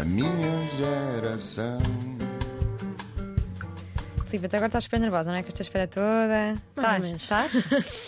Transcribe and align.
a 0.00 0.04
minha 0.04 0.68
geração. 0.76 1.78
Filipe, 4.26 4.46
até 4.46 4.56
agora 4.58 4.68
estás 4.68 4.84
super 4.84 5.00
nervosa, 5.00 5.30
não 5.30 5.38
é? 5.38 5.42
Com 5.42 5.48
esta 5.48 5.62
espera 5.62 5.86
toda. 5.86 6.54
Mais 6.76 6.76
ou 6.76 6.82
Estás? 6.82 7.02
menos. 7.02 7.22
Estás? 7.22 7.52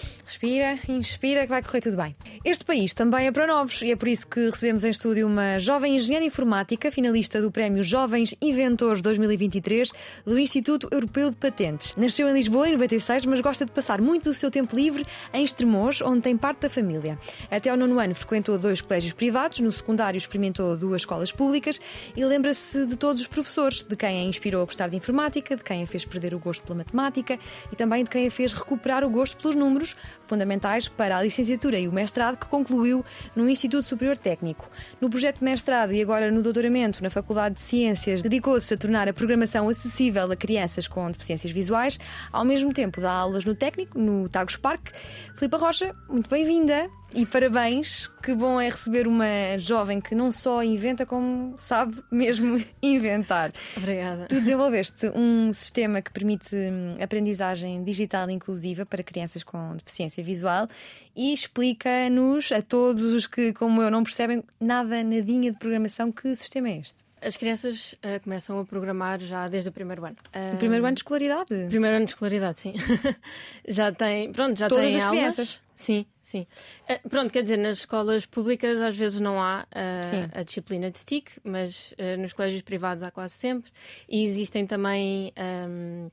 Respira, 0.30 0.78
inspira, 0.88 1.42
que 1.42 1.48
vai 1.48 1.60
correr 1.60 1.80
tudo 1.80 1.96
bem. 1.96 2.14
Este 2.44 2.64
país 2.64 2.94
também 2.94 3.26
é 3.26 3.32
para 3.32 3.48
novos 3.48 3.82
e 3.82 3.90
é 3.90 3.96
por 3.96 4.06
isso 4.06 4.28
que 4.28 4.48
recebemos 4.48 4.84
em 4.84 4.90
estúdio 4.90 5.26
uma 5.26 5.58
jovem 5.58 5.96
engenheira 5.96 6.24
informática, 6.24 6.88
finalista 6.88 7.42
do 7.42 7.50
Prémio 7.50 7.82
Jovens 7.82 8.32
Inventores 8.40 9.02
2023 9.02 9.90
do 10.24 10.38
Instituto 10.38 10.88
Europeu 10.92 11.30
de 11.30 11.36
Patentes. 11.36 11.96
Nasceu 11.96 12.28
em 12.28 12.32
Lisboa 12.32 12.68
em 12.68 12.72
96, 12.74 13.26
mas 13.26 13.40
gosta 13.40 13.66
de 13.66 13.72
passar 13.72 14.00
muito 14.00 14.22
do 14.22 14.32
seu 14.32 14.52
tempo 14.52 14.76
livre 14.76 15.04
em 15.34 15.42
Estremoz, 15.42 16.00
onde 16.00 16.20
tem 16.20 16.36
parte 16.36 16.60
da 16.60 16.70
família. 16.70 17.18
Até 17.50 17.68
ao 17.68 17.76
nono 17.76 17.98
ano 17.98 18.14
frequentou 18.14 18.56
dois 18.56 18.80
colégios 18.80 19.12
privados, 19.12 19.58
no 19.58 19.72
secundário 19.72 20.16
experimentou 20.16 20.76
duas 20.76 21.02
escolas 21.02 21.32
públicas 21.32 21.80
e 22.16 22.24
lembra-se 22.24 22.86
de 22.86 22.94
todos 22.94 23.20
os 23.20 23.26
professores, 23.26 23.82
de 23.82 23.96
quem 23.96 24.20
a 24.20 24.24
inspirou 24.24 24.62
a 24.62 24.64
gostar 24.64 24.90
de 24.90 24.96
informática, 24.96 25.56
de 25.56 25.64
quem 25.64 25.82
a 25.82 25.88
fez 25.88 26.04
perder 26.04 26.34
o 26.34 26.38
gosto 26.38 26.62
pela 26.62 26.78
matemática 26.78 27.36
e 27.72 27.74
também 27.74 28.04
de 28.04 28.10
quem 28.10 28.28
a 28.28 28.30
fez 28.30 28.52
recuperar 28.52 29.02
o 29.02 29.10
gosto 29.10 29.36
pelos 29.36 29.56
números, 29.56 29.96
fundamentais 30.30 30.86
para 30.86 31.18
a 31.18 31.22
licenciatura 31.22 31.76
e 31.76 31.88
o 31.88 31.92
mestrado 31.92 32.38
que 32.38 32.46
concluiu 32.46 33.04
no 33.34 33.48
Instituto 33.48 33.82
Superior 33.82 34.16
Técnico. 34.16 34.70
No 35.00 35.10
projeto 35.10 35.40
de 35.40 35.44
mestrado 35.44 35.92
e 35.92 36.00
agora 36.00 36.30
no 36.30 36.40
doutoramento 36.40 37.02
na 37.02 37.10
Faculdade 37.10 37.56
de 37.56 37.60
Ciências, 37.60 38.22
dedicou-se 38.22 38.72
a 38.72 38.76
tornar 38.76 39.08
a 39.08 39.12
programação 39.12 39.68
acessível 39.68 40.30
a 40.30 40.36
crianças 40.36 40.86
com 40.86 41.10
deficiências 41.10 41.52
visuais, 41.52 41.98
ao 42.32 42.44
mesmo 42.44 42.72
tempo 42.72 43.00
dá 43.00 43.10
aulas 43.10 43.44
no 43.44 43.56
técnico, 43.56 43.98
no 43.98 44.28
Tagus 44.28 44.56
Park. 44.56 44.90
Filipa 45.34 45.56
Rocha, 45.56 45.92
muito 46.08 46.30
bem-vinda 46.30 46.88
e 47.14 47.26
parabéns. 47.26 48.08
Que 48.22 48.34
bom 48.34 48.60
é 48.60 48.68
receber 48.68 49.06
uma 49.06 49.58
jovem 49.58 50.00
que 50.00 50.14
não 50.14 50.30
só 50.30 50.62
inventa, 50.62 51.06
como 51.06 51.54
sabe 51.56 51.96
mesmo 52.10 52.62
inventar. 52.82 53.52
Obrigada. 53.76 54.26
Tu 54.26 54.40
desenvolveste 54.40 55.10
um 55.14 55.52
sistema 55.52 56.02
que 56.02 56.12
permite 56.12 56.54
hum, 56.54 56.96
aprendizagem 57.02 57.82
digital 57.82 58.28
inclusiva 58.30 58.84
para 58.84 59.02
crianças 59.02 59.42
com 59.42 59.76
deficiência 59.76 60.22
visual 60.22 60.68
e 61.16 61.32
explica-nos 61.32 62.52
a 62.52 62.62
todos 62.62 63.04
os 63.04 63.26
que, 63.26 63.52
como 63.52 63.82
eu, 63.82 63.90
não 63.90 64.02
percebem 64.02 64.44
nada, 64.60 65.02
nadinha 65.02 65.50
de 65.50 65.58
programação, 65.58 66.12
que 66.12 66.34
sistema 66.34 66.68
é 66.68 66.78
este? 66.78 67.09
As 67.22 67.36
crianças 67.36 67.94
ah, 68.02 68.18
começam 68.20 68.58
a 68.58 68.64
programar 68.64 69.20
já 69.20 69.46
desde 69.48 69.68
o 69.68 69.72
primeiro 69.72 70.04
ano. 70.04 70.16
O 70.54 70.56
primeiro 70.56 70.84
ano 70.84 70.94
de 70.94 71.00
escolaridade. 71.00 71.66
Primeiro 71.68 71.96
ano 71.96 72.06
de 72.06 72.12
escolaridade, 72.12 72.60
sim. 72.60 72.72
já 73.68 73.92
tem, 73.92 74.32
pronto, 74.32 74.58
já 74.58 74.68
Todas 74.68 74.94
as 74.94 75.04
aulas. 75.04 75.18
crianças? 75.18 75.60
Sim, 75.76 76.06
sim. 76.22 76.46
Ah, 76.88 76.98
pronto, 77.08 77.32
quer 77.32 77.42
dizer, 77.42 77.56
nas 77.56 77.78
escolas 77.78 78.26
públicas 78.26 78.80
às 78.80 78.96
vezes 78.96 79.20
não 79.20 79.42
há 79.42 79.66
Sim. 80.02 80.28
a 80.32 80.42
disciplina 80.42 80.90
de 80.90 81.02
TIC, 81.04 81.40
mas 81.44 81.94
nos 82.18 82.32
colégios 82.32 82.62
privados 82.62 83.02
há 83.02 83.10
quase 83.10 83.34
sempre. 83.34 83.70
E 84.08 84.24
existem 84.24 84.66
também 84.66 85.32
ahm, 85.36 86.08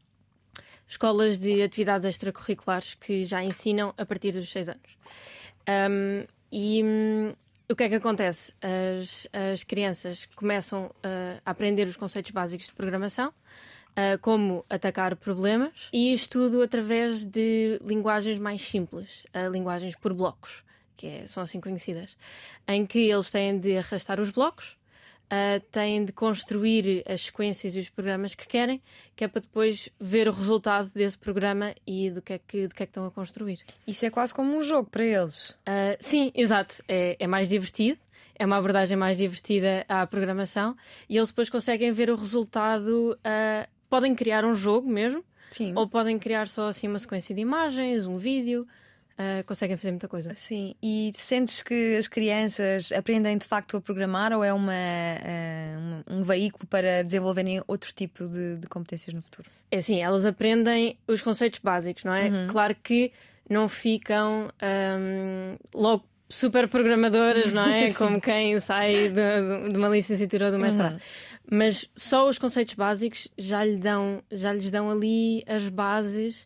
escolas 0.88 1.38
de 1.38 1.62
atividades 1.62 2.06
extracurriculares 2.06 2.94
que 2.94 3.24
já 3.26 3.44
ensinam 3.44 3.94
a 3.98 4.06
partir 4.06 4.32
dos 4.32 4.50
6 4.50 4.70
anos. 4.70 4.98
Ahm, 5.68 6.26
e 6.52 6.82
hum, 6.84 7.34
o 7.70 7.76
que 7.76 7.84
é 7.84 7.90
que 7.90 7.96
acontece? 7.96 8.54
As, 8.62 9.28
as 9.34 9.64
crianças 9.64 10.26
começam 10.36 10.92
ah, 11.04 11.42
a 11.46 11.52
aprender 11.52 11.88
os 11.88 11.98
conceitos 11.98 12.32
básicos 12.32 12.68
de 12.68 12.74
programação, 12.74 13.34
ah, 13.96 14.18
como 14.22 14.66
atacar 14.70 15.16
problemas, 15.16 15.90
e 15.92 16.14
isto 16.14 16.40
tudo 16.40 16.62
através 16.62 17.26
de 17.26 17.80
linguagens 17.84 18.40
mais 18.40 18.62
simples, 18.62 19.24
ah, 19.34 19.48
linguagens 19.48 19.96
por 19.96 20.14
blocos, 20.14 20.64
que 20.96 21.08
é- 21.08 21.28
são 21.28 21.44
assim 21.44 21.60
conhecidas, 21.60 22.16
em 22.68 22.86
que 22.86 23.00
eles 23.10 23.30
têm 23.30 23.60
de 23.60 23.78
arrastar 23.78 24.20
os 24.20 24.30
blocos. 24.30 24.78
Ah, 25.30 25.62
têm 25.72 26.06
de 26.06 26.14
construir 26.14 27.04
as 27.08 27.22
sequências 27.22 27.76
e 27.76 27.80
os 27.80 27.90
programas 27.90 28.34
que 28.34 28.48
querem, 28.48 28.82
que 29.16 29.24
é 29.24 29.28
para 29.28 29.42
depois 29.42 29.90
ver 30.00 30.28
o 30.28 30.32
resultado 30.32 30.90
desse 30.94 31.18
programa 31.18 31.74
e 31.86 32.10
do 32.10 32.22
que 32.22 32.34
é 32.34 32.40
que, 32.40 32.68
do 32.68 32.74
que, 32.74 32.84
é 32.84 32.86
que 32.86 32.90
estão 32.92 33.06
a 33.06 33.12
construir. 33.12 33.60
Isso 33.86 34.06
é 34.06 34.10
quase 34.10 34.34
como 34.34 34.58
um 34.58 34.64
jogo 34.64 34.90
para 34.90 35.04
eles. 35.04 35.50
Uh, 35.50 35.98
sim, 36.00 36.32
exato. 36.34 36.82
É, 36.88 37.18
é 37.20 37.28
mais 37.28 37.50
divertido. 37.50 38.00
É 38.40 38.46
uma 38.46 38.58
abordagem 38.58 38.96
mais 38.96 39.18
divertida 39.18 39.84
à 39.90 40.06
programação 40.06 40.78
e 41.10 41.18
eles 41.18 41.30
depois 41.30 41.50
conseguem 41.50 41.92
ver 41.92 42.10
o 42.10 42.16
resultado. 42.16 43.18
uh, 43.18 43.68
podem 43.90 44.14
criar 44.14 44.46
um 44.46 44.54
jogo 44.54 44.88
mesmo, 44.88 45.24
Sim. 45.50 45.74
ou 45.76 45.88
podem 45.88 46.20
criar 46.20 46.48
só 46.48 46.68
assim 46.68 46.88
uma 46.88 47.00
sequência 47.00 47.34
de 47.34 47.42
imagens, 47.42 48.06
um 48.06 48.18
vídeo. 48.18 48.68
Uh, 49.18 49.44
conseguem 49.46 49.76
fazer 49.78 49.92
muita 49.92 50.08
coisa. 50.08 50.34
Sim, 50.36 50.76
e 50.82 51.12
sentes 51.16 51.62
que 51.62 51.98
as 51.98 52.08
crianças 52.08 52.92
aprendem 52.92 53.38
de 53.38 53.46
facto 53.46 53.78
a 53.78 53.82
programar 53.82 54.32
ou 54.34 54.44
é 54.44 54.54
uma, 54.54 54.74
ah, 54.74 56.04
um, 56.10 56.18
um 56.18 56.24
veículo 56.24 56.66
para 56.68 57.04
desenvolverem 57.04 57.62
outro 57.68 57.92
tipo 57.94 58.28
de, 58.28 58.58
de 58.58 58.68
competências 58.68 59.14
no 59.14 59.22
futuro? 59.22 59.50
É 59.72 59.78
assim, 59.78 60.02
elas 60.02 60.26
aprendem 60.26 60.98
os 61.08 61.22
conceitos 61.22 61.60
básicos, 61.60 62.04
não 62.04 62.14
é? 62.14 62.48
Claro 62.48 62.76
que 62.82 63.12
não 63.50 63.68
ficam 63.68 64.50
um, 64.62 65.58
logo 65.74 66.06
super 66.30 66.68
programadoras, 66.68 67.52
não 67.54 67.66
é? 67.66 67.92
Como 67.96 68.20
quem 68.20 68.60
sai 68.60 69.10
de, 69.10 69.70
de 69.72 69.78
uma 69.78 69.90
licenciatura 69.90 70.48
ou 70.48 70.52
do 70.52 70.60
mestrado. 70.60 71.00
Mas 71.50 71.90
só 71.96 72.28
os 72.28 72.38
conceitos 72.38 72.74
básicos 72.74 73.30
já, 73.38 73.64
lhe 73.64 73.78
dão, 73.78 74.22
já 74.30 74.52
lhes 74.52 74.70
dão 74.70 74.92
ali 74.92 75.44
as 75.48 75.70
bases 75.70 76.46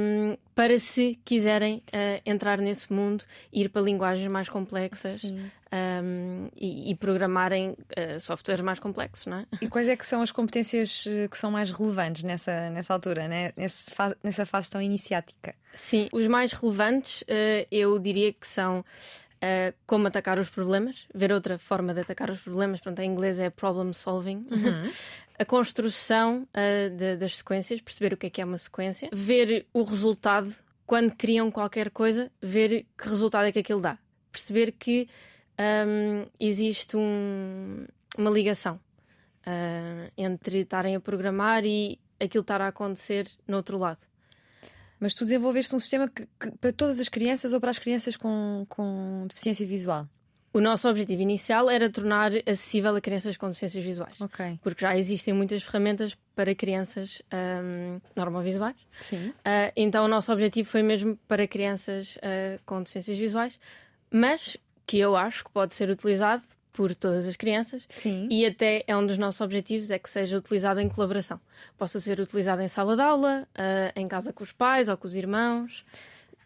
um, 0.00 0.36
para 0.54 0.78
se 0.78 1.18
quiserem 1.24 1.82
uh, 1.88 2.22
entrar 2.24 2.58
nesse 2.58 2.90
mundo, 2.92 3.24
ir 3.52 3.68
para 3.68 3.82
linguagens 3.82 4.30
mais 4.30 4.48
complexas 4.48 5.22
um, 5.24 6.48
e, 6.56 6.90
e 6.90 6.94
programarem 6.94 7.70
uh, 7.70 8.18
softwares 8.20 8.62
mais 8.62 8.78
complexos, 8.78 9.26
não 9.26 9.38
é? 9.38 9.46
E 9.60 9.68
quais 9.68 9.86
é 9.88 9.96
que 9.96 10.06
são 10.06 10.22
as 10.22 10.30
competências 10.32 11.04
eh, 11.06 11.28
que 11.28 11.36
são 11.36 11.50
mais 11.50 11.70
relevantes 11.70 12.22
nessa, 12.22 12.70
nessa 12.70 12.94
altura, 12.94 13.28
né? 13.28 13.52
Nesse 13.56 13.90
fa- 13.92 14.16
nessa 14.22 14.46
fase 14.46 14.70
tão 14.70 14.80
iniciática? 14.80 15.54
Sim, 15.74 16.08
os 16.12 16.26
mais 16.26 16.52
relevantes 16.52 17.22
eh, 17.28 17.66
eu 17.70 17.98
diria 17.98 18.32
que 18.32 18.46
são 18.46 18.84
como 19.86 20.08
atacar 20.08 20.40
os 20.40 20.48
problemas, 20.48 21.06
ver 21.14 21.30
outra 21.30 21.56
forma 21.56 21.94
de 21.94 22.00
atacar 22.00 22.30
os 22.30 22.40
problemas, 22.40 22.80
pronto, 22.80 22.98
em 22.98 23.08
inglês 23.08 23.38
é 23.38 23.48
problem 23.48 23.92
solving. 23.92 24.44
A 25.38 25.44
construção 25.44 26.48
eh, 26.54 26.88
de- 26.90 27.16
das 27.16 27.36
sequências, 27.36 27.80
perceber 27.80 28.14
o 28.14 28.16
que 28.16 28.26
é 28.26 28.30
que 28.30 28.40
é 28.40 28.44
uma 28.44 28.58
sequência, 28.58 29.08
ver 29.12 29.66
o 29.72 29.82
resultado 29.82 30.54
quando 30.86 31.14
criam 31.14 31.50
qualquer 31.50 31.90
coisa, 31.90 32.30
ver 32.40 32.86
que 32.96 33.08
resultado 33.08 33.44
é 33.46 33.52
que 33.52 33.58
aquilo 33.58 33.80
dá, 33.80 33.98
perceber 34.32 34.72
que 34.72 35.08
ahm, 35.58 36.26
existe 36.40 36.96
um- 36.96 37.86
uma 38.16 38.30
ligação 38.30 38.80
ah, 39.46 40.10
entre 40.16 40.60
estarem 40.60 40.96
a 40.96 41.00
programar 41.00 41.64
e 41.64 42.00
aquilo 42.18 42.40
estar 42.42 42.60
a 42.60 42.68
acontecer 42.68 43.28
no 43.46 43.56
outro 43.58 43.78
lado. 43.78 44.00
Mas 44.98 45.12
tu 45.14 45.24
desenvolveste 45.24 45.74
um 45.74 45.78
sistema 45.78 46.08
que, 46.08 46.24
que- 46.40 46.50
para 46.58 46.72
todas 46.72 46.98
as 46.98 47.08
crianças 47.08 47.52
ou 47.52 47.60
para 47.60 47.70
as 47.70 47.78
crianças 47.78 48.16
com, 48.16 48.64
com 48.68 49.26
deficiência 49.28 49.66
visual? 49.66 50.08
O 50.56 50.60
nosso 50.60 50.88
objetivo 50.88 51.20
inicial 51.20 51.68
era 51.68 51.90
tornar 51.90 52.32
acessível 52.46 52.96
a 52.96 53.00
crianças 53.00 53.36
com 53.36 53.46
deficiências 53.48 53.84
visuais. 53.84 54.18
Ok. 54.18 54.58
Porque 54.62 54.80
já 54.80 54.96
existem 54.96 55.34
muitas 55.34 55.62
ferramentas 55.62 56.16
para 56.34 56.54
crianças 56.54 57.20
ahm, 57.30 58.00
normovisuais. 58.16 58.74
Sim. 58.98 59.34
Ah, 59.44 59.70
então 59.76 60.06
o 60.06 60.08
nosso 60.08 60.32
objetivo 60.32 60.66
foi 60.66 60.82
mesmo 60.82 61.18
para 61.28 61.46
crianças 61.46 62.16
ah, 62.22 62.58
com 62.64 62.78
deficiências 62.78 63.18
visuais, 63.18 63.60
mas 64.10 64.56
que 64.86 64.98
eu 64.98 65.14
acho 65.14 65.44
que 65.44 65.50
pode 65.50 65.74
ser 65.74 65.90
utilizado 65.90 66.42
por 66.72 66.94
todas 66.94 67.26
as 67.26 67.36
crianças. 67.36 67.86
Sim. 67.90 68.26
E 68.30 68.46
até 68.46 68.82
é 68.86 68.96
um 68.96 69.04
dos 69.04 69.18
nossos 69.18 69.42
objetivos 69.42 69.90
é 69.90 69.98
que 69.98 70.08
seja 70.08 70.38
utilizado 70.38 70.80
em 70.80 70.88
colaboração. 70.88 71.38
Possa 71.76 72.00
ser 72.00 72.18
utilizado 72.18 72.62
em 72.62 72.68
sala 72.68 72.96
de 72.96 73.02
aula, 73.02 73.46
ah, 73.54 73.92
em 73.94 74.08
casa 74.08 74.32
com 74.32 74.42
os 74.42 74.52
pais 74.52 74.88
ou 74.88 74.96
com 74.96 75.06
os 75.06 75.14
irmãos. 75.14 75.84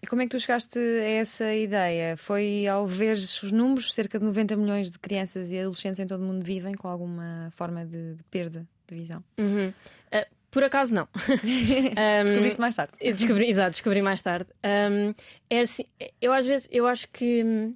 E 0.03 0.07
como 0.07 0.23
é 0.23 0.25
que 0.25 0.31
tu 0.31 0.41
chegaste 0.41 0.79
a 0.79 1.05
essa 1.05 1.55
ideia? 1.55 2.17
Foi 2.17 2.67
ao 2.67 2.87
ver 2.87 3.17
os 3.17 3.53
números, 3.53 3.93
cerca 3.93 4.19
de 4.19 4.25
90 4.25 4.57
milhões 4.57 4.91
de 4.91 4.99
crianças 4.99 5.51
e 5.51 5.59
adolescentes 5.59 5.99
em 6.01 6.07
todo 6.07 6.21
o 6.23 6.25
mundo 6.25 6.43
vivem 6.43 6.75
com 6.75 6.89
alguma 6.89 7.51
forma 7.55 7.85
de, 7.85 8.15
de 8.15 8.23
perda 8.25 8.67
de 8.89 8.95
visão? 8.95 9.23
Uhum. 9.39 9.73
Ah, 10.11 10.27
por 10.51 10.65
acaso 10.65 10.95
não. 10.95 11.07
Ahm, 11.97 12.25
Descobriste 12.25 12.61
mais 12.61 12.75
tarde. 12.75 12.93
Descobri, 12.99 13.51
exato, 13.51 13.71
descobri 13.73 14.03
mais 14.03 14.23
tarde. 14.23 14.49
Um, 14.65 15.13
é 15.51 15.61
assim, 15.61 15.85
eu 16.21 16.33
às 16.33 16.47
vezes, 16.47 16.67
eu 16.73 16.87
acho 16.87 17.07
que 17.09 17.45
hum, 17.45 17.75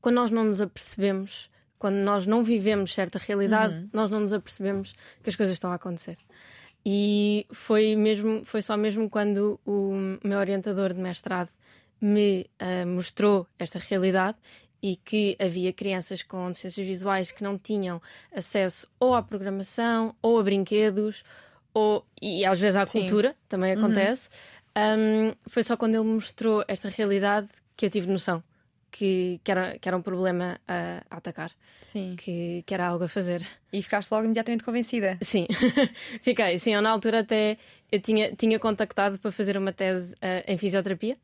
quando 0.00 0.14
nós 0.14 0.30
não 0.30 0.44
nos 0.44 0.60
apercebemos, 0.60 1.50
quando 1.78 1.96
nós 1.96 2.24
não 2.24 2.44
vivemos 2.44 2.94
certa 2.94 3.18
realidade, 3.18 3.88
nós 3.92 4.08
não 4.08 4.20
nos 4.20 4.32
apercebemos 4.32 4.94
que 5.22 5.28
as 5.28 5.34
coisas 5.34 5.54
estão 5.54 5.72
a 5.72 5.74
acontecer. 5.74 6.16
E 6.84 7.46
foi 7.52 7.94
mesmo, 7.94 8.44
foi 8.44 8.60
só 8.60 8.76
mesmo 8.76 9.08
quando 9.08 9.60
o 9.64 9.92
meu 10.24 10.38
orientador 10.38 10.92
de 10.92 11.00
mestrado 11.00 11.50
me 12.00 12.46
ah, 12.58 12.84
mostrou 12.84 13.46
esta 13.58 13.78
realidade 13.78 14.36
e 14.82 14.96
que 14.96 15.36
havia 15.38 15.72
crianças 15.72 16.24
com 16.24 16.48
deficiências 16.48 16.84
visuais 16.84 17.30
que 17.30 17.44
não 17.44 17.56
tinham 17.56 18.02
acesso 18.34 18.88
ou 18.98 19.14
à 19.14 19.22
programação 19.22 20.14
ou 20.20 20.40
a 20.40 20.42
brinquedos 20.42 21.22
ou, 21.72 22.04
e 22.20 22.44
às 22.44 22.58
vezes 22.60 22.76
à 22.76 22.84
Sim. 22.86 23.00
cultura, 23.00 23.36
também 23.48 23.72
acontece. 23.72 24.28
Um, 24.76 25.32
foi 25.46 25.62
só 25.62 25.76
quando 25.76 25.94
ele 25.94 26.04
me 26.04 26.14
mostrou 26.14 26.64
esta 26.66 26.88
realidade 26.88 27.48
que 27.76 27.86
eu 27.86 27.90
tive 27.90 28.10
noção 28.10 28.42
que, 28.92 29.40
que, 29.42 29.50
era, 29.50 29.78
que 29.78 29.88
era 29.88 29.96
um 29.96 30.02
problema 30.02 30.60
a, 30.68 31.02
a 31.10 31.16
atacar, 31.16 31.50
Sim. 31.80 32.14
que, 32.16 32.62
que 32.64 32.74
era 32.74 32.86
algo 32.86 33.04
a 33.04 33.08
fazer. 33.08 33.42
E 33.72 33.82
ficaste 33.82 34.10
logo 34.12 34.24
imediatamente 34.24 34.62
convencida. 34.62 35.18
Sim, 35.22 35.46
fiquei. 36.20 36.58
Sim, 36.58 36.74
eu 36.74 36.82
na 36.82 36.90
altura 36.90 37.20
até 37.20 37.56
eu 37.90 38.00
tinha, 38.00 38.32
tinha 38.36 38.58
contactado 38.58 39.18
para 39.18 39.32
fazer 39.32 39.56
uma 39.56 39.72
tese 39.72 40.12
uh, 40.14 40.44
em 40.46 40.58
fisioterapia. 40.58 41.16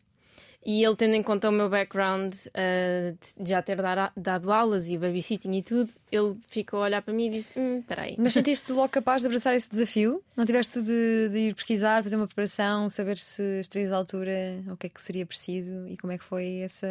E 0.64 0.84
ele, 0.84 0.96
tendo 0.96 1.14
em 1.14 1.22
conta 1.22 1.48
o 1.48 1.52
meu 1.52 1.68
background 1.68 2.34
uh, 2.34 3.42
de 3.42 3.50
já 3.50 3.62
ter 3.62 3.76
dar, 3.76 4.12
dado 4.16 4.52
aulas 4.52 4.88
e 4.88 4.98
babysitting 4.98 5.52
e 5.52 5.62
tudo, 5.62 5.90
ele 6.10 6.36
ficou 6.48 6.80
a 6.80 6.84
olhar 6.84 7.00
para 7.00 7.14
mim 7.14 7.26
e 7.26 7.30
disse: 7.30 7.50
hum, 7.56 7.82
aí. 7.96 8.16
Mas 8.18 8.34
sentiste 8.34 8.70
logo 8.72 8.88
capaz 8.88 9.22
de 9.22 9.28
abraçar 9.28 9.54
esse 9.54 9.70
desafio? 9.70 10.22
Não 10.36 10.44
tiveste 10.44 10.82
de, 10.82 11.28
de, 11.30 11.38
ir 11.38 11.54
pesquisar, 11.54 12.02
fazer 12.02 12.16
uma 12.16 12.26
preparação, 12.26 12.88
saber 12.88 13.16
se 13.16 13.60
estarias 13.60 13.92
à 13.92 13.96
altura, 13.96 14.32
o 14.70 14.76
que 14.76 14.88
é 14.88 14.90
que 14.90 15.00
seria 15.00 15.24
preciso 15.24 15.86
e 15.86 15.96
como 15.96 16.12
é 16.12 16.18
que 16.18 16.24
foi 16.24 16.58
essa 16.58 16.88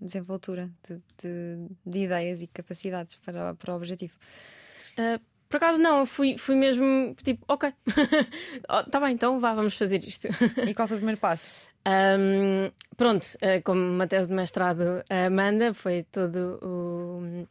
desenvoltura 0.00 0.70
de, 0.88 0.96
de, 1.22 1.68
de 1.86 1.98
ideias 2.04 2.42
e 2.42 2.46
capacidades 2.46 3.16
para, 3.16 3.54
para 3.54 3.72
o 3.74 3.76
objetivo? 3.76 4.14
Uh, 4.98 5.20
por 5.48 5.56
acaso 5.56 5.78
não, 5.78 6.04
fui, 6.06 6.36
fui 6.38 6.54
mesmo 6.54 7.14
tipo, 7.22 7.44
ok, 7.48 7.72
oh, 8.68 8.82
tá 8.90 9.00
bem, 9.00 9.14
então 9.14 9.38
vá, 9.40 9.54
vamos 9.54 9.76
fazer 9.76 10.04
isto. 10.04 10.28
e 10.66 10.74
qual 10.74 10.88
foi 10.88 10.96
o 10.96 11.00
primeiro 11.00 11.20
passo? 11.20 11.52
Um, 11.86 12.70
pronto, 12.96 13.24
uh, 13.24 13.62
como 13.62 13.80
uma 13.80 14.06
tese 14.06 14.28
de 14.28 14.34
mestrado 14.34 15.04
a 15.08 15.26
Amanda, 15.26 15.74
foi 15.74 16.04
todo 16.10 16.58
o, 16.62 17.46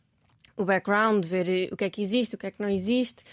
o 0.58 0.66
background, 0.66 1.26
ver 1.26 1.72
o 1.72 1.78
que 1.78 1.86
é 1.86 1.90
que 1.90 2.02
existe, 2.02 2.36
o 2.36 2.38
que 2.38 2.48
é 2.48 2.52
que 2.52 2.62
não 2.62 2.70
existe, 2.70 3.24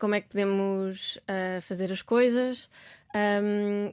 como 0.00 0.12
é 0.16 0.20
que 0.20 0.28
podemos 0.30 1.18
fazer 1.62 1.92
as 1.92 2.02
coisas. 2.02 2.68
Um, 3.14 3.92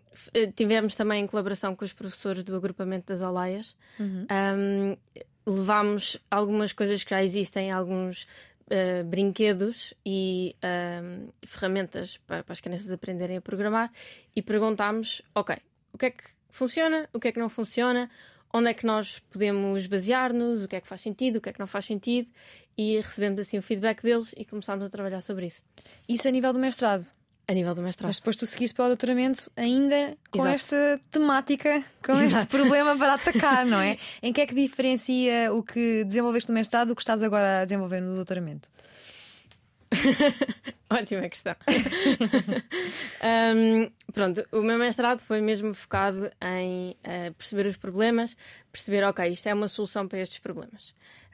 tivemos 0.55 0.95
também 0.95 1.23
em 1.23 1.27
colaboração 1.27 1.75
com 1.75 1.85
os 1.85 1.93
professores 1.93 2.43
do 2.43 2.55
agrupamento 2.55 3.07
das 3.07 3.21
Alaias. 3.21 3.75
Uhum. 3.99 4.25
Um, 4.57 4.97
levámos 5.45 6.17
algumas 6.29 6.73
coisas 6.73 7.03
que 7.03 7.11
já 7.11 7.23
existem, 7.23 7.71
alguns 7.71 8.27
uh, 8.71 9.03
brinquedos 9.03 9.93
e 10.05 10.55
uh, 10.57 11.31
ferramentas 11.45 12.17
para, 12.25 12.43
para, 12.43 12.53
as 12.53 12.61
crianças 12.61 12.91
aprenderem 12.91 13.37
a 13.37 13.41
programar 13.41 13.91
e 14.35 14.41
perguntámos: 14.41 15.21
ok, 15.33 15.57
o 15.93 15.97
que 15.97 16.07
é 16.07 16.11
que 16.11 16.23
funciona, 16.49 17.09
o 17.13 17.19
que 17.19 17.27
é 17.27 17.31
que 17.31 17.39
não 17.39 17.49
funciona, 17.49 18.09
onde 18.53 18.69
é 18.69 18.73
que 18.73 18.85
nós 18.85 19.19
podemos 19.19 19.87
basear-nos, 19.87 20.63
o 20.63 20.67
que 20.67 20.75
é 20.75 20.81
que 20.81 20.87
faz 20.87 21.01
sentido, 21.01 21.37
o 21.37 21.41
que 21.41 21.49
é 21.49 21.53
que 21.53 21.59
não 21.59 21.67
faz 21.67 21.85
sentido 21.85 22.29
e 22.77 22.97
recebemos 22.97 23.39
assim 23.39 23.57
o 23.57 23.63
feedback 23.63 24.01
deles 24.01 24.33
e 24.35 24.43
começámos 24.43 24.85
a 24.85 24.89
trabalhar 24.89 25.21
sobre 25.21 25.45
isso. 25.45 25.63
Isso 26.07 26.27
a 26.27 26.31
nível 26.31 26.51
do 26.51 26.59
mestrado? 26.59 27.05
A 27.47 27.53
nível 27.53 27.75
do 27.75 27.81
mestrado. 27.81 28.09
Mas 28.09 28.17
depois 28.17 28.35
tu 28.35 28.45
seguiste 28.45 28.73
para 28.75 28.85
o 28.85 28.87
doutoramento 28.87 29.51
ainda 29.55 30.17
com 30.31 30.39
Exato. 30.39 30.55
esta 30.55 31.01
temática, 31.11 31.83
com 32.03 32.13
Exato. 32.13 32.43
este 32.43 32.47
problema 32.47 32.97
para 32.97 33.13
atacar, 33.13 33.65
não 33.65 33.79
é? 33.79 33.97
em 34.23 34.33
que 34.33 34.41
é 34.41 34.47
que 34.47 34.55
diferencia 34.55 35.53
o 35.53 35.61
que 35.61 36.03
desenvolveste 36.05 36.49
no 36.49 36.55
mestrado 36.55 36.87
do 36.87 36.95
que 36.95 37.01
estás 37.01 37.21
agora 37.21 37.61
a 37.61 37.65
desenvolver 37.65 38.01
no 38.01 38.15
doutoramento? 38.15 38.67
Ótima 40.89 41.29
questão. 41.29 41.55
um, 43.55 43.91
pronto, 44.11 44.45
o 44.51 44.61
meu 44.61 44.77
mestrado 44.77 45.19
foi 45.19 45.41
mesmo 45.41 45.73
focado 45.73 46.31
em 46.41 46.91
uh, 46.91 47.33
perceber 47.33 47.67
os 47.67 47.77
problemas, 47.77 48.35
perceber, 48.71 49.03
ok, 49.03 49.27
isto 49.27 49.47
é 49.47 49.53
uma 49.53 49.67
solução 49.67 50.07
para 50.07 50.19
estes 50.19 50.39
problemas. 50.39 50.89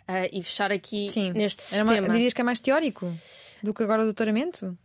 Uh, 0.09 0.27
e 0.31 0.43
fechar 0.43 0.71
aqui 0.71 1.07
Sim. 1.07 1.31
neste 1.31 1.61
sistema. 1.61 1.93
Uma, 1.93 2.09
dirias 2.09 2.33
que 2.33 2.41
é 2.41 2.43
mais 2.43 2.59
teórico 2.59 3.11
do 3.63 3.73
que 3.73 3.83
agora 3.83 4.01
o 4.01 4.05
doutoramento? 4.05 4.77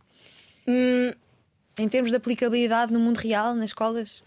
Hum, 0.67 1.13
em 1.77 1.87
termos 1.87 2.11
de 2.11 2.17
aplicabilidade 2.17 2.91
no 2.91 2.99
mundo 2.99 3.17
real, 3.17 3.53
nas 3.55 3.65
escolas? 3.65 4.23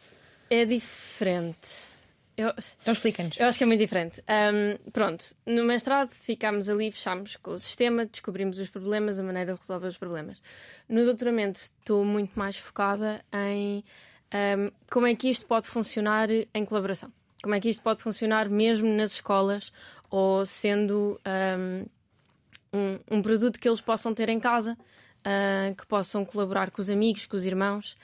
É 0.49 0.65
diferente. 0.65 1.91
Eu, 2.37 2.55
então 2.81 2.93
explica-nos. 2.93 3.39
Eu 3.39 3.47
acho 3.47 3.59
que 3.59 3.65
é 3.65 3.67
muito 3.67 3.81
diferente. 3.81 4.23
Um, 4.23 4.91
pronto, 4.91 5.23
no 5.45 5.63
mestrado 5.65 6.11
ficámos 6.11 6.71
ali, 6.71 6.91
fechámos 6.91 7.37
com 7.37 7.51
o 7.51 7.59
sistema, 7.59 8.07
descobrimos 8.07 8.59
os 8.59 8.71
problemas, 8.71 9.19
a 9.19 9.23
maneira 9.23 9.53
de 9.53 9.61
resolver 9.61 9.89
os 9.89 9.99
problemas. 9.99 10.43
No 10.89 11.05
doutoramento 11.05 11.61
estou 11.61 12.05
muito 12.05 12.39
mais 12.39 12.57
focada 12.57 13.23
em 13.33 13.85
um, 14.33 14.71
como 14.91 15.07
é 15.07 15.15
que 15.15 15.29
isto 15.29 15.45
pode 15.45 15.67
funcionar 15.67 16.29
em 16.31 16.65
colaboração. 16.65 17.13
Como 17.43 17.55
é 17.55 17.61
que 17.61 17.69
isto 17.69 17.83
pode 17.83 18.03
funcionar 18.03 18.49
mesmo 18.49 18.89
nas 18.89 19.13
escolas 19.13 19.73
ou 20.11 20.47
sendo 20.47 21.21
um, 21.27 21.87
um, 22.73 23.19
um 23.19 23.23
produto 23.23 23.59
que 23.59 23.69
eles 23.69 23.81
possam 23.81 24.15
ter 24.15 24.29
em 24.29 24.41
casa 24.41 24.79
uh, 25.27 25.75
que 25.75 25.87
possam 25.87 26.25
colaborar 26.25 26.71
com 26.71 26.81
os 26.81 26.91
amigos, 26.91 27.27
com 27.27 27.37
os 27.37 27.45
irmãos. 27.45 27.97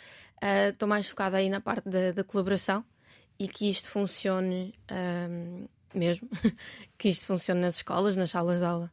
Uh, 0.42 0.70
estou 0.70 0.88
mais 0.88 1.08
focada 1.08 1.36
aí 1.36 1.48
na 1.48 1.60
parte 1.60 1.88
da, 1.88 2.12
da 2.12 2.24
colaboração 2.24 2.84
e 3.38 3.48
que 3.48 3.68
isto 3.68 3.88
funcione 3.88 4.74
um, 4.90 5.66
mesmo, 5.98 6.28
que 6.98 7.08
isto 7.08 7.26
funcione 7.26 7.60
nas 7.60 7.76
escolas, 7.76 8.16
nas 8.16 8.30
salas 8.30 8.58
de 8.58 8.64
aula. 8.64 8.90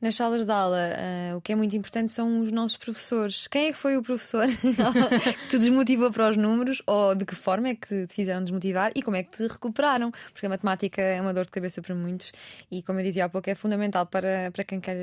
Nas 0.00 0.14
salas 0.14 0.44
de 0.44 0.52
aula, 0.52 0.78
uh, 0.78 1.36
o 1.36 1.40
que 1.40 1.52
é 1.52 1.56
muito 1.56 1.74
importante 1.74 2.12
são 2.12 2.40
os 2.40 2.52
nossos 2.52 2.76
professores. 2.76 3.46
Quem 3.46 3.68
é 3.68 3.72
que 3.72 3.78
foi 3.78 3.96
o 3.96 4.02
professor 4.02 4.46
que 4.50 5.48
te 5.48 5.58
desmotivou 5.58 6.12
para 6.12 6.28
os 6.28 6.36
números 6.36 6.82
ou 6.86 7.14
de 7.14 7.24
que 7.24 7.34
forma 7.34 7.68
é 7.68 7.74
que 7.74 8.06
te 8.06 8.14
fizeram 8.14 8.42
desmotivar 8.42 8.92
e 8.94 9.02
como 9.02 9.16
é 9.16 9.22
que 9.22 9.36
te 9.36 9.46
recuperaram? 9.46 10.12
Porque 10.32 10.46
a 10.46 10.48
matemática 10.48 11.00
é 11.00 11.20
uma 11.20 11.32
dor 11.32 11.44
de 11.44 11.50
cabeça 11.50 11.80
para 11.80 11.94
muitos 11.94 12.32
e, 12.70 12.82
como 12.82 13.00
eu 13.00 13.04
dizia 13.04 13.24
há 13.24 13.28
pouco, 13.28 13.48
é 13.48 13.54
fundamental 13.54 14.06
para, 14.06 14.50
para 14.52 14.64
quem 14.64 14.80
quer 14.80 14.96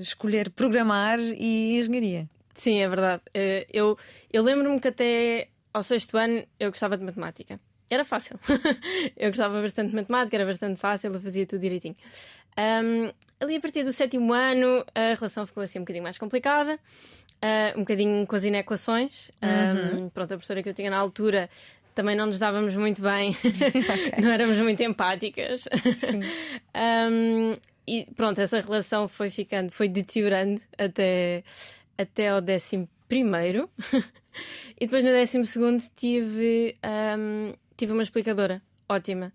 escolher 0.00 0.50
programar 0.50 1.18
e 1.18 1.78
engenharia. 1.78 2.28
Sim, 2.54 2.80
é 2.80 2.88
verdade. 2.88 3.22
Uh, 3.28 3.66
eu, 3.72 3.98
eu 4.32 4.42
lembro-me 4.42 4.78
que 4.78 4.88
até 4.88 5.48
ao 5.72 5.82
sexto 5.82 6.16
ano 6.16 6.44
eu 6.58 6.70
gostava 6.70 6.96
de 6.96 7.04
matemática 7.04 7.58
era 7.90 8.04
fácil. 8.04 8.38
eu 9.16 9.30
gostava 9.30 9.60
bastante 9.60 9.90
de 9.90 9.96
matemática, 9.96 10.36
era 10.36 10.46
bastante 10.46 10.78
fácil, 10.78 11.12
eu 11.12 11.20
fazia 11.20 11.46
tudo 11.46 11.60
direitinho. 11.60 11.96
Um, 12.58 13.12
ali 13.40 13.56
a 13.56 13.60
partir 13.60 13.82
do 13.84 13.92
sétimo 13.92 14.32
ano 14.32 14.84
a 14.94 15.14
relação 15.14 15.46
ficou 15.46 15.62
assim 15.62 15.78
um 15.78 15.82
bocadinho 15.82 16.04
mais 16.04 16.18
complicada, 16.18 16.74
uh, 16.76 17.76
um 17.76 17.80
bocadinho 17.80 18.26
com 18.26 18.36
as 18.36 18.44
inequações. 18.44 19.30
Uhum. 19.42 20.04
Um, 20.04 20.08
pronto, 20.10 20.32
a 20.32 20.36
professora 20.36 20.62
que 20.62 20.68
eu 20.68 20.74
tinha 20.74 20.90
na 20.90 20.98
altura 20.98 21.48
também 21.94 22.16
não 22.16 22.26
nos 22.26 22.38
dávamos 22.38 22.74
muito 22.74 23.00
bem, 23.00 23.30
okay. 23.38 24.22
não 24.22 24.30
éramos 24.30 24.58
muito 24.58 24.82
empáticas. 24.82 25.68
um, 26.74 27.52
e 27.86 28.06
pronto, 28.16 28.40
essa 28.40 28.60
relação 28.60 29.08
foi 29.08 29.30
ficando, 29.30 29.70
foi 29.70 29.88
deteriorando 29.88 30.60
até, 30.76 31.44
até 31.96 32.30
ao 32.30 32.40
décimo 32.40 32.88
primeiro. 33.08 33.70
e 34.80 34.86
depois 34.86 35.04
no 35.04 35.10
décimo 35.10 35.44
segundo 35.44 35.82
tive 35.94 36.76
um, 37.18 37.52
tive 37.76 37.92
uma 37.92 38.02
explicadora 38.02 38.62
ótima, 38.88 39.32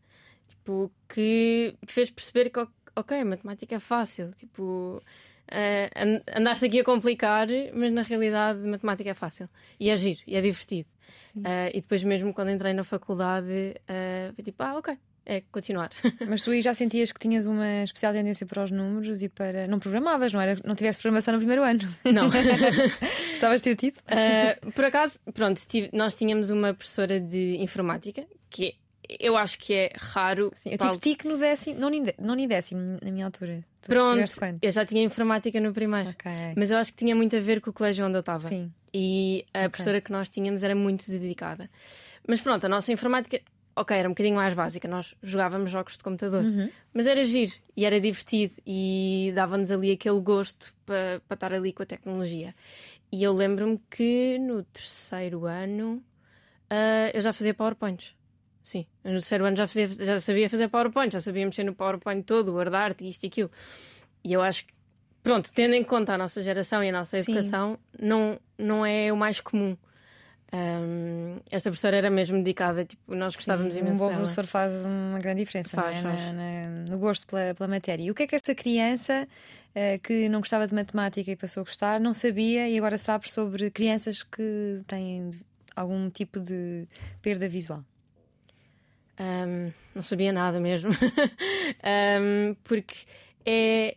tipo, 0.47 0.91
que 1.07 1.75
fez 1.87 2.09
perceber 2.09 2.49
que, 2.49 2.59
ok, 2.95 3.19
a 3.19 3.25
matemática 3.25 3.75
é 3.75 3.79
fácil, 3.79 4.31
tipo, 4.33 5.01
uh, 5.01 6.35
andaste 6.35 6.65
aqui 6.65 6.79
a 6.79 6.83
complicar, 6.83 7.47
mas 7.73 7.91
na 7.91 8.01
realidade 8.01 8.59
matemática 8.59 9.09
é 9.09 9.13
fácil 9.13 9.49
e 9.79 9.89
é 9.89 9.97
giro 9.97 10.19
e 10.25 10.35
é 10.35 10.41
divertido. 10.41 10.89
Uh, 11.35 11.69
e 11.73 11.81
depois, 11.81 12.03
mesmo 12.03 12.33
quando 12.33 12.51
entrei 12.51 12.73
na 12.73 12.83
faculdade, 12.83 13.75
uh, 13.89 14.33
foi 14.33 14.43
tipo, 14.43 14.61
ah, 14.63 14.77
ok, 14.77 14.97
é 15.29 15.43
continuar. 15.51 15.91
Mas 16.27 16.41
tu 16.41 16.49
aí 16.49 16.61
já 16.61 16.73
sentias 16.73 17.11
que 17.11 17.19
tinhas 17.19 17.45
uma 17.45 17.83
especial 17.83 18.11
tendência 18.11 18.45
para 18.47 18.63
os 18.63 18.71
números 18.71 19.21
e 19.21 19.29
para. 19.29 19.67
Não 19.67 19.79
programavas, 19.79 20.33
não 20.33 20.41
era? 20.41 20.59
Não 20.65 20.75
tiveste 20.75 21.01
programação 21.01 21.33
no 21.33 21.39
primeiro 21.39 21.63
ano? 21.63 21.81
Não. 22.03 22.29
Gostavas 23.29 23.61
de 23.61 23.63
ter 23.63 23.75
tido? 23.75 23.97
Uh, 23.99 24.71
por 24.71 24.85
acaso, 24.85 25.19
pronto, 25.33 25.61
tive... 25.67 25.89
nós 25.93 26.15
tínhamos 26.15 26.49
uma 26.49 26.73
professora 26.73 27.19
de 27.19 27.57
informática 27.59 28.25
que 28.49 28.75
eu 29.19 29.37
acho 29.37 29.59
que 29.59 29.73
é 29.73 29.91
raro. 29.95 30.51
Sim, 30.55 30.71
eu 30.71 30.77
tive 30.77 30.97
TIC 30.97 31.25
no 31.25 31.37
décimo, 31.37 31.79
não, 31.79 31.89
não 32.19 32.47
décimo 32.47 32.97
na 33.01 33.11
minha 33.11 33.25
altura. 33.25 33.63
Tu 33.81 33.87
Pronto, 33.87 34.23
eu 34.61 34.71
já 34.71 34.85
tinha 34.85 35.03
informática 35.03 35.59
no 35.59 35.71
primeiro. 35.71 36.09
Okay. 36.09 36.53
Mas 36.55 36.71
eu 36.71 36.77
acho 36.77 36.91
que 36.91 36.97
tinha 36.97 37.15
muito 37.15 37.35
a 37.35 37.39
ver 37.39 37.61
com 37.61 37.69
o 37.69 37.73
colégio 37.73 38.05
onde 38.05 38.17
eu 38.17 38.21
estava. 38.21 38.47
Sim. 38.47 38.71
E 38.93 39.45
a 39.53 39.59
okay. 39.59 39.69
professora 39.69 40.01
que 40.01 40.11
nós 40.11 40.29
tínhamos 40.29 40.63
era 40.63 40.75
muito 40.75 41.09
dedicada. 41.09 41.69
Mas 42.27 42.41
pronto, 42.41 42.65
a 42.65 42.69
nossa 42.69 42.91
informática 42.91 43.41
ok, 43.79 43.95
era 43.95 44.07
um 44.07 44.11
bocadinho 44.11 44.35
mais 44.35 44.53
básica. 44.53 44.87
Nós 44.87 45.15
jogávamos 45.23 45.71
jogos 45.71 45.97
de 45.97 46.03
computador, 46.03 46.43
uhum. 46.43 46.69
mas 46.93 47.07
era 47.07 47.23
giro 47.23 47.53
e 47.75 47.85
era 47.85 47.99
divertido 47.99 48.53
e 48.65 49.31
dava-nos 49.33 49.71
ali 49.71 49.91
aquele 49.91 50.19
gosto 50.19 50.73
para 50.85 51.21
pa 51.27 51.35
estar 51.35 51.53
ali 51.53 51.71
com 51.71 51.83
a 51.83 51.85
tecnologia. 51.85 52.53
E 53.11 53.23
eu 53.23 53.33
lembro-me 53.33 53.79
que 53.89 54.37
no 54.37 54.63
terceiro 54.63 55.45
ano 55.45 56.03
uh, 56.69 57.09
eu 57.13 57.21
já 57.21 57.33
fazia 57.33 57.53
PowerPoints. 57.53 58.13
Sim, 58.61 58.85
no 59.03 59.13
terceiro 59.13 59.45
ano 59.45 59.55
já, 59.55 59.65
fazia, 59.65 59.87
já 59.87 60.19
sabia 60.19 60.49
fazer 60.49 60.67
PowerPoint, 60.67 61.11
já 61.11 61.19
sabia 61.19 61.45
mexer 61.45 61.63
no 61.63 61.73
PowerPoint 61.73 62.23
todo, 62.23 62.51
guardar-te, 62.51 63.07
isto 63.07 63.23
e 63.23 63.27
aquilo. 63.27 63.49
E 64.23 64.33
eu 64.33 64.41
acho 64.41 64.65
que, 64.67 64.73
pronto, 65.23 65.51
tendo 65.53 65.73
em 65.73 65.83
conta 65.83 66.13
a 66.13 66.17
nossa 66.17 66.43
geração 66.43 66.83
e 66.83 66.89
a 66.89 66.91
nossa 66.91 67.17
educação, 67.17 67.79
não, 67.99 68.39
não 68.57 68.85
é 68.85 69.11
o 69.11 69.17
mais 69.17 69.41
comum. 69.41 69.75
Um, 70.51 71.37
esta 71.51 71.69
professora 71.69 71.97
era 71.97 72.09
mesmo 72.09 72.37
dedicada, 72.37 72.83
tipo, 72.83 73.13
nós 73.13 73.35
gostávamos 73.35 73.73
Sim, 73.73 73.81
imenso. 73.81 73.95
Um 73.95 73.97
bom 73.99 74.07
dela. 74.07 74.19
professor 74.19 74.47
faz 74.47 74.73
uma 74.83 75.19
grande 75.19 75.41
diferença 75.41 75.69
faz, 75.69 75.97
é? 75.97 76.01
faz. 76.01 76.19
Na, 76.19 76.33
na, 76.33 76.67
no 76.89 76.97
gosto 76.97 77.27
pela, 77.27 77.53
pela 77.53 77.67
matéria. 77.67 78.03
E 78.03 78.11
o 78.11 78.15
que 78.15 78.23
é 78.23 78.27
que 78.27 78.35
essa 78.35 78.55
criança 78.55 79.27
uh, 79.75 79.99
que 80.01 80.27
não 80.27 80.39
gostava 80.39 80.67
de 80.67 80.73
matemática 80.73 81.29
e 81.29 81.35
passou 81.35 81.61
a 81.61 81.63
gostar 81.63 81.99
não 81.99 82.13
sabia 82.13 82.67
e 82.67 82.77
agora 82.77 82.97
sabe 82.97 83.31
sobre 83.31 83.69
crianças 83.69 84.23
que 84.23 84.81
têm 84.87 85.29
algum 85.75 86.09
tipo 86.09 86.39
de 86.39 86.87
perda 87.21 87.47
visual? 87.47 87.83
Um, 89.19 89.71
não 89.93 90.01
sabia 90.01 90.33
nada 90.33 90.59
mesmo. 90.59 90.89
um, 92.19 92.55
porque 92.63 92.95
é. 93.45 93.95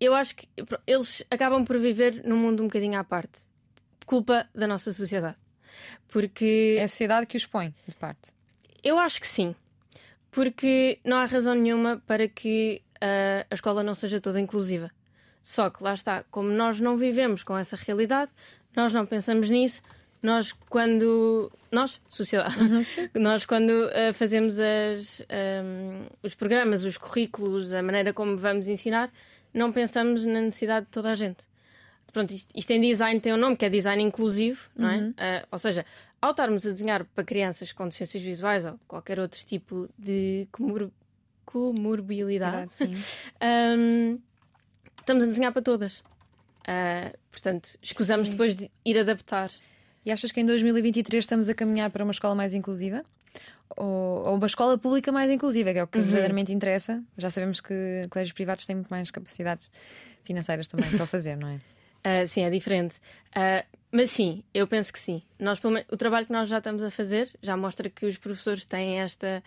Eu 0.00 0.14
acho 0.14 0.36
que 0.36 0.48
eles 0.86 1.24
acabam 1.28 1.64
por 1.64 1.76
viver 1.76 2.22
num 2.24 2.36
mundo 2.36 2.62
um 2.62 2.66
bocadinho 2.66 2.98
à 2.98 3.02
parte. 3.02 3.47
Culpa 4.08 4.48
da 4.54 4.66
nossa 4.66 4.90
sociedade. 4.90 5.36
Porque. 6.08 6.76
É 6.78 6.84
a 6.84 6.88
sociedade 6.88 7.26
que 7.26 7.36
os 7.36 7.44
põe 7.44 7.74
de 7.86 7.94
parte. 7.94 8.32
Eu 8.82 8.98
acho 8.98 9.20
que 9.20 9.26
sim. 9.26 9.54
Porque 10.30 10.98
não 11.04 11.18
há 11.18 11.26
razão 11.26 11.54
nenhuma 11.54 12.02
para 12.06 12.26
que 12.26 12.80
uh, 12.96 13.44
a 13.50 13.54
escola 13.54 13.82
não 13.82 13.94
seja 13.94 14.18
toda 14.18 14.40
inclusiva. 14.40 14.90
Só 15.42 15.68
que 15.68 15.82
lá 15.82 15.92
está, 15.92 16.24
como 16.30 16.48
nós 16.48 16.80
não 16.80 16.96
vivemos 16.96 17.42
com 17.42 17.54
essa 17.54 17.76
realidade, 17.76 18.30
nós 18.74 18.94
não 18.94 19.04
pensamos 19.04 19.50
nisso, 19.50 19.82
nós 20.22 20.52
quando 20.70 21.52
nós 21.70 22.00
sociedade 22.08 22.56
uhum, 22.58 22.82
nós 23.20 23.44
quando 23.44 23.70
uh, 23.70 24.12
fazemos 24.14 24.56
as, 24.58 25.20
um, 25.20 26.06
os 26.22 26.34
programas 26.34 26.82
os 26.82 26.96
currículos 26.96 27.72
a 27.72 27.82
maneira 27.82 28.12
como 28.12 28.36
vamos 28.36 28.68
ensinar 28.68 29.12
não 29.54 29.70
pensamos 29.70 30.24
na 30.24 30.40
necessidade 30.40 30.86
de 30.86 30.92
toda 30.92 31.12
a 31.12 31.14
gente 31.14 31.47
pronto 32.12 32.32
isto, 32.32 32.48
isto 32.54 32.70
em 32.70 32.80
design 32.80 33.20
tem 33.20 33.32
um 33.32 33.36
nome 33.36 33.56
que 33.56 33.64
é 33.64 33.68
design 33.68 34.02
inclusivo 34.02 34.60
não 34.76 34.88
é 34.88 34.98
uh, 34.98 35.46
ou 35.50 35.58
seja 35.58 35.84
ao 36.20 36.30
estarmos 36.32 36.66
a 36.66 36.70
desenhar 36.70 37.04
para 37.04 37.24
crianças 37.24 37.72
com 37.72 37.84
deficiências 37.84 38.22
visuais 38.22 38.64
ou 38.64 38.78
qualquer 38.86 39.18
outro 39.18 39.44
tipo 39.44 39.88
de 39.98 40.48
comor 40.50 40.90
comorbilidade 41.44 42.72
um, 43.76 44.18
estamos 44.98 45.24
a 45.24 45.26
desenhar 45.26 45.52
para 45.52 45.62
todas 45.62 45.98
uh, 45.98 47.16
portanto 47.30 47.78
escusamos 47.82 48.26
Sim. 48.26 48.32
depois 48.32 48.56
de 48.56 48.70
ir 48.84 48.98
adaptar 48.98 49.50
e 50.08 50.10
achas 50.10 50.32
que 50.32 50.40
em 50.40 50.46
2023 50.46 51.22
estamos 51.22 51.50
a 51.50 51.54
caminhar 51.54 51.90
para 51.90 52.02
uma 52.02 52.12
escola 52.12 52.34
mais 52.34 52.54
inclusiva? 52.54 53.04
Ou, 53.76 54.24
ou 54.24 54.34
uma 54.36 54.46
escola 54.46 54.78
pública 54.78 55.12
mais 55.12 55.30
inclusiva, 55.30 55.70
que 55.70 55.78
é 55.78 55.84
o 55.84 55.86
que 55.86 55.98
uhum. 55.98 56.04
verdadeiramente 56.04 56.50
interessa? 56.50 57.02
Já 57.18 57.28
sabemos 57.28 57.60
que 57.60 58.06
colégios 58.08 58.32
privados 58.32 58.64
têm 58.64 58.76
muito 58.76 58.88
mais 58.88 59.10
capacidades 59.10 59.70
financeiras 60.24 60.66
também 60.66 60.88
para 60.88 61.04
o 61.04 61.06
fazer, 61.06 61.36
não 61.36 61.48
é? 61.48 61.60
Uh, 61.98 62.26
sim, 62.26 62.42
é 62.42 62.50
diferente. 62.50 62.96
Uh, 63.36 63.78
mas 63.90 64.10
sim, 64.10 64.44
eu 64.52 64.66
penso 64.66 64.92
que 64.92 64.98
sim. 64.98 65.22
Nós, 65.38 65.60
o 65.90 65.96
trabalho 65.96 66.26
que 66.26 66.32
nós 66.32 66.48
já 66.48 66.58
estamos 66.58 66.82
a 66.82 66.90
fazer 66.90 67.30
já 67.42 67.56
mostra 67.56 67.88
que 67.88 68.04
os 68.04 68.18
professores 68.18 68.64
têm 68.64 69.00
esta. 69.00 69.42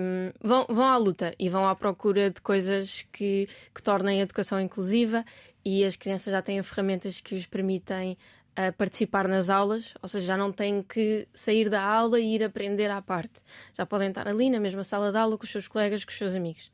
Um, 0.00 0.32
vão, 0.42 0.66
vão 0.68 0.84
à 0.84 0.96
luta 0.96 1.32
e 1.38 1.48
vão 1.48 1.68
à 1.68 1.76
procura 1.76 2.30
de 2.30 2.40
coisas 2.40 3.06
que, 3.12 3.48
que 3.72 3.82
tornem 3.82 4.18
a 4.18 4.22
educação 4.24 4.60
inclusiva 4.60 5.24
e 5.64 5.84
as 5.84 5.94
crianças 5.94 6.32
já 6.32 6.42
têm 6.42 6.60
ferramentas 6.64 7.20
que 7.20 7.36
os 7.36 7.46
permitem 7.46 8.18
a 8.56 8.72
participar 8.72 9.26
nas 9.26 9.48
aulas, 9.48 9.94
ou 10.02 10.08
seja, 10.08 10.26
já 10.26 10.36
não 10.36 10.52
têm 10.52 10.82
que 10.82 11.26
sair 11.32 11.68
da 11.68 11.82
aula 11.82 12.20
e 12.20 12.34
ir 12.34 12.42
aprender 12.44 12.90
à 12.90 13.00
parte. 13.00 13.42
Já 13.72 13.86
podem 13.86 14.08
estar 14.08 14.26
ali 14.28 14.50
na 14.50 14.60
mesma 14.60 14.84
sala 14.84 15.10
de 15.10 15.18
aula 15.18 15.38
com 15.38 15.44
os 15.44 15.50
seus 15.50 15.68
colegas, 15.68 16.04
com 16.04 16.10
os 16.10 16.18
seus 16.18 16.34
amigos. 16.34 16.70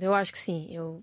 Eu 0.00 0.14
acho 0.14 0.32
que 0.32 0.38
sim, 0.38 0.68
eu 0.70 1.02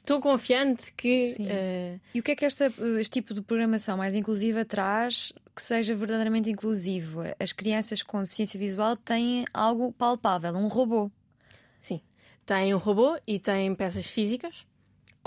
estou 0.00 0.20
confiante 0.20 0.92
que. 0.94 1.36
Uh... 1.38 2.00
E 2.14 2.20
o 2.20 2.22
que 2.22 2.32
é 2.32 2.36
que 2.36 2.44
esta, 2.44 2.72
este 2.98 3.20
tipo 3.20 3.34
de 3.34 3.42
programação 3.42 3.96
mais 3.96 4.14
inclusiva 4.14 4.64
traz 4.64 5.32
que 5.54 5.62
seja 5.62 5.94
verdadeiramente 5.94 6.50
inclusivo? 6.50 7.20
As 7.38 7.52
crianças 7.52 8.02
com 8.02 8.22
deficiência 8.22 8.58
visual 8.58 8.96
têm 8.96 9.44
algo 9.52 9.92
palpável, 9.92 10.54
um 10.54 10.68
robô. 10.68 11.10
Sim, 11.80 12.00
têm 12.46 12.74
um 12.74 12.78
robô 12.78 13.18
e 13.26 13.38
têm 13.38 13.74
peças 13.74 14.06
físicas 14.06 14.66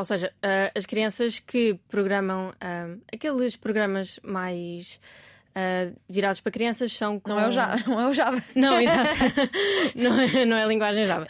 ou 0.02 0.06
seja, 0.06 0.34
uh, 0.38 0.72
as 0.78 0.86
crianças 0.88 1.40
que 1.40 1.80
programam 1.88 2.50
uh, 2.50 3.02
aqueles 3.14 3.56
programas 3.56 4.20
mais 4.24 5.00
uh, 5.56 5.96
virados 6.10 6.42
para 6.42 6.52
crianças 6.52 6.92
são 6.92 7.20
com... 7.20 7.30
Não 7.32 7.40
é 7.40 7.48
o 7.48 7.52
Java. 7.52 7.84
Não 7.88 8.00
é 8.00 8.08
o 8.10 8.14
Java. 8.14 8.44
Não, 8.56 8.80
exato. 8.80 9.16
não, 9.96 10.20
é, 10.20 10.46
não 10.46 10.58
é 10.58 10.64
a 10.64 10.66
linguagem 10.66 11.06
Java. 11.06 11.28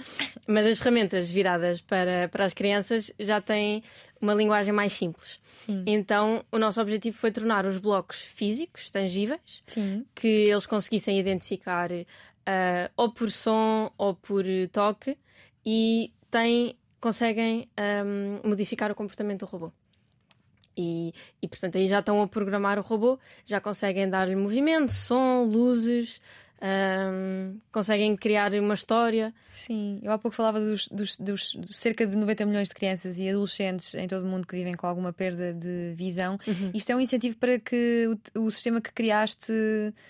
Mas 0.48 0.68
as 0.68 0.80
ferramentas 0.80 1.32
viradas 1.32 1.82
para, 1.82 2.28
para 2.30 2.46
as 2.46 2.54
crianças 2.54 3.12
já 3.20 3.40
têm 3.42 3.84
uma 4.20 4.34
linguagem 4.34 4.74
mais 4.74 4.94
simples. 4.94 5.40
Sim. 5.46 5.84
Então, 5.86 6.44
o 6.52 6.58
nosso 6.58 6.82
objetivo 6.82 7.18
foi 7.18 7.32
tornar 7.32 7.66
os 7.66 7.78
blocos 7.78 8.22
físicos, 8.22 8.90
tangíveis, 8.90 9.64
Sim. 9.66 10.06
que 10.16 10.28
eles 10.28 10.66
conseguissem 10.66 11.20
identificar 11.20 11.90
ou 12.98 13.12
por 13.12 13.32
som 13.32 13.92
ou 13.98 14.14
por 14.16 14.44
toque 14.72 15.18
e 15.66 16.12
tem 16.30 16.76
conseguem 17.02 17.68
um, 18.06 18.48
modificar 18.48 18.92
o 18.92 18.96
comportamento 18.96 19.40
do 19.40 19.46
robô. 19.48 19.72
E, 20.76 21.14
e, 21.42 21.48
portanto, 21.48 21.78
aí 21.78 21.88
já 21.88 22.00
estão 22.00 22.22
a 22.22 22.28
programar 22.28 22.80
o 22.80 22.82
robô, 22.82 23.20
já 23.46 23.60
conseguem 23.60 24.10
dar-lhe 24.10 24.36
movimento, 24.36 24.92
som, 24.92 25.44
luzes, 25.44 26.22
um, 26.62 27.58
conseguem 27.72 28.16
criar 28.16 28.54
uma 28.54 28.76
história. 28.76 29.34
Sim, 29.50 30.00
eu 30.04 30.12
há 30.12 30.18
pouco 30.18 30.36
falava 30.36 30.60
dos, 30.60 30.88
dos, 30.88 31.18
dos, 31.18 31.58
cerca 31.72 32.06
de 32.06 32.16
90 32.16 32.46
milhões 32.46 32.68
de 32.68 32.76
crianças 32.76 33.18
e 33.18 33.28
adolescentes 33.28 33.96
em 33.96 34.08
todo 34.08 34.24
o 34.24 34.28
mundo 34.28 34.46
que 34.46 34.56
vivem 34.56 34.76
com 34.76 34.86
alguma 34.86 35.12
perda 35.12 35.54
de 35.54 35.94
visão. 35.96 36.40
Uhum. 36.48 36.72
Isto 36.74 36.92
é 36.92 36.96
um 36.96 37.00
incentivo 37.00 37.38
para 37.38 37.58
que 37.58 38.08
o, 38.36 38.42
o, 38.42 38.52
sistema 38.52 38.80
que 38.80 38.94
criaste 38.94 39.52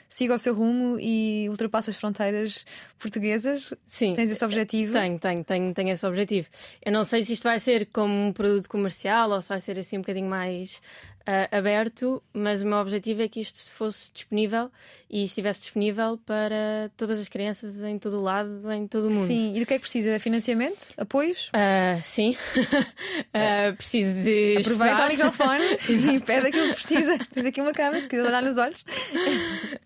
siga 0.10 0.36
o 0.36 0.39
seu 0.39 0.53
rumo 0.53 1.00
e 1.00 1.48
ultrapasse 1.50 1.89
as 1.89 1.96
fronteiras 1.96 2.65
portuguesas. 3.00 3.74
Sim. 3.86 4.13
Tens 4.13 4.29
esse 4.29 4.43
objetivo? 4.43 4.91
Tenho, 4.91 5.17
tenho, 5.20 5.43
tenho, 5.46 5.74
tenho 5.74 5.89
esse 5.89 6.05
objetivo. 6.05 6.50
Eu 6.86 6.91
não 6.91 7.05
sei 7.05 7.24
se 7.24 7.34
isto 7.34 7.43
vai 7.43 7.60
ser 7.60 7.88
como 7.93 8.13
um 8.13 8.34
produto 8.34 8.67
comercial 8.67 9.31
ou 9.31 9.41
se 9.41 9.48
vai 9.48 9.62
ser 9.62 9.79
assim 9.79 9.98
um 9.98 10.01
bocadinho 10.01 10.29
mais 10.29 10.81
uh, 11.22 11.56
aberto, 11.56 12.22
mas 12.34 12.63
o 12.63 12.68
meu 12.68 12.78
objetivo 12.78 13.22
é 13.22 13.28
que 13.28 13.40
isto 13.40 13.72
fosse 13.72 14.12
disponível 14.13 14.72
e 15.10 15.24
estivesse 15.24 15.62
disponível 15.62 16.18
para 16.25 16.90
todas 16.96 17.20
as 17.20 17.28
crianças 17.28 17.82
em 17.82 18.00
todo 18.00 18.20
o 18.20 18.22
lado, 18.22 18.72
em 18.72 18.88
todo 18.88 19.08
o 19.08 19.12
mundo. 19.12 19.28
Sim, 19.28 19.56
e 19.56 19.60
do 19.60 19.66
que 19.66 19.74
é 19.74 19.78
que 19.78 19.82
precisa? 19.82 20.20
Financiamento? 20.20 20.94
Apoios? 20.98 21.50
Uh, 21.50 22.01
sim, 22.04 22.36
uh, 22.58 23.75
preciso 23.78 24.24
de. 24.24 24.58
Aproveita 24.60 25.06
o 25.06 25.08
microfone 25.08 25.66
e 26.16 26.20
pede 26.20 26.48
aquilo 26.48 26.68
que 26.68 26.74
precisa. 26.75 27.18
Tens 27.32 27.46
aqui 27.46 27.62
uma 27.62 27.74
câmera, 27.74 28.01
se 28.01 28.08
quiser 28.08 28.25
olhar 28.25 28.42
nos 28.42 28.58
olhos. 28.58 28.86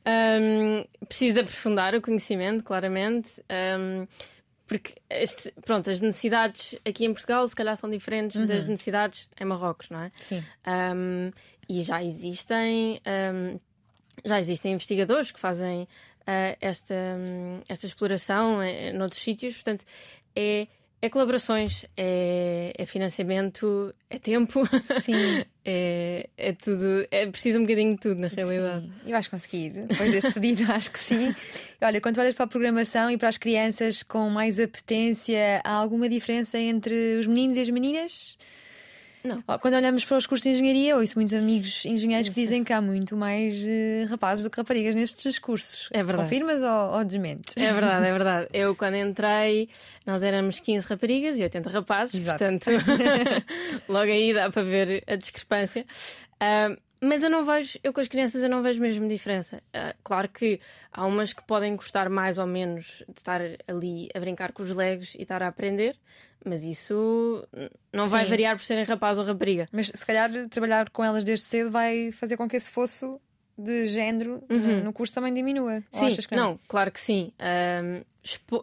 Um, 0.05 0.85
preciso 1.05 1.33
de 1.33 1.39
aprofundar 1.41 1.95
o 1.95 2.01
conhecimento, 2.01 2.63
claramente. 2.63 3.31
Um, 3.79 4.07
porque 4.67 4.95
este, 5.09 5.51
pronto, 5.63 5.89
as 5.89 6.01
necessidades 6.01 6.75
aqui 6.85 7.05
em 7.05 7.13
Portugal 7.13 7.47
se 7.47 7.55
calhar 7.55 7.75
são 7.77 7.89
diferentes 7.89 8.39
uhum. 8.39 8.47
das 8.47 8.65
necessidades 8.65 9.29
em 9.39 9.45
Marrocos, 9.45 9.89
não 9.89 9.99
é? 9.99 10.11
Sim. 10.19 10.43
Um, 10.67 11.31
e 11.69 11.83
já 11.83 12.03
existem 12.03 12.99
um, 13.05 13.59
já 14.23 14.39
existem 14.39 14.73
investigadores 14.73 15.31
que 15.31 15.39
fazem 15.39 15.83
uh, 15.83 16.57
esta, 16.61 16.93
um, 16.93 17.61
esta 17.67 17.85
exploração 17.85 18.63
em, 18.63 18.93
noutros 18.93 19.21
sítios, 19.21 19.55
portanto 19.55 19.83
é 20.35 20.67
é 21.05 21.09
colaborações, 21.09 21.85
é, 21.95 22.73
é 22.75 22.85
financiamento, 22.85 23.93
é 24.09 24.17
tempo. 24.17 24.67
Sim. 25.01 25.45
é, 25.63 26.27
é 26.35 26.53
tudo. 26.53 27.07
É 27.11 27.27
preciso 27.27 27.59
um 27.59 27.61
bocadinho 27.61 27.93
de 27.93 28.01
tudo, 28.01 28.19
na 28.19 28.27
realidade. 28.27 28.85
Sim. 28.85 28.93
E 29.05 29.11
vais 29.11 29.27
conseguir. 29.27 29.69
Depois 29.69 30.11
deste 30.11 30.33
pedido, 30.33 30.63
acho 30.71 30.91
que 30.91 30.99
sim. 30.99 31.33
Olha, 31.81 32.01
quando 32.01 32.17
olhas 32.17 32.33
para 32.33 32.45
a 32.45 32.47
programação 32.47 33.11
e 33.11 33.17
para 33.17 33.29
as 33.29 33.37
crianças 33.37 34.01
com 34.01 34.29
mais 34.29 34.59
apetência, 34.59 35.61
há 35.63 35.71
alguma 35.71 36.09
diferença 36.09 36.57
entre 36.57 37.19
os 37.19 37.27
meninos 37.27 37.57
e 37.57 37.61
as 37.61 37.69
meninas? 37.69 38.37
Não. 39.25 39.41
Quando 39.59 39.73
olhamos 39.73 40.05
para 40.05 40.17
os 40.17 40.27
cursos 40.27 40.43
de 40.43 40.49
engenharia, 40.51 40.95
ouço 40.95 41.15
muitos 41.15 41.33
amigos 41.33 41.83
engenheiros 41.85 42.29
que 42.29 42.35
dizem 42.35 42.63
que 42.63 42.71
há 42.71 42.79
muito 42.79 43.17
mais 43.17 43.55
uh, 43.63 44.07
rapazes 44.09 44.43
do 44.43 44.49
que 44.49 44.57
raparigas 44.57 44.93
nestes 44.93 45.39
cursos. 45.39 45.89
É 45.91 46.03
verdade. 46.03 46.29
Confirmas 46.29 46.61
ou, 46.61 46.97
ou 46.97 47.03
desmentes? 47.03 47.57
É 47.57 47.73
verdade, 47.73 48.05
é 48.05 48.11
verdade. 48.13 48.47
Eu, 48.53 48.75
quando 48.75 48.95
entrei, 48.95 49.67
nós 50.05 50.21
éramos 50.21 50.59
15 50.59 50.87
raparigas 50.87 51.39
e 51.39 51.43
80 51.43 51.69
rapazes, 51.69 52.15
Exato. 52.15 52.37
portanto, 52.37 52.69
logo 53.89 54.11
aí 54.11 54.33
dá 54.33 54.51
para 54.51 54.63
ver 54.63 55.03
a 55.07 55.15
discrepância. 55.15 55.85
Uh, 56.35 56.77
mas 57.01 57.23
eu 57.23 57.29
não 57.29 57.43
vejo, 57.43 57.77
eu 57.83 57.93
com 57.93 57.99
as 57.99 58.07
crianças 58.07 58.41
eu 58.41 58.49
não 58.49 58.61
vejo 58.61 58.81
mesmo 58.81 59.07
diferença. 59.07 59.61
Uh, 59.67 59.95
claro 60.03 60.29
que 60.29 60.59
há 60.91 61.05
umas 61.05 61.33
que 61.33 61.43
podem 61.43 61.75
gostar 61.75 62.09
mais 62.09 62.37
ou 62.37 62.47
menos 62.47 63.03
de 63.07 63.19
estar 63.19 63.41
ali 63.67 64.09
a 64.13 64.19
brincar 64.19 64.51
com 64.51 64.63
os 64.63 64.69
legos 64.69 65.13
e 65.15 65.21
estar 65.21 65.41
a 65.43 65.47
aprender, 65.47 65.95
mas 66.45 66.63
isso 66.63 67.47
não 67.91 68.07
vai 68.07 68.23
Sim. 68.23 68.29
variar 68.29 68.55
por 68.55 68.63
serem 68.63 68.83
rapaz 68.83 69.17
ou 69.17 69.25
rapariga. 69.25 69.67
Mas 69.71 69.91
se 69.93 70.05
calhar 70.05 70.29
trabalhar 70.49 70.89
com 70.89 71.03
elas 71.03 71.23
desde 71.23 71.45
cedo 71.45 71.71
vai 71.71 72.11
fazer 72.11 72.37
com 72.37 72.47
que 72.47 72.55
esse 72.55 72.71
fosso 72.71 73.19
de 73.57 73.87
género 73.87 74.43
uhum. 74.49 74.83
no 74.83 74.93
curso 74.93 75.13
também 75.13 75.33
diminua. 75.33 75.81
Sim, 75.91 76.09
não? 76.31 76.37
não? 76.37 76.59
claro 76.67 76.91
que 76.91 76.99
sim. 76.99 77.31
Um, 77.39 78.01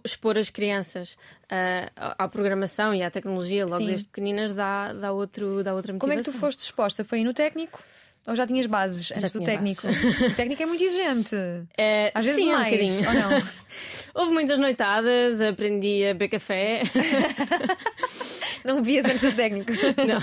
expor 0.04 0.36
as 0.36 0.50
crianças 0.50 1.14
uh, 1.44 2.14
à 2.18 2.28
programação 2.28 2.94
e 2.94 3.02
à 3.02 3.10
tecnologia 3.10 3.64
logo 3.64 3.78
sim. 3.78 3.86
desde 3.86 4.06
pequeninas 4.06 4.54
dá, 4.54 4.92
dá, 4.92 5.12
outro, 5.12 5.62
dá 5.62 5.74
outra 5.74 5.92
motivação. 5.92 5.98
Como 5.98 6.12
é 6.12 6.16
que 6.16 6.24
tu 6.24 6.32
foste 6.32 6.60
exposta? 6.60 7.04
Foi 7.04 7.22
no 7.22 7.32
técnico? 7.32 7.82
Ou 8.26 8.36
já 8.36 8.46
tinhas 8.46 8.66
bases 8.66 9.06
já 9.06 9.16
antes 9.16 9.32
do 9.32 9.42
técnico? 9.42 9.86
o 9.86 10.34
técnico 10.34 10.62
é 10.62 10.66
muito 10.66 10.82
exigente. 10.82 11.34
É, 11.76 12.12
Às 12.14 12.24
vezes 12.24 12.40
sim, 12.40 12.52
mais, 12.52 13.00
um 13.00 13.06
ou 13.08 13.14
não? 13.14 13.42
Houve 14.14 14.32
muitas 14.32 14.58
noitadas, 14.58 15.40
aprendi 15.40 16.04
a 16.04 16.14
beber 16.14 16.28
café. 16.28 16.82
não 18.64 18.82
vias 18.82 19.04
antes 19.04 19.22
do 19.22 19.34
técnico. 19.34 19.72
Não. 20.06 20.20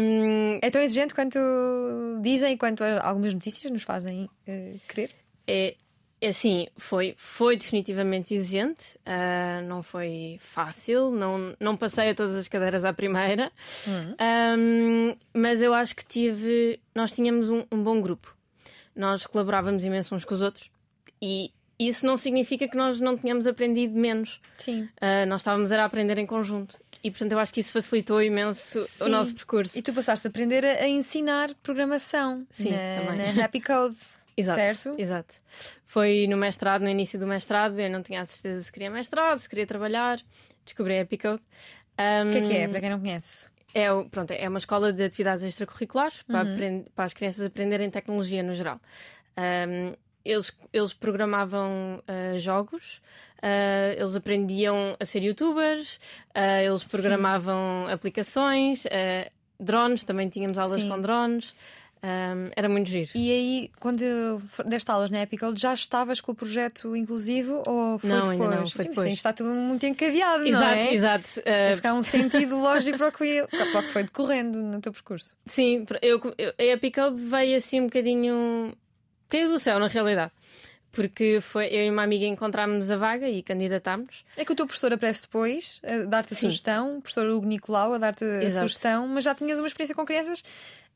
Um, 0.00 0.58
é 0.62 0.70
tão 0.70 0.80
exigente 0.80 1.14
quanto 1.14 1.38
dizem 2.22 2.52
e 2.52 2.56
quanto 2.58 2.84
algumas 2.84 3.32
notícias 3.34 3.72
nos 3.72 3.82
fazem 3.82 4.28
uh, 4.46 4.80
crer? 4.86 5.10
É, 5.46 5.68
é 5.68 5.74
assim, 6.26 6.66
foi, 6.76 7.14
foi 7.16 7.56
definitivamente 7.56 8.34
exigente, 8.34 8.96
uh, 9.06 9.66
não 9.66 9.82
foi 9.82 10.38
fácil, 10.40 11.10
não, 11.10 11.54
não 11.60 11.76
passei 11.76 12.10
a 12.10 12.14
todas 12.14 12.34
as 12.34 12.48
cadeiras 12.48 12.84
à 12.84 12.92
primeira, 12.92 13.52
uhum. 13.86 14.16
um, 14.58 15.16
mas 15.32 15.62
eu 15.62 15.72
acho 15.72 15.94
que 15.94 16.04
tive. 16.04 16.80
Nós 16.94 17.12
tínhamos 17.12 17.50
um, 17.50 17.64
um, 17.70 17.82
bom 17.82 18.00
grupo, 18.00 18.36
nós 18.96 19.26
colaborávamos 19.26 19.84
imenso 19.84 20.14
uns 20.14 20.24
com 20.24 20.34
os 20.34 20.42
outros 20.42 20.70
e 21.22 21.52
isso 21.78 22.04
não 22.04 22.16
significa 22.16 22.66
que 22.66 22.76
nós 22.76 22.98
não 22.98 23.16
tenhamos 23.16 23.46
aprendido 23.46 23.94
menos. 23.96 24.40
Sim. 24.56 24.82
Uh, 24.82 25.26
nós 25.28 25.42
estávamos 25.42 25.70
a 25.70 25.84
aprender 25.84 26.18
em 26.18 26.26
conjunto. 26.26 26.78
E 27.02 27.12
portanto 27.12 27.30
eu 27.30 27.38
acho 27.38 27.54
que 27.54 27.60
isso 27.60 27.72
facilitou 27.72 28.20
imenso 28.20 28.80
Sim. 28.80 29.04
o 29.04 29.08
nosso 29.08 29.32
percurso. 29.32 29.78
E 29.78 29.82
tu 29.82 29.92
passaste 29.92 30.26
a 30.26 30.30
aprender 30.30 30.64
a, 30.64 30.82
a 30.82 30.88
ensinar 30.88 31.54
programação 31.62 32.44
Sim, 32.50 32.70
na, 32.70 33.00
também. 33.00 33.34
na 33.34 33.44
Happy 33.44 33.60
Code. 33.60 33.96
Exato, 34.40 34.60
certo? 34.60 35.00
Exato. 35.00 35.34
Foi 35.84 36.26
no 36.28 36.36
mestrado, 36.36 36.82
no 36.82 36.88
início 36.88 37.18
do 37.18 37.26
mestrado, 37.26 37.78
eu 37.78 37.90
não 37.90 38.02
tinha 38.02 38.20
a 38.20 38.24
certeza 38.24 38.62
se 38.62 38.72
queria 38.72 38.90
mestrado, 38.90 39.38
se 39.38 39.48
queria 39.48 39.66
trabalhar, 39.66 40.20
descobri 40.64 40.94
a 40.94 41.00
Epicode. 41.00 41.42
Um, 41.98 42.28
o 42.28 42.32
que 42.32 42.38
é 42.38 42.40
que 42.42 42.56
é, 42.56 42.68
para 42.68 42.80
quem 42.80 42.90
não 42.90 43.00
conhece? 43.00 43.50
É, 43.74 43.88
pronto, 44.10 44.30
é 44.30 44.48
uma 44.48 44.58
escola 44.58 44.92
de 44.92 45.02
atividades 45.02 45.44
extracurriculares 45.44 46.20
uhum. 46.20 46.26
para, 46.28 46.52
aprend- 46.52 46.90
para, 46.94 47.04
as 47.04 47.12
crianças 47.12 47.44
aprenderem 47.44 47.90
tecnologia 47.90 48.42
no 48.42 48.54
geral. 48.54 48.80
Um, 49.36 49.92
eles, 50.24 50.52
eles 50.72 50.92
programavam 50.92 52.02
uh, 52.02 52.38
jogos, 52.38 53.00
uh, 53.38 53.96
eles 53.96 54.14
aprendiam 54.14 54.96
a 54.98 55.04
ser 55.04 55.22
youtubers, 55.22 55.96
uh, 56.36 56.62
eles 56.64 56.84
programavam 56.84 57.86
Sim. 57.86 57.92
aplicações, 57.92 58.84
drones, 59.58 60.04
também 60.04 60.28
tínhamos 60.28 60.58
aulas 60.58 60.82
Sim. 60.82 60.88
com 60.88 61.00
drones. 61.00 61.54
Um, 62.02 62.50
era 62.54 62.68
muito 62.68 62.88
giro. 62.88 63.10
E 63.14 63.32
aí, 63.32 63.70
quando 63.80 64.02
deste 64.66 64.90
aulas 64.90 65.10
na 65.10 65.22
Epical, 65.22 65.54
já 65.56 65.74
estavas 65.74 66.20
com 66.20 66.32
o 66.32 66.34
projeto 66.34 66.94
inclusivo 66.94 67.62
ou 67.66 67.98
foi 67.98 68.10
não, 68.10 68.16
depois? 68.16 68.40
Ainda 68.40 68.56
não, 68.56 68.70
foi 68.70 68.84
depois. 68.84 69.08
Sim, 69.08 69.14
está 69.14 69.32
tudo 69.32 69.50
muito 69.50 69.84
encadeado, 69.84 70.46
exato, 70.46 70.64
não 70.64 70.70
é? 70.70 70.94
Exato, 70.94 71.28
exato. 71.44 71.86
Uh... 71.86 71.88
há 71.88 71.94
um 71.94 72.02
sentido 72.02 72.58
lógico 72.60 72.98
para 72.98 73.08
o, 73.08 73.12
que 73.12 73.18
foi, 73.18 73.46
para 73.48 73.80
o 73.80 73.82
que 73.82 73.92
foi 73.92 74.02
decorrendo 74.04 74.62
no 74.62 74.80
teu 74.80 74.92
percurso. 74.92 75.36
Sim, 75.46 75.84
eu, 76.00 76.20
eu, 76.38 76.52
a 76.58 76.62
Epical 76.62 77.12
veio 77.12 77.56
assim 77.56 77.80
um 77.80 77.84
bocadinho. 77.84 78.72
caiu 79.28 79.48
do 79.48 79.58
céu, 79.58 79.78
na 79.78 79.88
realidade 79.88 80.32
porque 80.90 81.38
foi 81.40 81.66
eu 81.66 81.84
e 81.84 81.90
uma 81.90 82.02
amiga 82.02 82.24
encontrámos 82.24 82.90
a 82.90 82.96
vaga 82.96 83.28
e 83.28 83.40
candidatámos. 83.40 84.24
É 84.36 84.44
que 84.44 84.50
o 84.50 84.54
teu 84.54 84.66
professor 84.66 84.92
aparece 84.92 85.22
depois 85.22 85.80
a 85.84 86.06
dar-te 86.06 86.32
a 86.32 86.36
Sim. 86.36 86.46
sugestão, 86.46 86.96
o 86.96 87.00
professor 87.00 87.28
Hugo 87.28 87.46
Nicolau 87.46 87.92
a 87.92 87.98
dar-te 87.98 88.24
a 88.24 88.50
sugestão, 88.50 89.06
mas 89.06 89.22
já 89.22 89.32
tinhas 89.32 89.60
uma 89.60 89.68
experiência 89.68 89.94
com 89.94 90.04
crianças 90.04 90.42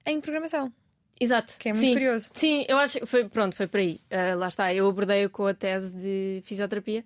em 0.05 0.21
programação. 0.21 0.73
Exato. 1.23 1.55
Que 1.59 1.69
é 1.69 1.73
muito 1.73 1.87
Sim. 1.87 1.93
curioso. 1.93 2.31
Sim, 2.35 2.65
eu 2.69 2.79
acho 2.79 2.99
que 3.01 3.07
foi, 3.07 3.29
pronto, 3.29 3.55
foi 3.55 3.67
por 3.67 3.79
aí. 3.79 4.01
Uh, 4.11 4.39
lá 4.39 4.49
está, 4.49 4.75
eu 4.75 4.89
abordei-o 4.89 5.31
com 5.31 5.47
a 5.47 5.55
tese 5.55 5.95
de 5.95 6.43
fisioterapia 6.45 7.05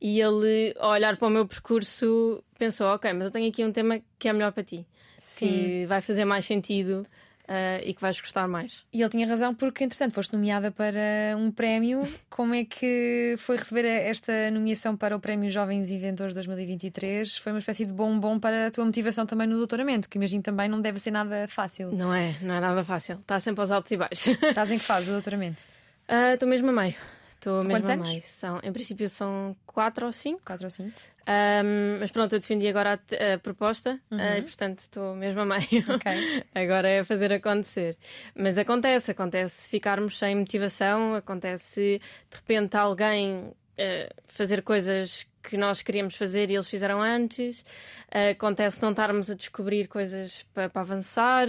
e 0.00 0.20
ele, 0.20 0.74
ao 0.80 0.90
olhar 0.90 1.16
para 1.16 1.28
o 1.28 1.30
meu 1.30 1.46
percurso, 1.46 2.42
pensou: 2.58 2.88
ok, 2.88 3.12
mas 3.12 3.26
eu 3.26 3.30
tenho 3.30 3.48
aqui 3.48 3.64
um 3.64 3.70
tema 3.70 4.00
que 4.18 4.28
é 4.28 4.32
melhor 4.32 4.50
para 4.50 4.64
ti, 4.64 4.84
Sim. 5.16 5.46
que 5.46 5.86
vai 5.86 6.00
fazer 6.00 6.24
mais 6.24 6.44
sentido 6.44 7.06
Uh, 7.52 7.84
e 7.84 7.92
que 7.92 8.00
vais 8.00 8.18
gostar 8.18 8.48
mais. 8.48 8.82
E 8.90 9.02
ele 9.02 9.10
tinha 9.10 9.26
razão 9.26 9.54
porque, 9.54 9.84
entretanto, 9.84 10.14
foste 10.14 10.32
nomeada 10.32 10.70
para 10.70 11.36
um 11.36 11.50
prémio. 11.50 12.02
Como 12.30 12.54
é 12.54 12.64
que 12.64 13.34
foi 13.38 13.58
receber 13.58 13.84
esta 13.84 14.50
nomeação 14.50 14.96
para 14.96 15.14
o 15.14 15.20
Prémio 15.20 15.50
Jovens 15.50 15.90
Inventores 15.90 16.34
2023? 16.34 17.36
Foi 17.36 17.52
uma 17.52 17.58
espécie 17.58 17.84
de 17.84 17.92
bombom 17.92 18.38
para 18.38 18.68
a 18.68 18.70
tua 18.70 18.86
motivação 18.86 19.26
também 19.26 19.46
no 19.46 19.58
doutoramento, 19.58 20.08
que 20.08 20.16
imagino 20.16 20.42
também 20.42 20.66
não 20.66 20.80
deve 20.80 20.98
ser 20.98 21.10
nada 21.10 21.46
fácil. 21.46 21.92
Não 21.92 22.14
é, 22.14 22.34
não 22.40 22.54
é 22.54 22.60
nada 22.60 22.82
fácil. 22.82 23.16
Está 23.16 23.38
sempre 23.38 23.60
aos 23.60 23.70
altos 23.70 23.92
e 23.92 23.98
baixos. 23.98 24.28
Estás 24.42 24.70
em 24.70 24.78
que 24.78 24.84
fase 24.84 25.06
do 25.08 25.12
doutoramento? 25.20 25.66
Ah, 26.08 26.32
estou 26.32 26.46
uh, 26.46 26.50
mesmo 26.50 26.70
a 26.70 26.72
meio. 26.72 26.94
Estou 27.34 27.62
mesmo 27.64 27.90
a 27.90 27.96
meio. 27.96 28.22
São, 28.24 28.60
em 28.62 28.72
princípio 28.72 29.10
são 29.10 29.54
4 29.66 30.06
ou 30.06 30.12
5. 30.12 30.40
4 30.42 30.64
ou 30.64 30.70
5. 30.70 30.92
Um, 31.22 31.98
mas 32.00 32.10
pronto, 32.10 32.34
eu 32.34 32.40
defendi 32.40 32.66
agora 32.66 32.94
a, 32.94 33.34
a 33.34 33.38
proposta 33.38 34.00
uhum. 34.10 34.18
uh, 34.18 34.38
e 34.38 34.42
portanto 34.42 34.80
estou 34.80 35.14
mesmo 35.14 35.40
a 35.40 35.46
meio. 35.46 35.84
Okay. 35.94 36.44
agora 36.54 36.88
é 36.88 37.04
fazer 37.04 37.32
acontecer. 37.32 37.96
Mas 38.34 38.58
acontece, 38.58 39.10
acontece 39.12 39.68
ficarmos 39.68 40.18
sem 40.18 40.34
motivação, 40.34 41.14
acontece 41.14 42.00
de 42.30 42.36
repente 42.36 42.76
alguém 42.76 43.38
uh, 43.38 44.14
fazer 44.26 44.62
coisas 44.62 45.26
que 45.42 45.56
nós 45.56 45.82
queríamos 45.82 46.16
fazer 46.16 46.50
e 46.50 46.54
eles 46.54 46.68
fizeram 46.68 47.00
antes, 47.00 47.60
uh, 47.60 48.30
acontece 48.32 48.82
não 48.82 48.90
estarmos 48.90 49.30
a 49.30 49.34
descobrir 49.34 49.86
coisas 49.86 50.44
para, 50.52 50.68
para 50.68 50.82
avançar. 50.82 51.46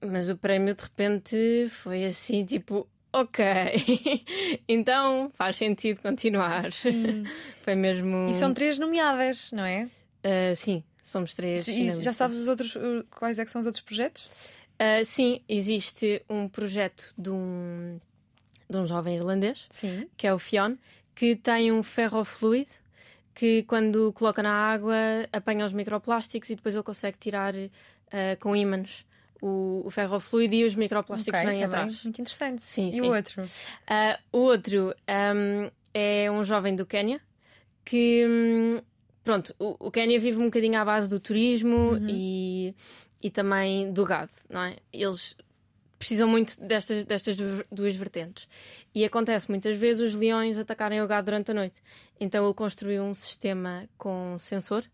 mas 0.00 0.30
o 0.30 0.36
prémio 0.36 0.74
de 0.74 0.82
repente 0.82 1.68
foi 1.70 2.04
assim, 2.04 2.44
tipo, 2.44 2.88
ok, 3.12 3.44
então 4.68 5.30
faz 5.34 5.56
sentido 5.56 6.00
continuar. 6.00 6.70
Sim. 6.70 7.24
Foi 7.62 7.74
mesmo. 7.74 8.28
E 8.30 8.34
são 8.34 8.52
três 8.52 8.78
nomeadas, 8.78 9.52
não 9.52 9.64
é? 9.64 9.88
Uh, 10.24 10.54
sim, 10.56 10.82
somos 11.02 11.34
três. 11.34 11.66
E 11.68 12.02
já 12.02 12.12
sabes 12.12 12.38
os 12.38 12.48
outros, 12.48 12.76
quais 13.10 13.38
é 13.38 13.44
que 13.44 13.50
são 13.50 13.60
os 13.60 13.66
outros 13.66 13.84
projetos? 13.84 14.24
Uh, 14.76 15.04
sim, 15.04 15.40
existe 15.48 16.22
um 16.28 16.48
projeto 16.48 17.14
de 17.16 17.30
um, 17.30 17.98
de 18.68 18.76
um 18.76 18.86
jovem 18.86 19.16
irlandês, 19.16 19.66
sim. 19.70 20.06
que 20.16 20.26
é 20.26 20.34
o 20.34 20.38
Fion, 20.38 20.74
que 21.14 21.34
tem 21.34 21.72
um 21.72 21.82
ferrofluido 21.82 22.70
que 23.34 23.62
quando 23.64 24.12
coloca 24.14 24.42
na 24.42 24.52
água 24.52 24.96
apanha 25.30 25.66
os 25.66 25.72
microplásticos 25.72 26.48
e 26.48 26.56
depois 26.56 26.74
ele 26.74 26.82
consegue 26.82 27.18
tirar 27.18 27.54
uh, 27.54 27.68
com 28.40 28.56
ímãs 28.56 29.04
o, 29.40 29.82
o 29.84 29.90
ferrofluido 29.90 30.54
e 30.54 30.64
os 30.64 30.74
microplásticos 30.74 31.40
okay, 31.40 31.52
vêm 31.52 31.64
atrás. 31.64 32.04
Muito 32.04 32.20
interessante. 32.20 32.62
Sim, 32.62 32.88
e 32.88 32.92
sim. 32.94 33.00
o 33.02 33.14
outro? 33.14 33.42
Uh, 33.42 34.18
o 34.32 34.38
outro 34.38 34.94
um, 35.08 35.70
é 35.92 36.30
um 36.30 36.44
jovem 36.44 36.74
do 36.74 36.86
Quênia 36.86 37.20
que. 37.84 38.26
Um, 38.28 38.80
pronto, 39.24 39.54
o, 39.58 39.88
o 39.88 39.90
Quênia 39.90 40.18
vive 40.18 40.38
um 40.38 40.44
bocadinho 40.44 40.78
à 40.78 40.84
base 40.84 41.08
do 41.08 41.18
turismo 41.18 41.92
uhum. 41.92 42.06
e, 42.08 42.74
e 43.22 43.30
também 43.30 43.92
do 43.92 44.04
gado, 44.04 44.32
não 44.48 44.62
é? 44.62 44.76
Eles 44.92 45.36
precisam 45.98 46.28
muito 46.28 46.60
destas, 46.60 47.04
destas 47.04 47.36
duas 47.70 47.96
vertentes. 47.96 48.48
E 48.94 49.04
acontece 49.04 49.48
muitas 49.50 49.76
vezes 49.76 50.02
os 50.02 50.14
leões 50.14 50.58
atacarem 50.58 51.00
o 51.00 51.06
gado 51.06 51.26
durante 51.26 51.50
a 51.50 51.54
noite. 51.54 51.82
Então 52.20 52.44
ele 52.44 52.54
construiu 52.54 53.02
um 53.02 53.14
sistema 53.14 53.88
com 53.96 54.38
sensor 54.38 54.84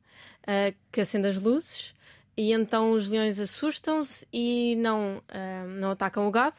uh, 0.43 0.75
que 0.91 1.01
acende 1.01 1.27
as 1.27 1.37
luzes 1.37 1.95
e 2.37 2.53
então 2.53 2.93
os 2.93 3.09
leões 3.09 3.39
assustam-se 3.39 4.27
e 4.33 4.77
não, 4.77 5.19
uh, 5.19 5.69
não 5.79 5.91
atacam 5.91 6.27
o 6.27 6.31
gado. 6.31 6.57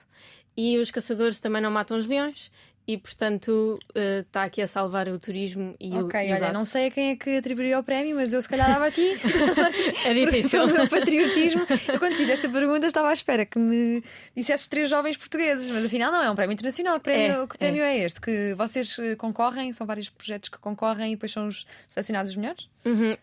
E 0.55 0.77
os 0.77 0.91
caçadores 0.91 1.39
também 1.39 1.61
não 1.61 1.71
matam 1.71 1.97
os 1.97 2.05
leões. 2.07 2.51
E 2.85 2.97
portanto 2.97 3.79
está 3.95 4.41
uh, 4.41 4.45
aqui 4.45 4.61
a 4.61 4.67
salvar 4.67 5.07
o 5.07 5.17
turismo 5.17 5.73
e 5.79 5.87
okay, 5.87 6.01
o 6.01 6.05
Ok, 6.05 6.19
olha, 6.31 6.39
gado. 6.39 6.53
não 6.53 6.65
sei 6.65 6.87
a 6.87 6.91
quem 6.91 7.09
é 7.11 7.15
que 7.15 7.37
atribuiria 7.37 7.79
o 7.79 7.83
prémio, 7.83 8.13
mas 8.17 8.33
eu 8.33 8.41
se 8.41 8.49
calhar 8.49 8.67
dava 8.67 8.87
a 8.87 8.91
ti. 8.91 9.17
é 10.03 10.13
difícil. 10.13 10.65
o 10.65 10.67
meu 10.67 10.85
patriotismo. 10.89 11.65
Eu 11.87 11.97
quando 11.97 12.15
fiz 12.15 12.27
esta 12.27 12.49
pergunta 12.49 12.85
estava 12.85 13.07
à 13.07 13.13
espera 13.13 13.45
que 13.45 13.57
me 13.57 14.03
dissesses 14.35 14.67
três 14.67 14.89
jovens 14.89 15.15
portugueses, 15.15 15.71
mas 15.71 15.85
afinal 15.85 16.11
não, 16.11 16.21
é 16.21 16.29
um 16.29 16.35
prémio 16.35 16.53
internacional. 16.53 16.95
Que 16.95 17.03
prémio, 17.03 17.43
é, 17.43 17.47
que 17.47 17.57
prémio 17.57 17.83
é. 17.83 17.99
é. 17.99 18.03
este? 18.03 18.19
Que 18.19 18.53
vocês 18.55 18.99
eh, 18.99 19.15
concorrem, 19.15 19.71
são 19.71 19.87
vários 19.87 20.09
projetos 20.09 20.49
que 20.49 20.57
concorrem 20.57 21.13
e 21.13 21.15
depois 21.15 21.31
são 21.31 21.47
os 21.47 21.65
selecionados 21.89 22.31
os 22.31 22.35
melhores? 22.35 22.69
Uhum 22.83 23.15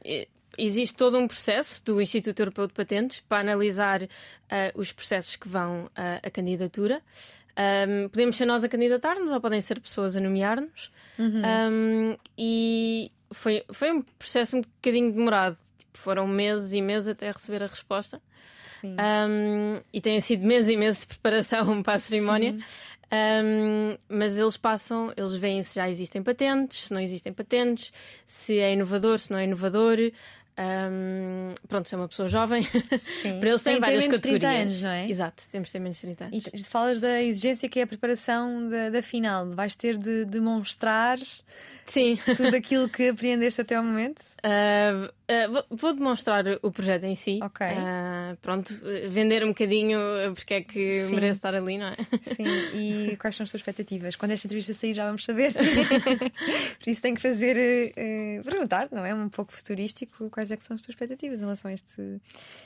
existe 0.64 0.94
todo 0.94 1.18
um 1.18 1.26
processo 1.26 1.84
do 1.84 2.00
Instituto 2.00 2.40
Europeu 2.40 2.66
de 2.66 2.72
Patentes 2.72 3.20
para 3.28 3.40
analisar 3.40 4.02
uh, 4.02 4.08
os 4.74 4.92
processos 4.92 5.36
que 5.36 5.48
vão 5.48 5.84
uh, 5.86 5.90
à 6.22 6.30
candidatura. 6.30 7.02
Um, 7.60 8.08
podemos 8.08 8.36
ser 8.36 8.46
nós 8.46 8.64
a 8.64 8.68
candidatar-nos 8.68 9.32
ou 9.32 9.40
podem 9.40 9.60
ser 9.60 9.80
pessoas 9.80 10.16
a 10.16 10.20
nomear-nos. 10.20 10.90
Uhum. 11.18 11.42
Um, 11.44 12.16
e 12.38 13.12
foi, 13.32 13.64
foi 13.72 13.92
um 13.92 14.02
processo 14.02 14.56
um 14.56 14.60
bocadinho 14.60 15.12
demorado. 15.12 15.58
Tipo, 15.78 15.98
foram 15.98 16.26
meses 16.26 16.72
e 16.72 16.80
meses 16.80 17.08
até 17.08 17.30
receber 17.30 17.62
a 17.62 17.66
resposta. 17.66 18.20
Um, 18.82 19.80
e 19.92 20.00
têm 20.00 20.20
sido 20.20 20.44
meses 20.46 20.72
e 20.72 20.76
meses 20.76 21.00
de 21.00 21.08
preparação 21.08 21.82
para 21.84 21.94
a 21.94 21.98
cerimónia. 21.98 22.58
Um, 23.12 23.96
mas 24.08 24.38
eles 24.38 24.56
passam, 24.56 25.12
eles 25.16 25.34
veem 25.34 25.62
se 25.62 25.74
já 25.74 25.90
existem 25.90 26.22
patentes, 26.22 26.84
se 26.84 26.94
não 26.94 27.00
existem 27.00 27.32
patentes, 27.32 27.92
se 28.24 28.58
é 28.58 28.72
inovador, 28.72 29.18
se 29.18 29.30
não 29.30 29.38
é 29.38 29.44
inovador. 29.44 29.98
Um, 30.60 31.54
pronto, 31.68 31.88
se 31.88 31.94
é 31.94 31.98
uma 31.98 32.06
pessoa 32.06 32.28
jovem, 32.28 32.62
Sim. 32.98 33.38
para 33.40 33.48
eles 33.48 33.62
têm 33.62 33.72
Tem 33.74 33.80
várias 33.80 34.02
menos 34.02 34.16
categorias. 34.16 34.40
30 34.40 34.62
anos, 34.62 34.82
não 34.82 34.90
é? 34.90 35.08
Exato, 35.08 35.42
temos 35.50 35.68
de 35.68 35.72
ter 35.72 35.78
menos 35.78 35.96
de 35.96 36.02
30 36.02 36.24
anos. 36.24 36.44
E 36.52 36.64
falas 36.64 37.00
da 37.00 37.22
exigência 37.22 37.68
que 37.68 37.80
é 37.80 37.84
a 37.84 37.86
preparação 37.86 38.68
da, 38.68 38.90
da 38.90 39.02
final. 39.02 39.48
Vais 39.50 39.74
ter 39.74 39.96
de 39.96 40.26
demonstrar 40.26 41.18
Sim. 41.90 42.18
tudo 42.36 42.54
aquilo 42.56 42.88
que 42.88 43.08
aprendeste 43.08 43.60
até 43.60 43.74
ao 43.74 43.84
momento? 43.84 44.20
Uh, 44.44 45.06
uh, 45.06 45.64
vou, 45.70 45.92
demonstrar 45.92 46.44
o 46.62 46.70
projeto 46.70 47.04
em 47.04 47.14
si. 47.14 47.40
Ok. 47.42 47.66
Uh, 47.66 48.36
pronto, 48.40 48.72
vender 49.08 49.42
um 49.44 49.48
bocadinho 49.48 49.98
porque 50.34 50.54
é 50.54 50.60
que 50.62 51.02
Sim. 51.06 51.14
merece 51.14 51.32
estar 51.32 51.54
ali, 51.54 51.78
não 51.78 51.88
é? 51.88 51.96
Sim, 52.34 52.44
e 52.74 53.16
quais 53.16 53.34
são 53.34 53.44
as 53.44 53.50
tuas 53.50 53.60
expectativas? 53.60 54.14
Quando 54.16 54.30
esta 54.32 54.46
entrevista 54.46 54.72
sair 54.72 54.94
já 54.94 55.06
vamos 55.06 55.24
saber. 55.24 55.52
Por 56.82 56.90
isso 56.90 57.02
tenho 57.02 57.16
que 57.16 57.22
fazer 57.22 57.56
eh, 57.96 58.40
perguntar, 58.44 58.88
não 58.90 59.04
é? 59.04 59.14
Um 59.14 59.28
pouco 59.28 59.52
futurístico, 59.52 60.30
quais 60.30 60.50
é 60.50 60.56
que 60.56 60.64
são 60.64 60.76
as 60.76 60.82
tuas 60.82 60.94
expectativas 60.94 61.40
em 61.40 61.42
relação 61.42 61.70
a 61.70 61.74
este, 61.74 62.20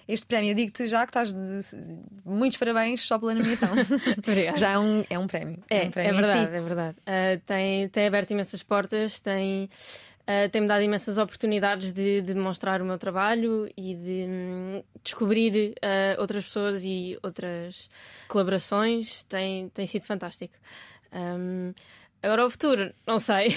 este 0.06 0.26
prémio. 0.26 0.50
Eu 0.50 0.54
digo-te 0.54 0.86
já 0.86 1.06
que 1.06 1.10
estás 1.10 1.32
de, 1.32 1.40
de- 1.40 1.98
muitos 2.24 2.58
parabéns 2.58 3.02
só 3.02 3.18
pela 3.18 3.34
nomeação. 3.34 3.70
Obrigada. 4.18 4.58
já 4.58 4.72
é 4.72 4.78
um, 4.78 5.04
é 5.08 5.18
um 5.18 5.26
prémio. 5.26 5.62
É, 5.68 5.84
um 5.84 5.90
prémio 5.90 6.10
é 6.10 6.12
em 6.12 6.14
si. 6.14 6.22
verdade, 6.22 6.56
é 6.56 6.60
verdade. 6.60 6.96
Tem, 7.46 7.88
tem 7.88 8.06
aberto 8.06 8.30
imensas 8.30 8.62
portas, 8.62 9.13
tem, 9.18 9.68
uh, 10.22 10.48
tem-me 10.50 10.66
dado 10.66 10.82
imensas 10.82 11.18
oportunidades 11.18 11.92
de, 11.92 12.20
de 12.20 12.34
demonstrar 12.34 12.80
o 12.82 12.84
meu 12.84 12.98
trabalho 12.98 13.70
e 13.76 13.94
de 13.94 14.26
hum, 14.28 14.82
descobrir 15.02 15.74
uh, 15.78 16.20
outras 16.20 16.44
pessoas 16.44 16.82
e 16.84 17.18
outras 17.22 17.88
colaborações. 18.28 19.22
Tem, 19.24 19.68
tem 19.70 19.86
sido 19.86 20.04
fantástico. 20.04 20.54
Um, 21.12 21.72
agora 22.22 22.46
o 22.46 22.50
futuro, 22.50 22.92
não 23.06 23.18
sei. 23.18 23.56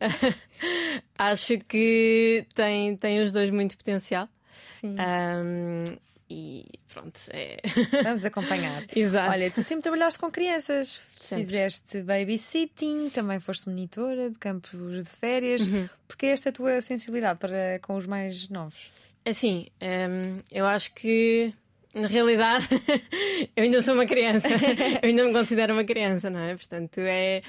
Acho 1.18 1.58
que 1.58 2.46
tem, 2.54 2.96
tem 2.96 3.20
os 3.20 3.32
dois 3.32 3.50
muito 3.50 3.76
potencial. 3.76 4.28
Sim. 4.52 4.94
Um, 4.94 6.05
e 6.28 6.64
pronto, 6.92 7.20
é. 7.30 7.58
Vamos 8.02 8.24
acompanhar. 8.24 8.84
Exato. 8.94 9.30
Olha, 9.30 9.50
tu 9.50 9.62
sempre 9.62 9.82
trabalhaste 9.82 10.18
com 10.18 10.30
crianças, 10.30 11.00
Sempre. 11.20 11.44
fizeste 11.44 12.02
babysitting, 12.02 13.10
também 13.10 13.38
foste 13.38 13.68
monitora 13.68 14.30
de 14.30 14.36
campos 14.36 15.04
de 15.04 15.10
férias. 15.10 15.66
Uhum. 15.66 15.88
Porque 16.08 16.26
esta 16.26 16.48
é 16.48 16.50
a 16.50 16.52
tua 16.52 16.82
sensibilidade 16.82 17.38
para 17.38 17.78
com 17.80 17.96
os 17.96 18.06
mais 18.06 18.48
novos? 18.48 18.90
Assim, 19.24 19.66
hum, 19.82 20.40
eu 20.50 20.66
acho 20.66 20.92
que 20.94 21.52
na 21.94 22.08
realidade 22.08 22.66
eu 23.56 23.64
ainda 23.64 23.82
sou 23.82 23.94
uma 23.94 24.06
criança, 24.06 24.48
eu 25.02 25.08
ainda 25.08 25.24
me 25.24 25.32
considero 25.32 25.72
uma 25.72 25.84
criança, 25.84 26.28
não 26.28 26.40
é? 26.40 26.54
Portanto, 26.54 26.98
é. 26.98 27.42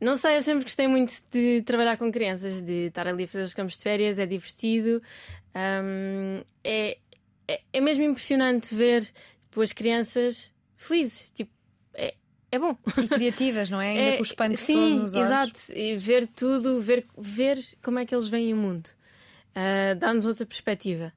Não 0.00 0.16
sei, 0.16 0.36
eu 0.36 0.42
sempre 0.42 0.62
gostei 0.62 0.86
muito 0.86 1.12
de 1.32 1.60
trabalhar 1.62 1.96
com 1.96 2.10
crianças, 2.12 2.62
de 2.62 2.86
estar 2.86 3.08
ali 3.08 3.24
a 3.24 3.26
fazer 3.28 3.42
os 3.44 3.54
campos 3.54 3.76
de 3.76 3.82
férias, 3.82 4.18
é 4.18 4.26
divertido. 4.26 5.02
hum, 5.54 6.40
é, 6.62 6.98
é, 7.48 7.60
é 7.72 7.80
mesmo 7.80 8.04
impressionante 8.04 8.74
ver 8.74 9.04
tipo, 9.04 9.62
as 9.62 9.72
crianças 9.72 10.52
felizes. 10.76 11.30
Tipo, 11.30 11.50
é, 11.94 12.14
é 12.52 12.58
bom. 12.58 12.76
E 13.02 13.08
criativas, 13.08 13.70
não 13.70 13.80
é? 13.80 13.90
Ainda 13.98 14.12
com 14.12 14.20
o 14.20 14.22
espanto 14.22 14.58
sim, 14.58 14.74
todo 14.74 14.94
nos 15.00 15.14
olhos. 15.14 15.26
exato. 15.26 15.60
E 15.72 15.96
ver 15.96 16.26
tudo, 16.28 16.80
ver, 16.80 17.06
ver 17.16 17.64
como 17.82 17.98
é 17.98 18.06
que 18.06 18.14
eles 18.14 18.28
veem 18.28 18.52
o 18.52 18.56
mundo. 18.56 18.88
Ah, 19.54 19.94
Dá-nos 19.94 20.26
outra 20.26 20.46
perspectiva. 20.46 21.12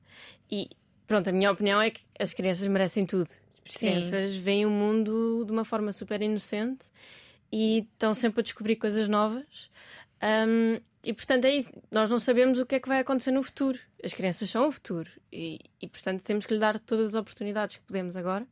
E 0.49 0.69
pronto, 1.05 1.29
a 1.29 1.33
minha 1.33 1.51
opinião 1.51 1.81
é 1.81 1.91
que 1.91 2.01
as 2.19 2.33
crianças 2.33 2.67
merecem 2.67 3.05
tudo. 3.05 3.29
As 3.67 3.73
Sim. 3.75 3.87
crianças 3.87 4.35
veem 4.35 4.65
o 4.65 4.69
mundo 4.69 5.43
de 5.45 5.51
uma 5.51 5.63
forma 5.63 5.93
super 5.93 6.21
inocente 6.21 6.85
e 7.51 7.87
estão 7.93 8.13
sempre 8.13 8.39
a 8.39 8.43
descobrir 8.43 8.77
coisas 8.77 9.07
novas. 9.07 9.69
Ahm, 10.21 10.79
e 11.03 11.13
portanto 11.13 11.45
é 11.45 11.55
isso. 11.55 11.69
Nós 11.89 12.09
não 12.09 12.19
sabemos 12.19 12.59
o 12.59 12.65
que 12.65 12.75
é 12.75 12.79
que 12.79 12.87
vai 12.87 12.99
acontecer 12.99 13.31
no 13.31 13.43
futuro. 13.43 13.79
As 14.03 14.13
crianças 14.13 14.49
são 14.49 14.67
o 14.67 14.71
futuro. 14.71 15.09
E, 15.31 15.59
e 15.81 15.87
portanto 15.87 16.23
temos 16.23 16.45
que 16.45 16.53
lhe 16.53 16.59
dar 16.59 16.79
todas 16.79 17.09
as 17.09 17.15
oportunidades 17.15 17.77
que 17.77 17.83
podemos 17.83 18.15
agora 18.15 18.45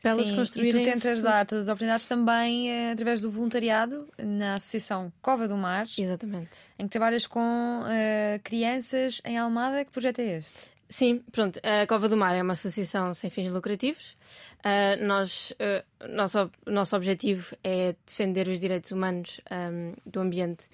para 0.00 0.12
elas 0.12 0.26
Sim, 0.28 0.36
construírem 0.36 0.80
E 0.80 0.84
tu 0.84 0.90
tentas 0.90 1.22
dar 1.22 1.44
todas 1.44 1.64
as 1.64 1.68
oportunidades 1.68 2.08
também 2.08 2.70
eh, 2.70 2.92
através 2.92 3.20
do 3.20 3.30
voluntariado 3.30 4.08
na 4.18 4.54
Associação 4.54 5.12
Cova 5.20 5.46
do 5.46 5.56
Mar, 5.56 5.86
Exatamente. 5.96 6.56
em 6.78 6.84
que 6.84 6.90
trabalhas 6.90 7.26
com 7.26 7.82
eh, 7.86 8.40
crianças 8.42 9.20
em 9.24 9.36
Almada. 9.36 9.84
Que 9.84 9.90
projeto 9.90 10.20
é 10.20 10.38
este? 10.38 10.70
Sim, 10.88 11.22
pronto. 11.30 11.60
A 11.62 11.86
Cova 11.86 12.08
do 12.08 12.16
Mar 12.16 12.34
é 12.34 12.42
uma 12.42 12.54
associação 12.54 13.14
sem 13.14 13.30
fins 13.30 13.52
lucrativos. 13.52 14.16
Ah, 14.64 14.96
nós, 14.96 15.54
ah, 15.60 15.84
nosso, 16.08 16.50
nosso 16.66 16.96
objetivo 16.96 17.54
é 17.62 17.94
defender 18.04 18.48
os 18.48 18.58
direitos 18.58 18.90
humanos 18.90 19.40
ahm, 19.48 19.94
do 20.04 20.20
ambiente 20.20 20.64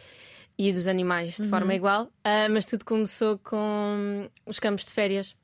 e 0.58 0.72
dos 0.72 0.86
animais 0.86 1.36
de 1.36 1.48
forma 1.48 1.74
igual, 1.74 2.10
Ah, 2.24 2.48
mas 2.48 2.64
tudo 2.66 2.84
começou 2.84 3.38
com 3.38 4.28
os 4.46 4.58
campos 4.58 4.84
de 4.86 4.92
férias 4.92 5.36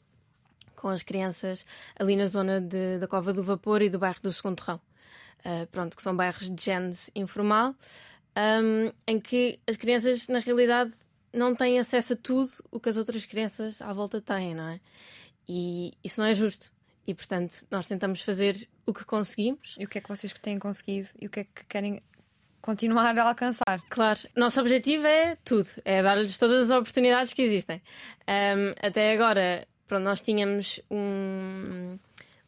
com 0.77 0.89
as 0.89 1.03
crianças 1.03 1.65
ali 1.99 2.17
na 2.17 2.27
zona 2.27 2.61
de- 2.61 2.99
da 2.99 3.07
Cova 3.07 3.33
do 3.33 3.43
Vapor 3.45 3.83
e 3.83 3.89
do 3.91 3.99
bairro 3.99 4.21
do 4.23 4.33
Segundo 4.33 4.57
Torrão. 4.57 4.81
Ah, 5.45 5.67
pronto, 5.71 5.97
que 5.97 6.03
são 6.03 6.17
bairros 6.17 6.51
de 6.51 6.65
génese 6.65 7.11
informal, 7.15 7.75
ahm, 8.35 8.91
em 9.07 9.21
que 9.21 9.59
as 9.69 9.77
crianças, 9.77 10.29
na 10.29 10.39
realidade, 10.39 10.93
não 11.33 11.55
têm 11.55 11.79
acesso 11.79 12.13
a 12.15 12.17
tudo 12.17 12.51
o 12.71 12.79
que 12.81 12.89
as 12.89 12.97
outras 12.97 13.25
crianças 13.25 13.81
à 13.81 13.93
volta 13.93 14.21
têm, 14.21 14.55
não 14.55 14.69
é? 14.69 14.81
E 15.49 15.93
isso 16.05 16.21
não 16.21 16.27
é 16.27 16.35
justo. 16.35 16.71
E, 17.07 17.15
portanto, 17.15 17.67
nós 17.71 17.87
tentamos 17.87 18.21
fazer 18.23 18.69
o 18.87 18.93
que 18.95 19.05
conseguimos. 19.05 19.75
E 19.79 19.85
o 19.85 19.89
que 19.89 19.99
é 19.99 20.01
que 20.01 20.09
vocês 20.09 20.33
têm 20.35 20.59
conseguido? 20.59 21.09
E 21.21 21.27
o 21.27 21.31
que 21.31 21.41
é 21.41 21.45
que 21.45 21.65
querem 21.69 22.01
continuar 22.63 23.19
a 23.19 23.29
alcançar? 23.29 23.83
Claro, 23.91 24.21
nosso 24.37 24.61
objetivo 24.61 25.07
é 25.07 25.37
tudo, 25.45 25.69
é 25.85 26.03
dar-lhes 26.03 26.39
todas 26.39 26.71
as 26.71 26.79
oportunidades 26.79 27.35
que 27.35 27.43
existem. 27.43 27.83
Ahm, 28.27 28.75
até 28.81 29.13
agora, 29.13 29.67
pronto, 29.87 30.05
nós 30.05 30.23
tínhamos 30.23 30.81
um, 30.91 31.99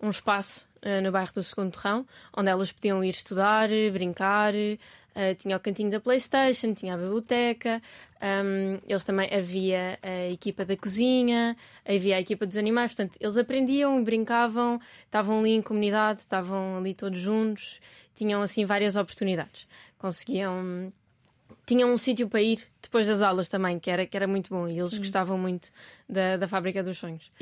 um 0.00 0.08
espaço 0.08 0.66
eh, 0.80 1.00
no 1.00 1.10
bairro 1.10 1.32
do 1.34 1.42
Segundo 1.42 1.72
Torrão, 1.72 2.06
onde 2.36 2.48
elas 2.48 2.70
podiam 2.70 3.02
ir 3.02 3.10
estudar, 3.10 3.68
brincar, 3.92 4.54
eh, 4.54 5.34
tinha 5.34 5.56
o 5.56 5.60
cantinho 5.60 5.90
da 5.90 5.98
Playstation, 5.98 6.74
tinha 6.74 6.94
a 6.94 6.96
biblioteca, 6.96 7.80
ahm, 8.20 8.78
eles 8.86 9.02
também 9.02 9.28
havia 9.34 9.98
a 10.02 10.30
equipa 10.30 10.64
da 10.64 10.76
cozinha, 10.76 11.56
havia 11.84 12.16
a 12.16 12.20
equipa 12.20 12.46
dos 12.46 12.56
animais, 12.56 12.92
portanto, 12.92 13.16
eles 13.20 13.36
aprendiam, 13.36 14.02
brincavam, 14.04 14.80
estavam 15.06 15.40
ali 15.40 15.52
em 15.52 15.62
comunidade, 15.62 16.20
estavam 16.20 16.78
ali 16.78 16.94
todos 16.94 17.18
juntos, 17.18 17.80
tinham 18.14 18.42
assim 18.42 18.64
várias 18.64 18.96
oportunidades. 18.96 19.66
Conseguiam 20.04 20.92
tinham 21.64 21.90
um 21.90 21.96
sítio 21.96 22.28
para 22.28 22.42
ir 22.42 22.58
depois 22.82 23.06
das 23.06 23.22
aulas 23.22 23.48
também, 23.48 23.78
que 23.78 23.90
era, 23.90 24.04
que 24.04 24.14
era 24.14 24.26
muito 24.26 24.50
bom. 24.50 24.68
E 24.68 24.78
eles 24.78 24.98
gostavam 24.98 25.38
muito 25.38 25.70
da, 26.06 26.36
da 26.36 26.46
Fábrica 26.46 26.82
dos 26.82 26.98
Sonhos. 26.98 27.32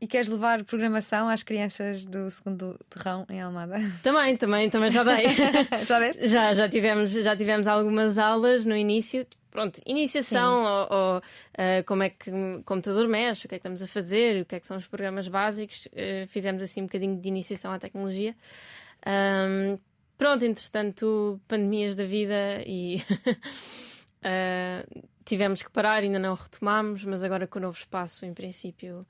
E 0.00 0.06
queres 0.06 0.26
levar 0.28 0.64
programação 0.64 1.28
às 1.28 1.42
crianças 1.42 2.06
do 2.06 2.30
segundo 2.30 2.78
terrão 2.88 3.26
em 3.28 3.42
Almada? 3.42 3.76
Também, 4.02 4.34
também, 4.34 4.70
também 4.70 4.90
já 4.90 5.04
dei. 5.04 5.26
Já 5.86 5.98
deste? 5.98 6.26
já, 6.26 6.54
já, 6.54 6.66
tivemos, 6.70 7.10
já 7.12 7.36
tivemos 7.36 7.66
algumas 7.66 8.16
aulas 8.16 8.64
no 8.64 8.74
início. 8.74 9.26
Pronto, 9.50 9.78
iniciação 9.84 10.64
ou, 10.64 10.96
ou, 10.98 11.22
ah, 11.58 11.82
como 11.86 12.02
é 12.02 12.08
que 12.08 12.30
o 12.30 12.62
computador 12.64 13.06
mexe, 13.08 13.44
o 13.44 13.48
que 13.48 13.56
é 13.56 13.58
que 13.58 13.60
estamos 13.60 13.82
a 13.82 13.86
fazer, 13.86 14.40
o 14.40 14.46
que 14.46 14.54
é 14.54 14.60
que 14.60 14.66
são 14.66 14.78
os 14.78 14.86
programas 14.86 15.28
básicos. 15.28 15.86
Ah, 15.94 16.26
fizemos 16.28 16.62
assim 16.62 16.80
um 16.80 16.86
bocadinho 16.86 17.20
de 17.20 17.28
iniciação 17.28 17.72
à 17.72 17.78
tecnologia. 17.78 18.34
Ahm, 19.04 19.78
pronto, 20.18 20.44
entretanto, 20.44 21.40
pandemias 21.48 21.94
da 21.96 22.04
vida 22.04 22.62
e 22.66 23.02
ah, 24.22 24.84
tivemos 25.24 25.62
que 25.62 25.70
parar, 25.70 26.02
ainda 26.02 26.18
não 26.18 26.34
retomámos, 26.34 27.04
mas 27.04 27.22
agora 27.22 27.46
com 27.46 27.58
o 27.58 27.62
novo 27.62 27.76
espaço, 27.78 28.24
em 28.24 28.32
princípio, 28.34 29.06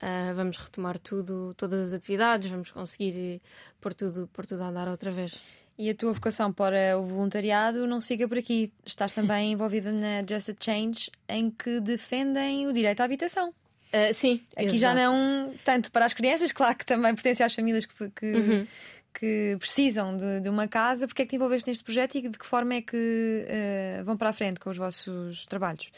ah, 0.00 0.32
vamos 0.34 0.56
retomar 0.56 0.98
tudo, 0.98 1.54
todas 1.56 1.88
as 1.88 1.92
atividades, 1.92 2.50
vamos 2.50 2.70
conseguir 2.70 3.40
pôr 3.80 3.94
tudo, 3.94 4.28
pôr 4.32 4.46
tudo 4.46 4.62
a 4.62 4.68
andar 4.68 4.88
outra 4.88 5.10
vez. 5.10 5.40
E 5.78 5.88
a 5.88 5.94
tua 5.94 6.12
vocação 6.12 6.52
para 6.52 6.98
o 6.98 7.06
voluntariado 7.06 7.86
não 7.86 7.98
se 8.00 8.08
fica 8.08 8.28
por 8.28 8.36
aqui. 8.36 8.70
Estás 8.84 9.10
também 9.12 9.52
envolvida 9.52 9.90
na 9.90 10.20
Just 10.28 10.50
a 10.50 10.54
Change, 10.60 11.10
em 11.28 11.50
que 11.50 11.80
defendem 11.80 12.66
o 12.68 12.72
direito 12.74 13.00
à 13.00 13.04
habitação. 13.04 13.54
Ah, 13.90 14.12
sim, 14.12 14.42
Aqui 14.54 14.78
já 14.78 14.92
exato. 14.92 14.96
não 14.96 15.54
tanto 15.64 15.90
para 15.90 16.04
as 16.04 16.12
crianças, 16.14 16.52
claro 16.52 16.76
que 16.76 16.84
também 16.86 17.14
pertence 17.14 17.42
às 17.42 17.54
famílias 17.54 17.86
que, 17.86 18.10
que, 18.10 18.26
Uhum. 18.26 18.66
Que 19.12 19.56
precisam 19.58 20.16
de, 20.16 20.40
de 20.40 20.48
uma 20.48 20.66
casa. 20.68 21.06
Porque 21.06 21.22
é 21.22 21.24
que 21.24 21.30
te 21.30 21.36
envolveste 21.36 21.68
neste 21.68 21.84
projeto 21.84 22.16
e 22.16 22.28
de 22.28 22.38
que 22.38 22.46
forma 22.46 22.74
é 22.74 22.82
que 22.82 23.44
eh, 23.48 24.02
vão 24.04 24.16
para 24.16 24.30
a 24.30 24.32
frente 24.32 24.58
com 24.60 24.70
os 24.70 24.76
vossos 24.76 25.46
trabalhos 25.46 25.90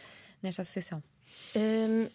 nesta 0.42 0.62
associação? 0.62 1.02
Hum, 1.56 2.08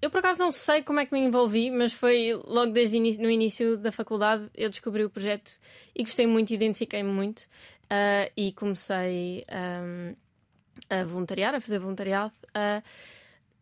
eu 0.00 0.10
por 0.10 0.18
acaso 0.18 0.38
não 0.38 0.52
sei 0.52 0.82
como 0.82 1.00
é 1.00 1.06
que 1.06 1.12
me 1.14 1.20
envolvi, 1.20 1.70
mas 1.70 1.92
foi 1.92 2.34
logo 2.44 2.72
desde 2.72 2.96
ini- 2.96 3.16
no 3.16 3.30
início 3.30 3.76
da 3.78 3.90
faculdade 3.90 4.50
eu 4.54 4.68
descobri 4.68 5.02
o 5.02 5.08
projeto 5.08 5.52
e 5.94 6.02
gostei 6.02 6.26
muito, 6.26 6.52
identifiquei-me 6.52 7.10
muito 7.10 7.44
ah, 7.88 8.30
e 8.36 8.52
comecei 8.52 9.44
hum, 9.82 10.14
a 10.90 11.04
voluntariar, 11.04 11.54
a 11.54 11.60
fazer 11.60 11.78
voluntariado. 11.78 12.34
Ah, 12.52 12.82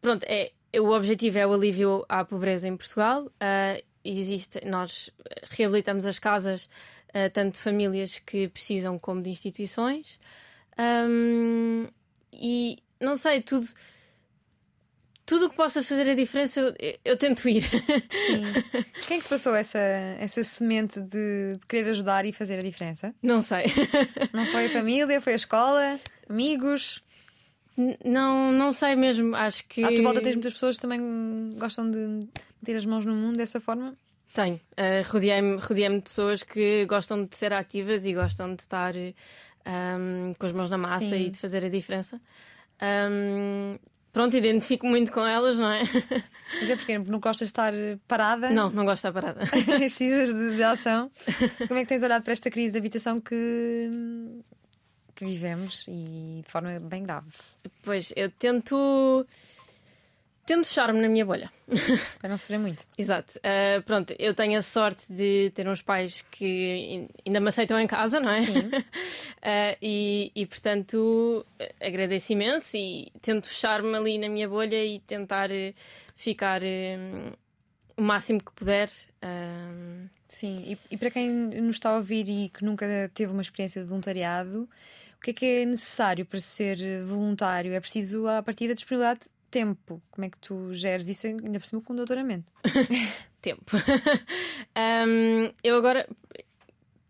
pronto, 0.01 0.25
é, 0.29 0.51
o 0.81 0.89
objetivo 0.89 1.39
é 1.39 1.47
o 1.47 1.53
alívio 1.53 2.05
à 2.09 2.25
pobreza 2.25 2.67
em 2.67 2.77
Portugal. 2.77 3.31
Ah, 3.41 3.81
existe, 4.05 4.65
nós 4.67 5.11
reabilitamos 5.51 6.07
as 6.07 6.19
casas 6.19 6.69
ah, 7.15 7.29
tanto 7.31 7.55
de 7.55 7.61
famílias 7.61 8.19
que 8.19 8.49
precisam 8.49 8.99
como 8.99 9.23
de 9.23 9.31
instituições. 9.31 10.19
Hum, 10.79 11.87
e 12.33 12.79
não 13.01 13.15
sei, 13.17 13.41
tudo 13.43 13.67
tudo 15.25 15.47
o 15.47 15.51
que 15.51 15.57
possa 15.57 15.83
fazer 15.83 16.09
a 16.11 16.15
diferença, 16.15 16.61
eu, 16.61 16.75
eu- 17.05 17.17
tento 17.17 17.49
ir. 17.49 17.63
Quem 19.07 19.19
é 19.19 19.21
que 19.23 19.29
passou 19.29 19.55
essa, 19.55 19.79
essa 19.79 20.43
semente 20.43 21.01
de, 21.01 21.55
de 21.59 21.67
querer 21.69 21.91
ajudar 21.91 22.25
e 22.27 22.33
fazer 22.33 22.59
a 22.59 22.63
diferença? 22.63 23.15
Não 23.23 23.41
sei. 23.41 23.65
Não 24.35 24.45
foi 24.47 24.67
a 24.67 24.71
família, 24.71 25.21
foi 25.21 25.33
a 25.35 25.37
escola? 25.37 25.99
Amigos? 26.29 27.03
Não, 28.05 28.53
não 28.53 28.71
sei 28.73 28.95
mesmo, 28.95 29.35
acho 29.35 29.65
que. 29.67 29.83
À 29.83 29.95
tua 29.95 30.03
volta 30.03 30.21
tens 30.21 30.35
muitas 30.35 30.53
pessoas 30.53 30.77
que 30.77 30.83
também 30.83 31.55
gostam 31.59 31.91
de 31.91 32.21
meter 32.63 32.77
as 32.77 32.85
mãos 32.85 33.05
no 33.05 33.15
mundo 33.15 33.37
dessa 33.37 33.61
forma? 33.61 33.97
Tenho. 34.35 34.57
Uh, 34.73 35.07
rodeei-me, 35.11 35.57
rodeei-me 35.57 35.97
de 35.97 36.03
pessoas 36.05 36.43
que 36.43 36.87
gostam 36.87 37.25
de 37.25 37.37
ser 37.37 37.53
ativas 37.53 38.07
e 38.07 38.15
gostam 38.15 38.55
de 38.55 38.63
estar 38.63 38.95
um, 39.67 40.35
com 40.39 40.47
as 40.47 40.53
mãos 40.53 40.71
na 40.71 40.79
massa 40.79 41.07
Sim. 41.07 41.27
e 41.27 41.31
de 41.31 41.39
fazer 41.39 41.65
a 41.65 41.69
diferença. 41.69 42.21
Um, 42.83 43.79
pronto, 44.13 44.37
identifico 44.37 44.87
muito 44.87 45.13
com 45.13 45.21
elas, 45.21 45.59
não 45.59 45.71
é? 45.71 45.83
Mas 46.61 46.71
é 46.71 46.77
porque 46.77 46.99
não 46.99 47.21
gostas 47.21 47.49
de 47.49 47.53
estar 47.53 47.73
parada? 48.09 48.51
Não, 48.51 48.71
não 48.71 48.85
gosto 48.85 49.03
de 49.03 49.09
estar 49.09 49.13
parada. 49.13 49.41
Precisas 49.79 50.33
de, 50.33 50.57
de 50.57 50.63
ação. 50.63 51.11
Como 51.69 51.79
é 51.79 51.83
que 51.83 51.89
tens 51.89 52.03
olhado 52.03 52.23
para 52.23 52.33
esta 52.33 52.51
crise 52.51 52.73
de 52.73 52.79
habitação 52.79 53.21
que, 53.21 53.91
que 55.15 55.25
vivemos 55.25 55.87
e 55.89 56.43
de 56.45 56.51
forma 56.51 56.81
bem 56.81 57.05
grave? 57.05 57.29
Pois, 57.83 58.13
eu 58.17 58.31
tento. 58.31 59.27
Tento 60.45 60.67
fechar-me 60.67 61.01
na 61.01 61.09
minha 61.09 61.25
bolha. 61.25 61.51
Para 62.21 62.29
não 62.31 62.37
sofrer 62.37 62.59
muito. 62.59 62.85
Exato. 62.99 63.39
Uh, 63.39 63.81
pronto, 63.83 64.13
eu 64.19 64.35
tenho 64.35 64.59
a 64.59 64.63
sorte 64.63 65.13
de 65.13 65.53
ter 65.55 65.69
uns 65.69 65.83
pais 65.83 66.23
que 66.33 66.45
in- 66.45 67.09
ainda 67.25 67.39
me 67.41 67.49
aceitam 67.49 67.79
em 67.79 67.87
casa, 67.87 68.19
não 68.19 68.29
é? 68.31 68.41
Sim. 68.45 68.59
Uh, 68.59 69.77
e, 69.81 70.33
e, 70.35 70.45
portanto, 70.47 71.47
agradeço 71.81 72.33
imenso 72.33 72.77
e 72.77 73.13
tento 73.23 73.49
fechar-me 73.49 73.95
ali 73.97 74.19
na 74.19 74.29
minha 74.29 74.49
bolha 74.49 74.85
e 74.85 74.99
tentar 75.01 75.49
uh, 75.51 75.75
ficar 76.17 76.61
um, 76.63 77.33
o 77.97 78.03
máximo 78.03 78.43
que 78.43 78.53
puder. 78.53 78.91
Um, 79.23 80.09
Sim, 80.27 80.65
e, 80.67 80.79
e 80.95 80.97
para 80.97 81.11
quem 81.11 81.29
nos 81.31 81.77
está 81.77 81.91
a 81.91 81.97
ouvir 81.97 82.27
e 82.29 82.49
que 82.49 82.65
nunca 82.65 82.87
teve 83.13 83.33
uma 83.33 83.43
experiência 83.43 83.83
de 83.83 83.87
voluntariado, 83.87 84.69
o 85.19 85.21
que 85.21 85.31
é 85.31 85.35
que 85.35 85.45
é 85.45 85.65
necessário 85.67 86.25
para 86.25 86.39
ser 86.41 87.05
voluntário? 87.05 87.73
É 87.75 87.79
preciso, 87.79 88.27
a 88.27 88.43
partir 88.43 88.67
da 88.67 88.75
disponibilidade 88.75 89.21
de 89.21 89.27
tempo. 89.53 90.03
Como 90.11 90.25
é 90.25 90.31
que 90.31 90.39
tu 90.39 90.73
geres 90.75 91.07
isso, 91.07 91.27
ainda 91.29 91.61
por 91.61 91.67
cima 91.67 91.81
com 91.83 91.93
o 91.93 91.97
doutoramento? 91.97 92.51
tempo. 93.41 93.77
Um, 95.07 95.53
eu 95.63 95.77
agora. 95.77 96.09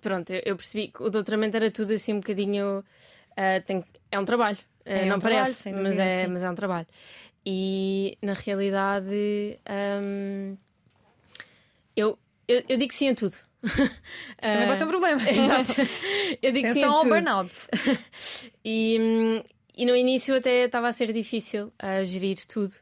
Pronto, 0.00 0.32
eu 0.32 0.56
percebi 0.56 0.88
que 0.88 1.00
o 1.02 1.08
doutoramento 1.08 1.56
era 1.56 1.70
tudo 1.70 1.92
assim 1.92 2.12
um 2.14 2.20
bocadinho. 2.20 2.80
uh, 2.80 3.62
tem- 3.64 3.84
é 4.10 4.18
um 4.18 4.24
trabalho. 4.24 4.58
Uh, 4.84 4.90
É 4.90 5.02
um 5.04 5.06
não 5.06 5.18
trabalho, 5.20 5.42
parece, 5.44 5.54
sem 5.62 5.72
mas 5.74 5.96
é, 5.98 6.24
sim. 6.24 6.32
mas 6.32 6.42
é 6.42 6.50
um 6.50 6.54
trabalho. 6.56 6.86
E 7.46 8.18
na 8.20 8.32
realidade. 8.32 9.58
um, 10.02 10.56
eu, 11.96 12.18
eu, 12.48 12.62
eu 12.68 12.76
digo 12.76 12.92
sim 12.92 13.08
a 13.10 13.14
tudo. 13.14 13.36
Isso 13.64 13.76
também 14.40 14.66
pode 14.66 14.78
ser 14.80 14.84
um 14.86 14.88
problema. 14.88 15.22
Exato. 15.30 15.72
Eu 16.42 16.50
digo 16.52 16.66
sim 16.66 16.82
Atenção 16.82 16.90
a 16.90 16.94
ao 16.96 17.02
tudo. 17.02 17.10
burnout. 17.12 17.54
E, 18.64 18.98
hum, 19.00 19.42
e 19.76 19.86
no 19.86 19.96
início 19.96 20.36
até 20.36 20.64
estava 20.64 20.88
a 20.88 20.92
ser 20.92 21.12
difícil 21.12 21.72
a 21.78 22.02
gerir 22.02 22.38
tudo. 22.46 22.74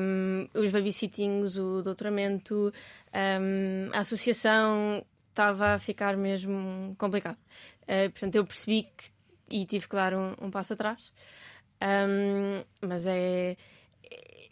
Um, 0.00 0.48
os 0.54 0.70
babysittings, 0.70 1.56
o 1.56 1.82
doutoramento, 1.82 2.72
um, 3.12 3.90
a 3.92 3.98
associação 3.98 5.04
estava 5.28 5.74
a 5.74 5.78
ficar 5.78 6.16
mesmo 6.16 6.94
complicado. 6.96 7.38
Uh, 7.82 8.10
portanto, 8.10 8.36
eu 8.36 8.46
percebi 8.46 8.84
que 8.96 9.16
e 9.50 9.64
tive 9.64 9.88
que 9.88 9.94
dar 9.94 10.14
um, 10.14 10.34
um 10.40 10.50
passo 10.50 10.72
atrás. 10.72 11.12
Mas 12.80 13.06
é. 13.06 13.56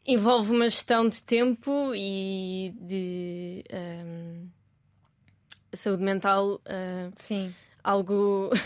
envolve 0.07 0.53
uma 0.53 0.69
gestão 0.69 1.09
de 1.09 1.23
tempo 1.23 1.93
e 1.95 2.75
de 2.81 3.65
saúde 5.73 6.03
mental. 6.03 6.55
uh, 6.55 7.13
Sim, 7.17 7.53
algo. 7.83 8.51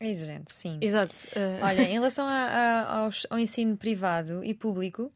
exigente, 0.00 0.52
sim. 0.52 0.78
exato. 0.80 1.14
uh, 1.36 1.64
Olha, 1.64 1.82
em 1.82 1.92
relação 1.94 2.26
a- 2.26 2.32
a- 2.32 2.96
aos- 3.00 3.26
ao 3.30 3.38
ensino 3.38 3.76
privado 3.76 4.42
e 4.44 4.54
público, 4.54 5.12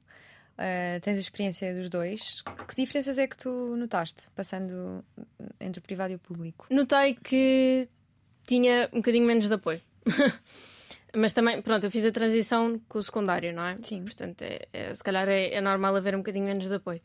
ah, 0.58 1.00
tens 1.02 1.16
a 1.16 1.20
experiência 1.20 1.74
dos 1.74 1.88
dois. 1.88 2.42
Que 2.68 2.76
diferenças 2.76 3.18
é 3.18 3.26
que 3.26 3.36
tu 3.36 3.74
notaste, 3.76 4.28
passando 4.34 5.04
entre 5.60 5.80
o 5.80 5.82
privado 5.82 6.12
e 6.12 6.16
o 6.16 6.18
público? 6.18 6.66
Notei 6.70 7.14
que 7.14 7.88
tinha 8.46 8.88
um 8.92 8.96
bocadinho 8.98 9.26
menos 9.26 9.48
de 9.48 9.54
apoio. 9.54 9.80
Mas 11.16 11.32
também, 11.32 11.62
pronto, 11.62 11.84
eu 11.84 11.90
fiz 11.90 12.04
a 12.04 12.10
transição 12.12 12.80
com 12.88 12.98
o 12.98 13.02
secundário, 13.02 13.52
não 13.54 13.62
é? 13.64 13.76
Sim. 13.82 14.04
Portanto, 14.04 14.42
é, 14.42 14.60
é- 14.72 14.94
se 14.94 15.02
calhar 15.02 15.28
é, 15.28 15.54
é 15.54 15.60
normal 15.60 15.94
haver 15.96 16.14
um 16.14 16.18
bocadinho 16.18 16.44
menos 16.44 16.68
de 16.68 16.74
apoio. 16.74 17.00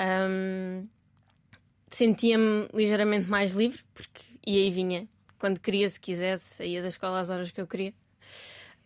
Um, 0.00 0.86
Sentia-me 1.90 2.68
ligeiramente 2.74 3.28
mais 3.30 3.52
livre, 3.52 3.80
porque 3.94 4.22
e 4.44 4.68
vinha 4.70 5.06
quando 5.44 5.60
queria, 5.60 5.86
se 5.90 6.00
quisesse, 6.00 6.54
saía 6.54 6.80
da 6.80 6.88
escola 6.88 7.20
às 7.20 7.28
horas 7.28 7.50
que 7.50 7.60
eu 7.60 7.66
queria. 7.66 7.92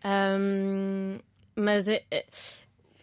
Um, 0.04 1.20
mas 1.54 1.86
é- 1.86 2.04
é- 2.10 2.26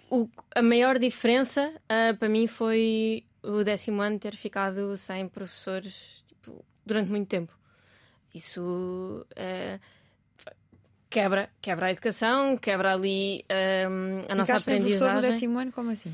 o- 0.10 0.28
a 0.54 0.62
maior 0.62 1.00
diferença 1.00 1.74
ah, 1.88 2.14
para 2.20 2.28
mim 2.28 2.48
foi 2.48 3.24
o 3.42 3.64
décimo 3.64 4.02
ano 4.02 4.20
ter 4.20 4.36
ficado 4.36 4.98
sem 4.98 5.30
professores 5.30 6.22
tipo, 6.28 6.66
durante 6.86 7.10
muito 7.10 7.30
tempo. 7.30 7.58
Isso 8.34 9.26
eh, 9.38 9.80
quebra, 11.10 11.50
quebra 11.62 11.86
a 11.86 11.92
educação, 11.92 12.58
quebra 12.58 12.92
ali 12.92 13.46
a 13.50 14.36
nossa 14.36 14.46
Ficaste 14.46 14.66
sem 14.66 14.80
professor 14.82 15.00
no 15.06 15.10
aprendizagem. 15.12 15.32
décimo 15.32 15.60
ano? 15.60 15.72
Como 15.72 15.90
assim? 15.92 16.14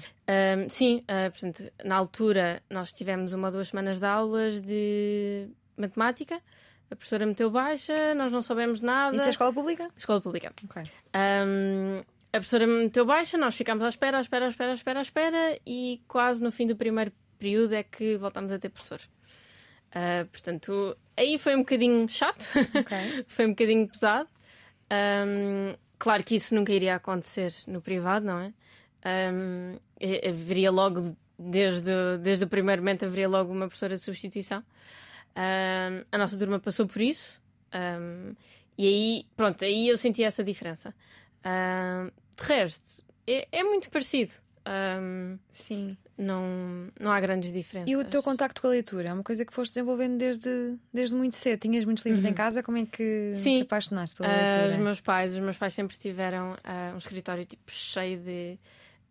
Sim, 0.70 1.04
ah, 1.08 1.32
portanto, 1.32 1.72
na 1.84 1.96
altura 1.96 2.62
nós 2.70 2.94
tivemos 2.94 3.34
uma 3.34 3.48
ou 3.48 3.52
duas 3.54 3.70
semanas 3.70 4.00
de 4.00 4.06
aulas 4.06 4.62
de 4.62 5.48
matemática. 5.76 6.40
A 6.92 6.96
professora 6.96 7.26
meteu 7.26 7.50
baixa, 7.50 8.14
nós 8.16 8.32
não 8.32 8.42
soubemos 8.42 8.82
nada. 8.82 9.16
Isso 9.16 9.26
é 9.26 9.30
escola 9.30 9.54
pública? 9.54 9.90
Escola 9.98 10.20
pública. 10.20 10.52
Ok. 10.66 10.84
Um, 11.16 12.00
a 12.34 12.38
professora 12.38 12.68
meteu 12.68 13.06
baixa, 13.06 13.38
nós 13.38 13.56
ficámos 13.56 13.84
à 13.84 13.90
espera, 13.90 14.18
à 14.18 14.22
espera, 14.22 14.46
à 14.46 14.50
espera, 14.50 14.72
à 14.72 14.74
espera, 14.74 15.00
à 15.00 15.02
espera 15.02 15.60
e 15.66 16.02
quase 16.06 16.44
no 16.44 16.52
fim 16.52 16.68
do 16.68 16.76
primeiro 16.76 17.14
período 17.40 17.74
é 17.74 17.82
que 17.82 18.18
voltámos 18.18 18.52
a 18.52 18.60
ter 18.60 18.70
professor. 18.70 19.00
Uh, 19.90 20.26
portanto, 20.28 20.98
aí 21.18 21.38
foi 21.38 21.56
um 21.56 21.60
bocadinho 21.60 22.08
chato, 22.10 22.46
Ok. 22.78 22.98
foi 23.28 23.46
um 23.46 23.50
bocadinho 23.50 23.88
pesado. 23.88 24.30
Um, 24.92 25.76
claro 25.98 26.24
que 26.24 26.36
isso 26.36 26.54
nunca 26.54 26.74
iria 26.74 26.96
acontecer 26.96 27.54
no 27.68 27.82
privado, 27.82 28.26
não 28.26 28.40
é? 28.40 28.54
Um, 29.34 29.78
haveria 30.28 30.72
logo, 30.72 31.16
desde, 31.40 32.18
desde 32.22 32.44
o 32.44 32.48
primeiro 32.48 32.82
momento, 32.82 33.06
haveria 33.06 33.28
logo 33.30 33.52
uma 33.52 33.68
professora 33.68 33.96
de 33.96 34.02
substituição. 34.02 34.64
Um, 35.36 36.04
a 36.12 36.18
nossa 36.18 36.38
turma 36.38 36.60
passou 36.60 36.88
por 36.88 37.02
isso. 37.02 37.42
Um, 37.74 38.34
e 38.78 38.88
aí, 38.88 39.26
pronto, 39.36 39.64
aí 39.64 39.88
eu 39.90 39.98
senti 39.98 40.24
essa 40.24 40.44
diferença. 40.44 40.94
Um, 41.46 42.10
de 42.40 42.48
resto, 42.48 43.04
é, 43.28 43.48
é 43.52 43.64
muito 43.64 43.90
parecido. 43.90 44.32
Sim. 45.52 45.98
não, 46.18 46.88
não 47.00 47.12
há 47.12 47.20
grandes 47.20 47.52
diferenças. 47.52 47.90
E 47.92 47.96
o 47.96 48.04
teu 48.06 48.22
contacto 48.22 48.62
com 48.62 48.68
a 48.68 48.72
leitura? 48.72 49.10
É 49.10 49.14
uma 49.14 49.24
coisa 49.24 49.44
que 49.44 49.52
foste 49.54 49.74
desenvolvendo 49.74 50.18
desde, 50.18 50.76
desde 50.94 51.16
muito 51.16 51.36
cedo. 51.36 51.60
Tinhas 51.60 51.84
muitos 51.84 52.06
livros 52.06 52.24
em 52.26 52.34
casa? 52.34 52.62
Como 52.62 52.78
é 52.78 52.86
que 52.86 53.34
Sim. 53.36 53.60
te 53.60 53.64
apaixonaste 53.64 54.16
pela 54.16 54.30
Ah, 54.30 54.42
leitura? 54.56 54.78
os 54.78 54.84
meus 54.84 55.02
pais, 55.02 55.34
os 55.34 55.40
meus 55.40 55.58
pais 55.58 55.74
sempre 55.74 55.98
tiveram 55.98 56.56
ah, 56.64 56.92
um 56.94 56.98
escritório 57.00 57.44
tipo 57.46 57.72
cheio 57.72 58.20
de 58.20 58.60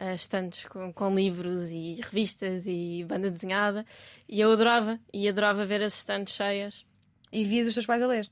ah, 0.00 0.14
estantes 0.14 0.64
com, 0.64 0.92
com 0.92 1.14
livros 1.14 1.70
e 1.70 2.00
revistas 2.02 2.64
e 2.66 3.04
banda 3.06 3.30
desenhada 3.30 3.84
e 4.26 4.40
eu 4.40 4.50
adorava 4.50 4.98
e 5.12 5.28
adorava 5.28 5.64
ver 5.66 5.82
as 5.82 5.94
estantes 5.94 6.34
cheias. 6.34 6.84
E 7.30 7.44
vias 7.44 7.68
os 7.68 7.74
teus 7.74 7.86
pais 7.86 8.02
a 8.02 8.06
ler? 8.06 8.30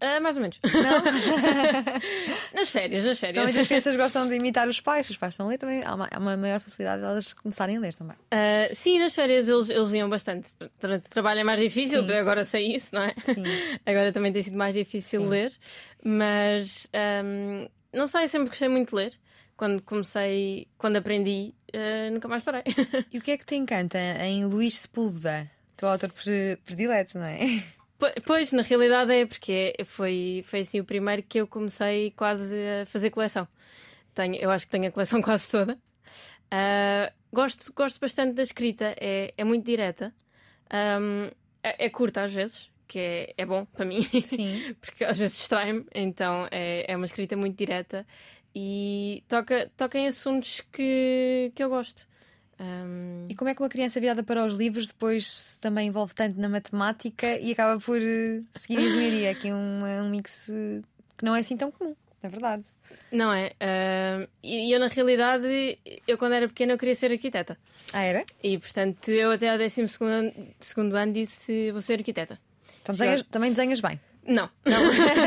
Ah, 0.00 0.20
mais 0.20 0.36
ou 0.36 0.42
menos. 0.42 0.60
Nas 2.54 2.70
férias, 2.70 3.04
nas 3.04 3.18
férias. 3.18 3.36
Normalmente 3.36 3.60
as 3.60 3.66
crianças 3.66 3.96
gostam 3.96 4.28
de 4.28 4.34
imitar 4.36 4.68
os 4.68 4.80
pais. 4.80 5.10
Os 5.10 5.16
pais 5.16 5.34
estão 5.34 5.46
a 5.46 5.48
ler 5.50 5.58
também. 5.58 5.82
Há 5.84 5.94
uma, 5.94 6.08
há 6.10 6.18
uma 6.18 6.36
maior 6.36 6.60
facilidade 6.60 7.02
de 7.02 7.06
elas 7.08 7.32
começarem 7.32 7.76
a 7.76 7.80
ler 7.80 7.94
também. 7.94 8.16
Ah, 8.30 8.72
sim, 8.74 8.98
nas 8.98 9.14
férias 9.14 9.48
eles, 9.48 9.68
eles 9.68 9.92
iam 9.92 10.08
bastante. 10.08 10.50
Durante 10.80 11.06
o 11.06 11.10
trabalho 11.10 11.40
é 11.40 11.44
mais 11.44 11.60
difícil, 11.60 12.04
Sim. 12.04 12.12
agora 12.12 12.44
sei 12.44 12.74
isso, 12.74 12.94
não 12.94 13.02
é? 13.02 13.12
Sim. 13.24 13.44
Agora 13.84 14.12
também 14.12 14.32
tem 14.32 14.42
sido 14.42 14.56
mais 14.56 14.74
difícil 14.74 15.22
Sim. 15.22 15.28
ler, 15.28 15.52
mas 16.04 16.86
ahm, 16.92 17.66
não 17.92 18.06
sei, 18.06 18.28
sempre 18.28 18.48
gostei 18.48 18.68
muito 18.68 18.90
de 18.90 18.94
ler. 18.94 19.18
Quando 19.58 19.82
comecei, 19.82 20.68
quando 20.78 20.96
aprendi, 20.96 21.52
ah, 21.74 22.10
nunca 22.12 22.28
mais 22.28 22.42
parei. 22.42 22.62
E 23.12 23.18
o 23.18 23.20
que 23.20 23.32
é 23.32 23.36
que 23.36 23.44
te 23.44 23.56
encanta 23.56 23.98
em 24.24 24.46
Luís 24.46 24.78
Sepúlveda? 24.78 25.50
Teu 25.76 25.88
autor 25.88 26.12
pre- 26.12 26.58
predileto, 26.64 27.18
não 27.18 27.24
é? 27.26 27.40
Po- 27.98 28.22
Pois, 28.24 28.52
na 28.52 28.62
realidade 28.62 29.12
é 29.12 29.26
porque 29.26 29.74
foi, 29.84 30.44
foi 30.46 30.60
assim 30.60 30.78
o 30.80 30.84
primeiro 30.84 31.22
que 31.24 31.38
eu 31.40 31.46
comecei 31.46 32.12
quase 32.12 32.54
a 32.82 32.86
fazer 32.86 33.10
coleção. 33.10 33.46
Tenho, 34.14 34.36
eu 34.36 34.50
acho 34.50 34.64
que 34.64 34.70
tenho 34.70 34.86
a 34.86 34.92
coleção 34.92 35.20
quase 35.20 35.50
toda. 35.50 35.76
Ah, 36.50 37.12
gosto, 37.32 37.72
gosto 37.74 38.00
bastante 38.00 38.34
da 38.34 38.42
escrita, 38.42 38.94
é, 39.00 39.34
é 39.36 39.42
muito 39.44 39.66
direta. 39.66 40.14
Ahm, 40.70 41.30
é, 41.64 41.86
é 41.86 41.90
curta 41.90 42.22
às 42.22 42.32
vezes, 42.32 42.70
que 42.86 42.98
é, 42.98 43.34
é 43.36 43.44
bom 43.44 43.64
para 43.64 43.84
mim. 43.84 44.02
Sim. 44.24 44.74
porque 44.80 45.04
às 45.04 45.18
vezes 45.18 45.36
distrai-me, 45.36 45.84
então 45.94 46.46
é, 46.50 46.84
é 46.90 46.96
uma 46.96 47.04
escrita 47.06 47.36
muito 47.36 47.56
direta 47.56 48.06
e 48.54 49.22
toca, 49.28 49.70
toca 49.76 49.98
em 49.98 50.06
assuntos 50.08 50.62
que, 50.72 51.52
que 51.54 51.62
eu 51.62 51.68
gosto. 51.68 52.06
Um, 52.60 53.26
E 53.28 53.34
como 53.36 53.48
é 53.48 53.54
que 53.54 53.62
uma 53.62 53.68
criança 53.68 54.00
virada 54.00 54.22
para 54.24 54.44
os 54.44 54.54
livros 54.54 54.88
depois 54.88 55.26
se 55.30 55.60
também 55.60 55.86
envolve 55.88 56.12
tanto 56.14 56.40
na 56.40 56.48
matemática 56.48 57.38
e 57.38 57.52
acaba 57.52 57.80
por 57.80 58.00
eh, 58.02 58.42
seguir 58.58 58.78
a 58.80 58.82
engenharia? 58.82 59.30
Aqui 59.30 59.52
um, 59.52 59.84
um 59.84 60.08
mix 60.10 60.48
eh, 60.48 60.80
que 61.16 61.24
não 61.24 61.36
é 61.36 61.40
assim 61.40 61.56
tão 61.56 61.70
comum, 61.70 61.94
é 62.20 62.28
verdade. 62.28 62.64
não 63.12 63.32
é? 63.32 63.52
Um, 63.62 64.26
e 64.42 64.72
eu, 64.72 64.80
na 64.80 64.88
realidade, 64.88 65.78
eu 66.06 66.18
quando 66.18 66.32
era 66.32 66.48
pequena 66.48 66.72
eu 66.72 66.78
queria 66.78 66.96
ser 66.96 67.12
arquiteta. 67.12 67.56
Ah, 67.92 68.02
era? 68.02 68.24
E, 68.42 68.58
portanto, 68.58 69.08
eu 69.10 69.30
até 69.30 69.50
ao 69.50 69.56
12 69.58 69.86
segundo, 69.86 70.32
segundo 70.58 70.96
ano 70.96 71.12
disse 71.12 71.70
vou 71.70 71.80
ser 71.80 71.94
arquiteta. 72.00 72.36
Então 72.82 72.92
desenhas- 72.92 73.22
também 73.30 73.50
desenhas 73.50 73.80
bem. 73.80 74.00
Não, 74.28 74.48
não. 74.64 74.78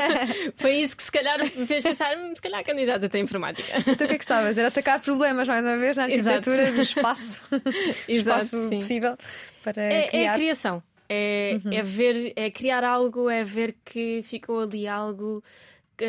Foi 0.57 0.75
isso 0.75 0.95
que 0.95 1.03
se 1.03 1.11
calhar 1.11 1.39
me 1.39 1.65
fez 1.65 1.83
pensar, 1.83 2.15
"Hum, 2.17 2.33
se 2.35 2.41
calhar 2.41 2.59
a 2.59 2.63
candidata 2.63 3.09
tem 3.09 3.23
informática. 3.23 3.73
Então 3.79 3.93
o 3.93 3.97
que 3.97 4.03
é 4.03 4.07
que 4.09 4.17
gostavas? 4.17 4.57
Era 4.57 4.67
atacar 4.67 4.99
problemas 5.01 5.47
mais 5.47 5.65
uma 5.65 5.77
vez 5.77 5.97
na 5.97 6.03
arquitetura 6.03 6.61
Exato. 6.61 6.75
do 6.75 6.81
espaço, 6.81 7.41
Exato, 8.07 8.43
espaço 8.45 8.69
sim. 8.69 8.79
possível 8.79 9.17
para 9.63 9.81
É, 9.81 10.03
é 10.05 10.07
criar. 10.09 10.31
a 10.31 10.35
criação. 10.35 10.83
É, 11.09 11.59
é 11.71 11.81
ver, 11.81 12.31
é 12.37 12.49
criar 12.51 12.83
algo, 12.85 13.29
é 13.29 13.43
ver 13.43 13.75
que 13.83 14.21
ficou 14.23 14.61
ali 14.61 14.87
algo 14.87 15.43
que, 15.97 16.05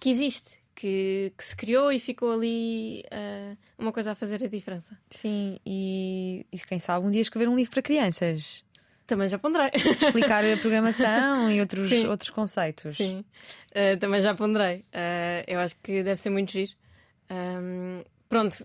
que 0.00 0.10
existe, 0.10 0.58
que, 0.74 1.32
que 1.38 1.44
se 1.44 1.56
criou 1.56 1.90
e 1.90 1.98
ficou 1.98 2.30
ali 2.32 3.02
eh, 3.10 3.56
uma 3.78 3.90
coisa 3.90 4.12
a 4.12 4.14
fazer 4.14 4.44
a 4.44 4.46
diferença. 4.48 4.98
Sim, 5.08 5.58
e, 5.64 6.44
e 6.52 6.58
quem 6.58 6.78
sabe 6.78 7.06
um 7.06 7.10
dia 7.10 7.22
escrever 7.22 7.48
um 7.48 7.56
livro 7.56 7.70
para 7.72 7.80
crianças. 7.80 8.62
Também 9.06 9.28
já 9.28 9.38
ponderei. 9.38 9.70
Explicar 10.00 10.44
a 10.44 10.56
programação 10.56 11.50
e 11.50 11.60
outros, 11.60 11.88
Sim. 11.88 12.06
outros 12.06 12.30
conceitos. 12.30 12.96
Sim, 12.96 13.24
Eh, 13.72 13.96
também 13.96 14.22
já 14.22 14.34
ponderei. 14.34 14.84
Eh, 14.92 15.44
eu 15.46 15.60
acho 15.60 15.76
que 15.82 16.02
deve 16.02 16.20
ser 16.20 16.30
muito 16.30 16.52
giro. 16.52 16.72
Ahm, 17.28 18.02
pronto, 18.28 18.56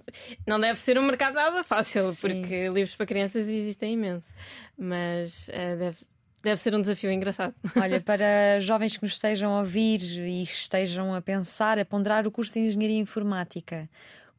não 0.47 0.59
deve 0.59 0.79
ser 0.79 0.97
um 0.97 1.03
mercado 1.03 1.33
nada 1.33 1.63
fácil, 1.63 2.13
Sim. 2.13 2.21
porque 2.21 2.69
livros 2.69 2.95
para 2.95 3.05
crianças 3.05 3.47
existem 3.49 3.93
imenso, 3.93 4.33
mas 4.77 5.49
eh, 5.49 5.75
deve, 5.75 5.97
deve 6.43 6.61
ser 6.61 6.73
um 6.75 6.81
desafio 6.81 7.11
engraçado. 7.11 7.53
Olha, 7.75 7.99
para 7.99 8.61
jovens 8.61 8.95
que 8.97 9.03
nos 9.03 9.13
estejam 9.13 9.53
a 9.55 9.59
ouvir 9.59 10.01
e 10.01 10.45
que 10.45 10.53
estejam 10.53 11.13
a 11.13 11.21
pensar, 11.21 11.77
a 11.79 11.85
ponderar 11.85 12.25
o 12.27 12.31
curso 12.31 12.53
de 12.53 12.59
Engenharia 12.61 12.99
Informática, 12.99 13.89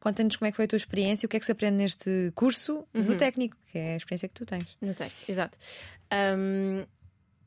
conta-nos 0.01 0.35
como 0.35 0.47
é 0.47 0.51
que 0.51 0.57
foi 0.57 0.65
a 0.65 0.67
tua 0.67 0.75
experiência, 0.77 1.25
o 1.25 1.29
que 1.29 1.37
é 1.37 1.39
que 1.39 1.45
se 1.45 1.51
aprende 1.53 1.77
neste 1.77 2.31
curso 2.35 2.85
Uhum. 2.93 3.03
no 3.03 3.15
técnico, 3.17 3.55
que 3.71 3.77
é 3.77 3.93
a 3.93 3.97
experiência 3.97 4.27
que 4.27 4.33
tu 4.33 4.45
tens. 4.45 4.75
Não 4.81 4.93
tem, 4.93 5.09
exato. 5.29 5.57
Ahm, 6.11 6.83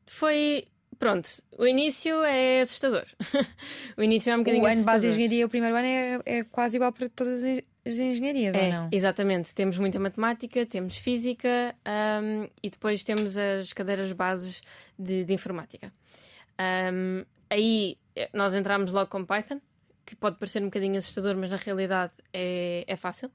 foi. 0.07 0.67
Pronto, 0.99 1.29
o 1.59 1.67
início 1.67 2.23
é 2.23 2.61
assustador. 2.61 3.05
o 3.99 4.03
início 4.03 4.31
é 4.31 4.35
um 4.35 4.39
bocadinho 4.39 4.63
O 4.63 4.67
ano 4.67 4.77
base 4.85 4.85
de 4.85 4.91
assustador. 4.91 5.11
engenharia, 5.11 5.45
o 5.45 5.49
primeiro 5.49 5.75
ano, 5.77 5.87
é, 5.87 6.21
é 6.25 6.45
quase 6.45 6.77
igual 6.77 6.93
para 6.93 7.09
todas 7.09 7.43
as 7.45 7.61
as 7.87 7.97
engenharias, 7.97 8.55
ou 8.55 8.61
É, 8.63 8.71
não? 8.71 8.89
exatamente. 8.91 9.55
Temos 9.55 9.77
muita 9.79 9.99
matemática, 10.01 10.65
temos 10.65 10.97
física 10.97 11.75
ahm, 11.85 12.47
e 12.63 12.71
depois 12.71 13.05
temos 13.05 13.37
as 13.37 13.75
cadeiras 13.75 14.11
bases 14.13 14.63
de, 14.99 15.23
de 15.23 15.35
informática. 15.35 15.93
Ahm, 16.57 17.25
aí 17.51 17.99
eh, 18.17 18.31
nós 18.33 18.55
entramos 18.55 18.91
logo 18.91 19.11
com 19.11 19.23
Python, 19.27 19.61
que 20.07 20.15
pode 20.17 20.37
parecer 20.39 20.61
um 20.63 20.67
bocadinho 20.67 20.99
assustador, 20.99 21.37
mas 21.37 21.51
na 21.51 21.57
realidade 21.57 22.13
é, 22.33 22.85
é 22.87 22.97
fácil. 22.97 23.31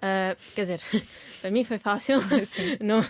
Ah, 0.00 0.36
quer 0.54 0.62
dizer, 0.62 0.80
para 1.40 1.50
mim 1.50 1.64
foi 1.64 1.78
fácil. 1.78 2.18
Não. 2.80 3.00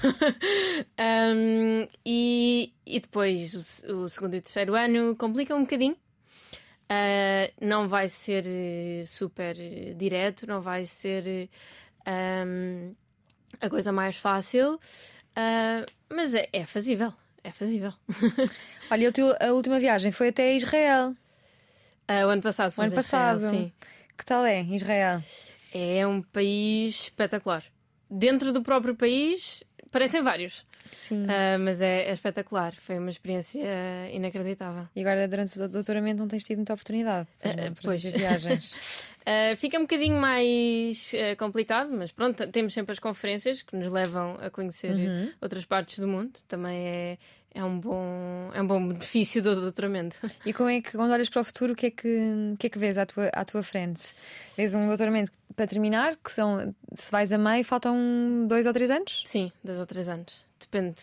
Ahm, 0.96 1.88
e, 2.04 2.72
e 2.87 3.00
depois 3.00 3.82
o, 3.85 4.02
o 4.04 4.09
segundo 4.09 4.35
e 4.35 4.40
terceiro 4.40 4.74
ano 4.74 5.14
complica 5.16 5.54
um 5.54 5.62
bocadinho. 5.62 5.96
Uh, 6.88 7.50
não 7.61 7.88
vai 7.88 8.09
ser 8.09 8.44
super 9.06 9.56
direto, 9.96 10.46
não 10.46 10.61
vai 10.61 10.85
ser 10.85 11.50
um, 12.06 12.94
a 13.61 13.68
coisa 13.68 13.90
mais 13.90 14.16
fácil, 14.16 14.74
uh, 14.74 15.92
mas 16.09 16.32
é, 16.37 16.48
é 16.52 16.64
fazível. 16.64 17.12
É 17.42 17.50
fazível. 17.50 17.92
Olha, 18.88 19.09
a, 19.09 19.12
tua- 19.12 19.37
a 19.40 19.52
última 19.52 19.80
viagem 19.80 20.12
foi 20.12 20.28
até 20.28 20.54
Israel. 20.54 21.14
Uh, 22.09 22.27
o 22.27 22.29
ano 22.31 22.42
passado 22.42 22.69
O 22.69 22.73
fomos 22.73 22.92
ano 22.92 22.99
a 22.99 23.03
Israel, 23.03 23.35
passado. 23.35 23.51
sim. 23.51 23.73
Que 24.16 24.25
tal 24.25 24.45
é, 24.45 24.62
Israel? 24.62 25.23
É 25.75 26.07
um 26.07 26.23
país 26.23 27.03
espetacular. 27.05 27.62
Dentro 28.09 28.53
do 28.53 28.62
próprio 28.62 28.95
país, 28.95 29.64
parecem 29.90 30.23
vários, 30.23 30.64
Sim. 30.92 31.25
uh, 31.25 31.59
mas 31.59 31.81
é, 31.83 32.05
é 32.05 32.12
espetacular. 32.12 32.73
Foi 32.77 32.99
uma 32.99 33.11
experiência 33.11 33.61
inacreditável. 34.12 34.88
E 34.95 35.01
agora, 35.01 35.27
durante 35.27 35.59
o 35.61 35.69
doutoramento, 35.69 36.21
não 36.21 36.29
tens 36.29 36.45
tido 36.45 36.59
muita 36.59 36.73
oportunidade 36.73 37.29
para, 37.42 37.51
Ah, 37.51 37.55
para 37.73 37.75
pois. 37.83 38.03
viagens. 38.05 39.05
Uh, 39.23 39.57
fica 39.59 39.77
um 39.77 39.83
bocadinho 39.83 40.19
mais 40.21 41.12
uh, 41.12 41.37
complicado, 41.37 41.90
mas 41.92 42.12
pronto, 42.12 42.47
temos 42.47 42.73
sempre 42.73 42.92
as 42.92 43.01
conferências 43.01 43.61
que 43.62 43.75
nos 43.77 43.90
levam 43.90 44.38
a 44.40 44.49
conhecer 44.49 44.95
Uhum. 44.95 45.33
outras 45.40 45.64
partes 45.66 45.99
do 45.99 46.07
mundo. 46.07 46.38
Também 46.47 46.79
é, 46.87 47.19
é, 47.57 47.64
um, 47.64 47.81
bom, 47.81 48.51
é 48.53 48.61
um 48.61 48.66
bom 48.66 48.87
benefício 48.88 49.42
do 49.42 49.59
doutoramento. 49.59 50.19
E 50.45 50.53
como 50.53 50.69
é 50.69 50.83
que, 50.83 50.92
quando 50.92 51.11
olhas 51.11 51.29
para 51.31 51.40
o 51.40 51.45
futuro, 51.45 51.73
o 51.73 51.77
que 51.77 51.87
é 51.87 51.90
que, 51.90 52.53
o 52.53 52.57
que, 52.59 52.66
é 52.66 52.71
que 52.71 52.79
vês 52.79 52.99
à 52.99 53.07
tua, 53.07 53.29
à 53.33 53.45
tua 53.47 53.62
frente? 53.62 54.03
Vês 54.57 54.75
um 54.75 54.87
doutoramento 54.87 55.33
para 55.57 55.66
terminar, 55.66 56.14
que 56.16 56.31
são, 56.31 56.75
se 56.92 57.11
vais 57.11 57.33
a 57.33 57.38
meio, 57.38 57.64
faltam 57.64 58.47
dois 58.47 58.66
ou 58.66 58.75
três 58.75 58.90
anos? 58.90 59.23
Sim, 59.25 59.51
dois 59.64 59.79
ou 59.79 59.87
três 59.87 60.07
anos. 60.07 60.45
Depende 60.61 60.95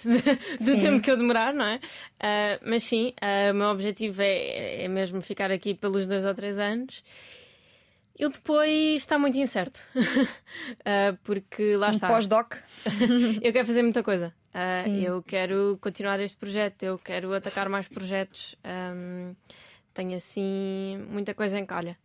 do 0.59 0.65
Sim. 0.65 0.79
tempo 0.79 1.01
que 1.01 1.09
eu 1.09 1.17
demorar, 1.17 1.53
não 1.53 1.65
é? 1.65 1.75
Uh, 1.77 2.59
mas 2.69 2.83
sim, 2.83 3.13
uh, 3.21 3.51
o 3.51 3.55
meu 3.55 3.67
objetivo 3.69 4.21
é, 4.21 4.83
é 4.83 4.87
mesmo 4.87 5.21
ficar 5.21 5.49
aqui 5.51 5.73
pelos 5.73 6.05
dois 6.05 6.23
ou 6.23 6.33
três 6.35 6.59
anos. 6.59 7.03
Eu 8.17 8.29
depois 8.29 9.01
está 9.01 9.17
muito 9.17 9.37
incerto. 9.39 9.83
Uh, 9.95 11.17
porque 11.23 11.75
lá 11.75 11.89
Um 11.89 11.93
está. 11.93 12.07
pós-doc? 12.07 12.53
Eu 13.41 13.51
quero 13.51 13.65
fazer 13.65 13.81
muita 13.81 14.03
coisa. 14.03 14.33
Uh, 14.53 15.01
eu 15.03 15.23
quero 15.23 15.77
continuar 15.81 16.19
este 16.19 16.37
projeto, 16.37 16.83
eu 16.83 16.97
quero 16.99 17.33
atacar 17.33 17.67
mais 17.69 17.87
projetos. 17.87 18.55
Um, 18.63 19.33
tenho 19.93 20.15
assim 20.15 21.03
muita 21.09 21.33
coisa 21.33 21.57
em 21.57 21.65
calha. 21.65 21.97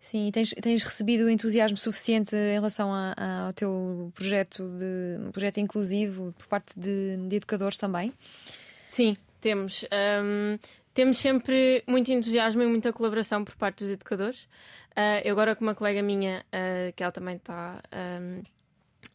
Sim, 0.00 0.28
e 0.28 0.32
tens, 0.32 0.50
tens 0.62 0.84
recebido 0.84 1.28
entusiasmo 1.28 1.76
suficiente 1.76 2.34
em 2.36 2.54
relação 2.54 2.92
a- 2.94 3.14
a- 3.16 3.46
ao 3.46 3.52
teu 3.52 4.12
projeto, 4.14 4.62
de, 4.78 5.20
um 5.26 5.32
projeto 5.32 5.58
inclusivo 5.58 6.32
por 6.38 6.46
parte 6.46 6.78
de, 6.78 7.16
de 7.28 7.36
educadores 7.36 7.76
também? 7.76 8.12
Sim, 8.86 9.16
temos. 9.40 9.84
Um, 10.22 10.56
temos 10.94 11.18
sempre 11.18 11.82
muito 11.86 12.12
entusiasmo 12.12 12.62
e 12.62 12.66
muita 12.66 12.92
colaboração 12.92 13.44
por 13.44 13.56
parte 13.56 13.82
dos 13.84 13.90
educadores. 13.92 14.44
Uh, 14.96 15.20
eu 15.24 15.32
agora 15.32 15.54
com 15.56 15.64
uma 15.64 15.74
colega 15.74 16.00
minha, 16.02 16.44
uh, 16.48 16.92
que 16.94 17.02
ela 17.02 17.12
também 17.12 17.36
está 17.36 17.82
um, 18.22 18.40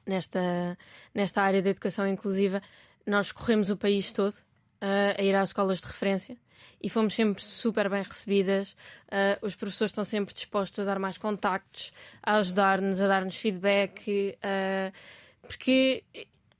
nesta, 0.05 0.77
nesta 1.13 1.41
área 1.41 1.61
da 1.61 1.69
educação 1.69 2.07
inclusiva, 2.07 2.61
nós 3.05 3.31
corremos 3.31 3.69
o 3.69 3.77
país 3.77 4.11
todo 4.11 4.33
uh, 4.33 5.19
a 5.19 5.21
ir 5.21 5.35
às 5.35 5.49
escolas 5.49 5.79
de 5.79 5.87
referência 5.87 6.37
e 6.81 6.89
fomos 6.89 7.13
sempre 7.13 7.41
super 7.41 7.89
bem 7.89 8.03
recebidas. 8.03 8.73
Uh, 9.07 9.45
os 9.45 9.55
professores 9.55 9.91
estão 9.91 10.03
sempre 10.03 10.33
dispostos 10.33 10.79
a 10.79 10.83
dar 10.83 10.99
mais 10.99 11.17
contactos, 11.17 11.93
a 12.21 12.35
ajudar-nos, 12.35 12.99
a 12.99 13.07
dar-nos 13.07 13.37
feedback, 13.37 14.37
uh, 14.37 14.93
porque 15.41 16.03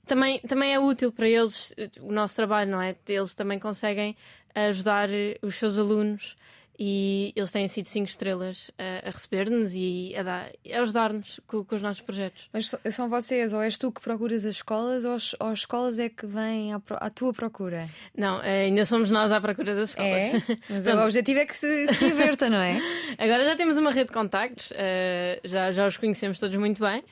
também, 0.06 0.38
também 0.40 0.74
é 0.74 0.78
útil 0.78 1.12
para 1.12 1.28
eles 1.28 1.74
o 2.00 2.12
nosso 2.12 2.36
trabalho, 2.36 2.70
não 2.70 2.80
é? 2.80 2.94
Eles 3.08 3.34
também 3.34 3.58
conseguem 3.58 4.16
ajudar 4.54 5.08
os 5.42 5.56
seus 5.56 5.76
alunos 5.76 6.36
e 6.78 7.32
eles 7.36 7.50
têm 7.50 7.68
sido 7.68 7.86
cinco 7.86 8.08
estrelas 8.08 8.70
a, 8.78 9.08
a 9.08 9.10
receber-nos 9.10 9.72
e 9.74 10.12
a, 10.16 10.76
a 10.76 10.80
ajudar-nos 10.82 11.40
com, 11.46 11.64
com 11.64 11.74
os 11.76 11.82
nossos 11.82 12.02
projetos. 12.02 12.48
Mas 12.52 12.74
são 12.92 13.08
vocês, 13.08 13.52
ou 13.52 13.62
és 13.62 13.78
tu 13.78 13.92
que 13.92 14.00
procuras 14.00 14.44
as 14.44 14.56
escolas, 14.56 15.04
ou 15.04 15.14
as, 15.14 15.34
ou 15.38 15.48
as 15.48 15.60
escolas 15.60 15.98
é 15.98 16.08
que 16.08 16.26
vêm 16.26 16.72
à, 16.72 16.80
à 16.96 17.10
tua 17.10 17.32
procura? 17.32 17.88
Não, 18.16 18.42
eh, 18.42 18.64
ainda 18.64 18.84
somos 18.84 19.10
nós 19.10 19.30
à 19.30 19.40
procura 19.40 19.74
das 19.74 19.90
escolas. 19.90 20.12
É? 20.12 20.42
Mas 20.68 20.86
o 20.86 21.04
objetivo 21.04 21.40
é 21.40 21.46
que 21.46 21.56
se, 21.56 21.92
se 21.94 22.04
inverta, 22.06 22.50
não 22.50 22.58
é? 22.58 22.80
Agora 23.18 23.44
já 23.44 23.56
temos 23.56 23.76
uma 23.78 23.90
rede 23.90 24.08
de 24.08 24.12
contactos, 24.14 24.72
eh, 24.74 25.40
já, 25.44 25.70
já 25.72 25.86
os 25.86 25.96
conhecemos 25.96 26.38
todos 26.38 26.56
muito 26.56 26.80
bem, 26.82 27.04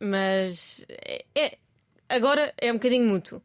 mas 0.00 0.84
é, 0.88 1.24
é- 1.34 1.58
agora 2.08 2.52
é 2.58 2.70
um 2.70 2.74
bocadinho 2.74 3.08
mútuo. 3.08 3.42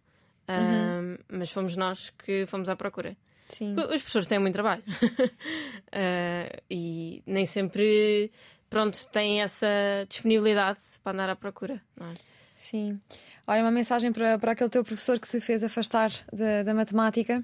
Ahm, 0.47 1.17
Mas 1.31 1.51
fomos 1.51 1.75
nós 1.75 2.09
que 2.09 2.45
fomos 2.45 2.67
à 2.67 2.75
procura. 2.75 3.15
Sim. 3.47 3.73
Os 3.73 3.85
professores 4.01 4.27
têm 4.27 4.39
muito 4.39 4.53
trabalho 4.53 4.83
Ah, 5.91 6.49
e 6.69 7.21
nem 7.25 7.45
sempre 7.45 8.31
pronto, 8.69 8.97
têm 9.09 9.41
essa 9.41 9.67
disponibilidade 10.09 10.79
para 11.03 11.11
andar 11.13 11.29
à 11.29 11.35
procura. 11.35 11.79
Não 11.99 12.07
é? 12.07 12.13
Sim. 12.55 12.99
Olha, 13.45 13.61
uma 13.61 13.71
mensagem 13.71 14.11
para, 14.11 14.39
para 14.39 14.53
aquele 14.53 14.69
teu 14.69 14.83
professor 14.83 15.19
que 15.19 15.27
se 15.27 15.39
fez 15.39 15.63
afastar 15.63 16.09
da, 16.31 16.63
da 16.63 16.73
matemática. 16.73 17.43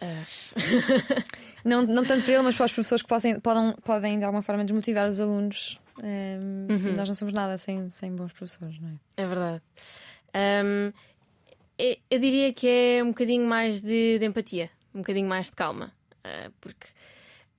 Ah, 0.00 0.24
Não, 1.64 1.80
não 1.82 2.04
tanto 2.04 2.24
para 2.24 2.34
ele, 2.34 2.42
mas 2.42 2.56
para 2.56 2.66
os 2.66 2.72
professores 2.72 3.00
que 3.02 3.08
podem, 3.08 3.40
podem, 3.40 3.72
podem 3.84 4.18
de 4.18 4.24
alguma 4.24 4.42
forma 4.42 4.64
desmotivar 4.64 5.08
os 5.08 5.18
alunos. 5.20 5.80
Ehm, 6.02 6.66
Uhum. 6.68 6.94
Nós 6.94 7.08
não 7.08 7.14
somos 7.14 7.32
nada 7.32 7.56
sem, 7.58 7.88
sem 7.90 8.14
bons 8.14 8.32
professores, 8.32 8.78
não 8.80 8.88
é? 8.90 9.22
é 9.22 9.26
verdade. 9.26 9.62
Ahm, 10.34 10.92
eu, 11.78 11.96
eu 12.10 12.18
diria 12.18 12.52
que 12.52 12.68
é 12.68 13.02
um 13.02 13.08
bocadinho 13.08 13.46
mais 13.46 13.80
de, 13.80 14.18
de 14.18 14.24
empatia, 14.24 14.70
um 14.94 14.98
bocadinho 14.98 15.28
mais 15.28 15.46
de 15.50 15.56
calma, 15.56 15.92
Ah, 16.22 16.50
porque 16.60 16.88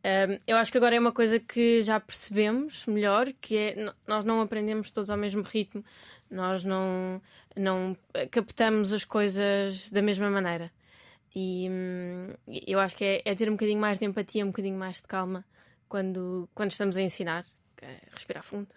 Um, 0.06 0.38
eu 0.46 0.58
acho 0.58 0.72
que 0.72 0.78
agora 0.78 0.96
é 0.96 1.00
uma 1.00 1.12
coisa 1.12 1.40
que 1.40 1.82
já 1.82 2.00
percebemos 2.00 2.86
melhor, 2.86 3.34
que 3.42 3.58
é 3.58 3.94
nós 4.06 4.24
não 4.24 4.40
aprendemos 4.40 4.92
todos 4.92 5.10
ao 5.10 5.18
mesmo 5.18 5.42
ritmo, 5.42 5.84
nós 6.30 6.64
não, 6.64 7.20
não 7.58 7.98
captamos 8.30 8.94
as 8.94 9.04
coisas 9.04 9.90
da 9.90 10.04
mesma 10.04 10.30
maneira. 10.30 10.72
E 11.36 11.68
hum, 11.72 12.34
eu 12.68 12.80
acho 12.80 12.96
que 12.96 13.04
é, 13.04 13.22
é, 13.26 13.34
ter 13.34 13.50
um 13.50 13.54
bocadinho 13.54 13.80
mais 13.80 13.98
de 13.98 14.06
empatia, 14.06 14.44
um 14.46 14.50
bocadinho 14.50 14.78
mais 14.78 14.98
de 14.98 15.08
calma 15.08 15.44
quando, 15.90 16.48
quando 16.54 16.70
estamos 16.70 16.98
a 16.98 17.02
ensinar. 17.02 17.44
É 17.86 18.00
respirar 18.12 18.44
fundo. 18.44 18.68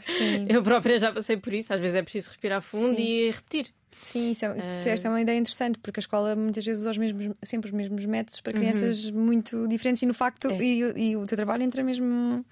Sim. 0.00 0.46
Eu 0.50 0.62
própria 0.62 0.98
já 0.98 1.12
passei 1.12 1.36
por 1.36 1.52
isso. 1.52 1.72
Às 1.72 1.80
vezes 1.80 1.96
é 1.96 2.02
preciso 2.02 2.28
respirar 2.28 2.62
fundo 2.62 2.96
Sim. 2.96 3.02
e 3.02 3.30
repetir. 3.30 3.72
Sim, 4.02 4.30
isso 4.30 4.44
é, 4.44 4.50
uh... 4.50 4.88
esta 4.88 5.08
é 5.08 5.10
uma 5.10 5.20
ideia 5.20 5.38
interessante, 5.38 5.78
porque 5.78 5.98
a 5.98 6.02
escola 6.02 6.36
muitas 6.36 6.64
vezes 6.64 6.80
usa 6.80 6.90
os 6.90 6.98
mesmos, 6.98 7.34
sempre 7.42 7.68
os 7.68 7.72
mesmos 7.72 8.04
métodos 8.04 8.40
para 8.40 8.52
crianças 8.52 9.06
uhum. 9.06 9.24
muito 9.24 9.66
diferentes 9.68 10.02
e 10.02 10.06
no 10.06 10.12
facto, 10.14 10.50
é. 10.50 10.58
e, 10.62 11.10
e, 11.10 11.16
o 11.16 11.24
teu 11.26 11.36
trabalho 11.36 11.62
entra 11.62 11.82
mesmo 11.82 12.44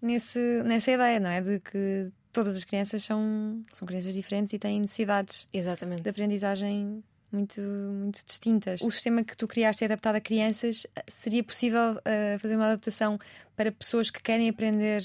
nesse, 0.00 0.62
nessa 0.64 0.92
ideia, 0.92 1.18
não 1.18 1.30
é? 1.30 1.40
De 1.40 1.60
que 1.60 2.10
todas 2.32 2.56
as 2.56 2.64
crianças 2.64 3.02
são, 3.02 3.62
são 3.72 3.86
crianças 3.86 4.14
diferentes 4.14 4.52
e 4.52 4.58
têm 4.58 4.80
necessidades 4.80 5.48
Exatamente. 5.52 6.02
de 6.02 6.08
aprendizagem 6.08 7.02
muito, 7.32 7.60
muito 7.60 8.24
distintas. 8.24 8.80
O 8.80 8.90
sistema 8.90 9.24
que 9.24 9.36
tu 9.36 9.48
criaste 9.48 9.84
é 9.84 9.86
adaptado 9.86 10.16
a 10.16 10.20
crianças. 10.20 10.86
Seria 11.08 11.42
possível 11.42 11.94
uh, 11.94 12.38
fazer 12.38 12.56
uma 12.56 12.66
adaptação 12.66 13.18
para 13.56 13.72
pessoas 13.72 14.10
que 14.10 14.22
querem 14.22 14.48
aprender 14.48 15.02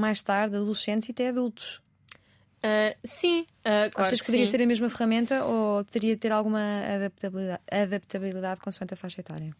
mais 0.00 0.22
tarde, 0.22 0.56
adolescentes 0.56 1.08
e 1.08 1.12
até 1.12 1.28
adultos? 1.28 1.80
Uh, 2.58 2.96
sim, 3.04 3.42
uh, 3.42 3.90
claro 3.92 4.08
Achas 4.08 4.20
que, 4.20 4.26
poderia 4.26 4.46
sim. 4.46 4.50
ser 4.52 4.62
a 4.62 4.66
mesma 4.66 4.88
ferramenta 4.88 5.44
ou 5.44 5.84
teria 5.84 6.14
de 6.14 6.20
ter 6.20 6.32
alguma 6.32 6.60
adaptabilidade, 6.92 7.62
adaptabilidade 7.70 8.60
consoante 8.60 8.94
a 8.94 8.96
faixa 8.96 9.20
etária? 9.20 9.54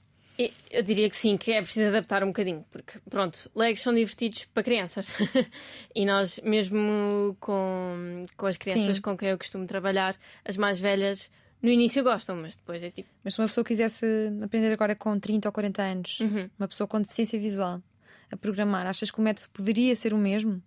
Eu 0.71 0.85
diria 0.85 1.11
que 1.11 1.17
sim, 1.17 1.37
que 1.37 1.51
é 1.51 1.61
preciso 1.61 1.89
adaptar 1.89 2.23
um 2.23 2.29
bocadinho, 2.29 2.65
porque 2.71 3.01
pronto, 3.11 3.51
legs 3.57 3.83
são 3.83 3.93
divertidos 3.93 4.45
para 4.47 4.63
crianças 4.63 5.09
e 5.93 6.07
nós, 6.07 6.41
mesmo 6.45 7.37
com, 7.41 8.25
com 8.37 8.47
as 8.47 8.57
crianças 8.57 8.97
sim. 8.97 9.03
com 9.03 9.17
quem 9.17 9.31
eu 9.31 9.39
costumo 9.39 9.67
trabalhar, 9.67 10.17
as 10.45 10.57
mais 10.57 10.79
velhas 10.79 11.29
no 11.61 11.69
início 11.69 12.05
gostam, 12.05 12.37
mas 12.37 12.55
depois 12.55 12.83
é 12.85 12.91
tipo. 12.91 13.09
Mas 13.25 13.35
se 13.35 13.41
uma 13.41 13.49
pessoa 13.49 13.65
quisesse 13.65 14.07
aprender 14.41 14.73
agora 14.73 14.95
com 14.95 15.19
30 15.19 15.49
ou 15.49 15.53
40 15.53 15.83
anos, 15.83 16.21
uhum. 16.21 16.49
uma 16.57 16.69
pessoa 16.69 16.87
com 16.87 17.01
deficiência 17.01 17.39
visual, 17.39 17.83
a 18.31 18.37
programar, 18.37 18.87
achas 18.87 19.11
que 19.11 19.19
o 19.19 19.23
método 19.23 19.51
poderia 19.51 19.95
ser 19.97 20.13
o 20.15 20.19
mesmo? 20.19 20.63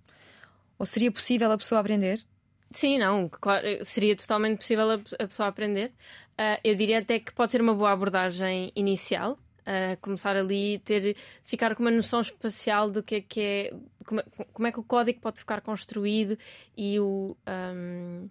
Ou 0.78 0.86
seria 0.86 1.12
possível 1.12 1.52
a 1.52 1.58
pessoa 1.58 1.80
aprender? 1.80 2.26
Sim, 2.72 2.98
não, 2.98 3.28
claro, 3.30 3.66
seria 3.84 4.16
totalmente 4.16 4.58
possível 4.58 4.92
a, 4.92 5.28
pessoa 5.28 5.50
aprender. 5.50 5.92
Uh, 6.32 6.58
eu 6.64 6.74
diria 6.74 7.00
até 7.00 7.20
que 7.20 7.34
pode 7.34 7.52
ser 7.52 7.62
uma 7.62 7.76
boa 7.76 7.92
abordagem 7.92 8.72
inicial. 8.76 9.38
Uh, 9.62 9.96
começar 10.02 10.36
ali 10.36 10.80
ter 10.80 11.16
ficar 11.44 11.76
com 11.76 11.84
uma 11.84 11.92
noção 11.92 12.20
espacial 12.20 12.90
do 12.90 13.04
que 13.04 13.16
é 13.16 13.22
que 13.22 13.40
é 13.40 13.74
como, 14.06 14.20
é, 14.20 14.26
como 14.52 14.68
é 14.68 14.72
que 14.72 14.80
o 14.80 14.84
código 14.84 15.20
pode 15.20 15.40
ficar 15.40 15.62
construído 15.62 16.36
e 16.76 17.00
o 17.00 17.38
um, 17.48 18.28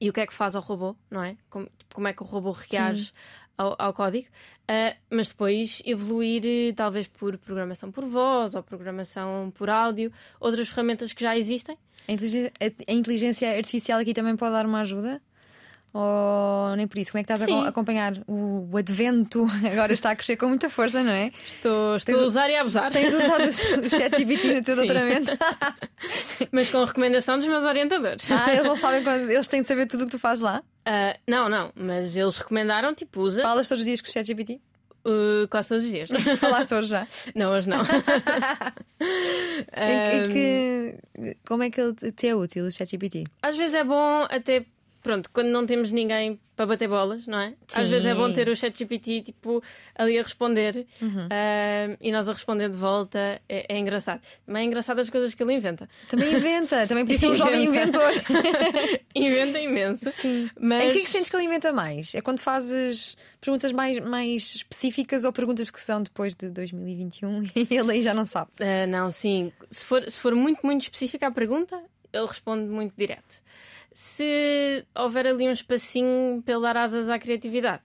e 0.00 0.08
o 0.08 0.12
que 0.12 0.20
é 0.20 0.26
que 0.26 0.32
faz 0.32 0.54
ao 0.54 0.62
robô, 0.62 0.94
não 1.10 1.22
é? 1.22 1.36
Como, 1.50 1.68
como 1.92 2.06
é 2.06 2.12
que 2.12 2.22
o 2.22 2.26
robô 2.26 2.52
reage 2.52 3.12
ao, 3.56 3.74
ao, 3.78 3.92
código, 3.92 4.26
uh, 4.70 4.96
mas 5.10 5.28
depois 5.28 5.82
evoluir 5.84 6.42
eh, 6.44 6.72
talvez 6.74 7.06
por 7.06 7.38
programação 7.38 7.90
por 7.90 8.04
voz 8.04 8.54
ou 8.54 8.62
programação 8.62 9.52
por 9.54 9.70
áudio, 9.70 10.12
outras 10.40 10.68
ferramentas 10.68 11.12
que 11.12 11.22
já 11.22 11.36
existem. 11.36 11.76
A 12.08 12.12
inteligência, 12.12 12.52
a 12.60 12.92
inteligência 12.92 13.56
artificial 13.56 14.00
aqui 14.00 14.14
também 14.14 14.36
pode 14.36 14.52
dar 14.52 14.66
uma 14.66 14.80
ajuda? 14.80 15.20
Ou 15.98 16.76
nem 16.76 16.86
por 16.86 16.98
isso? 16.98 17.10
Como 17.10 17.20
é 17.20 17.24
que 17.24 17.32
estás 17.32 17.48
Sim. 17.48 17.64
a 17.64 17.68
acompanhar 17.68 18.12
o, 18.26 18.68
o, 18.70 18.76
advento? 18.76 19.46
Agora 19.72 19.94
está 19.94 20.10
a 20.10 20.16
crescer 20.16 20.36
com 20.36 20.46
muita 20.46 20.68
força, 20.68 21.02
não 21.02 21.10
é? 21.10 21.32
Estou, 21.42 21.96
estou 21.96 22.20
a 22.20 22.22
usar 22.22 22.50
e 22.50 22.56
a 22.56 22.60
abusar. 22.60 22.92
Tens 22.92 23.14
usado 23.14 23.48
o 23.82 23.88
ChatGPT 23.88 24.54
no 24.54 24.62
teu 24.62 24.74
Sim. 24.74 24.80
doutoramento? 24.82 25.32
Mas 26.52 26.68
com 26.68 26.84
recomendação 26.84 27.38
dos 27.38 27.46
meus 27.46 27.64
orientadores. 27.64 28.30
Ah, 28.30 28.52
eles 28.52 28.66
não 28.66 28.76
sabem 28.76 29.02
quando. 29.02 29.30
Eles 29.30 29.48
têm 29.48 29.62
de 29.62 29.68
saber 29.68 29.86
tudo 29.86 30.02
o 30.02 30.04
que 30.04 30.10
tu 30.10 30.18
fazes 30.18 30.42
lá? 30.42 30.62
Uh, 30.86 31.18
não, 31.26 31.48
não, 31.48 31.72
mas 31.74 32.16
eles 32.16 32.38
recomendaram, 32.38 32.94
tipo, 32.94 33.20
usa. 33.20 33.42
Falas 33.42 33.68
todos 33.68 33.82
os 33.82 33.86
dias 33.86 34.00
com 34.00 34.08
o 34.08 34.12
ChatGPT? 34.12 34.60
Uh, 35.04 35.48
quase 35.48 35.68
todos 35.68 35.84
os 35.84 35.90
dias. 35.90 36.08
Falaste 36.38 36.74
hoje 36.74 36.88
já? 36.88 37.06
Não, 37.34 37.52
hoje 37.52 37.68
não. 37.68 37.82
e, 39.00 40.28
que, 40.28 41.34
como 41.46 41.62
é 41.62 41.70
que 41.70 41.80
ele 41.80 41.94
te 42.12 42.26
é 42.26 42.34
útil, 42.34 42.66
o 42.66 42.72
ChatGPT? 42.72 43.24
Às 43.42 43.56
vezes 43.56 43.74
é 43.74 43.84
bom 43.84 44.26
até 44.28 44.64
pronto, 45.06 45.30
quando 45.32 45.46
não 45.46 45.64
temos 45.64 45.92
ninguém 45.92 46.40
para 46.56 46.66
bater 46.66 46.88
bolas, 46.88 47.28
não 47.28 47.38
é? 47.38 47.54
Sim. 47.68 47.82
Às 47.82 47.88
vezes 47.88 48.06
é 48.06 48.14
bom 48.14 48.32
ter 48.32 48.48
o 48.48 48.56
chat 48.56 48.76
GPT 48.76 49.20
tipo, 49.20 49.62
ali 49.94 50.18
a 50.18 50.22
responder 50.22 50.84
uhum. 51.00 51.26
uh, 51.26 51.96
e 52.00 52.10
nós 52.10 52.28
a 52.28 52.32
responder 52.32 52.70
de 52.70 52.76
volta. 52.76 53.40
É, 53.48 53.66
é, 53.68 53.78
engraçado. 53.78 54.20
Também 54.44 54.64
é 54.64 54.66
engraçado 54.66 54.98
as 54.98 55.08
coisas 55.08 55.32
que 55.32 55.42
ele 55.42 55.52
inventa. 55.52 55.88
Também 56.08 56.34
inventa, 56.34 56.86
também 56.88 57.04
podia 57.04 57.18
ser 57.20 57.28
um 57.28 57.36
jovem 57.36 57.66
inventor. 57.66 58.10
inventa 59.14 59.60
imenso. 59.60 60.10
Sim. 60.10 60.50
Mas... 60.58 60.84
Em 60.84 60.90
que 60.90 60.98
é 60.98 61.00
que 61.02 61.10
sentes 61.10 61.30
que 61.30 61.36
ele 61.36 61.44
inventa 61.44 61.72
mais? 61.72 62.14
É 62.14 62.20
quando 62.20 62.40
fazes 62.40 63.16
perguntas 63.40 63.70
mais, 63.72 64.00
mais 64.00 64.56
específicas 64.56 65.22
ou 65.22 65.32
perguntas 65.32 65.70
que 65.70 65.80
são 65.80 66.02
depois 66.02 66.34
de 66.34 66.50
2021 66.50 67.42
e 67.54 67.76
ele 67.76 67.92
aí 67.92 68.02
já 68.02 68.14
não 68.14 68.26
sabe? 68.26 68.50
Uh, 68.60 68.88
não, 68.88 69.10
sim. 69.12 69.52
Se 69.70 69.84
for, 69.84 70.10
se 70.10 70.18
for 70.18 70.34
muito, 70.34 70.66
muito 70.66 70.82
específica 70.82 71.28
a 71.28 71.30
pergunta, 71.30 71.80
ele 72.16 72.26
responde 72.26 72.72
muito 72.72 72.94
direto 72.96 73.42
se 73.96 74.84
houver 74.94 75.26
ali 75.26 75.48
um 75.48 75.52
espacinho 75.52 76.42
para 76.42 76.52
ele 76.52 76.62
dar 76.62 76.76
asas 76.76 77.08
à 77.08 77.18
criatividade. 77.18 77.82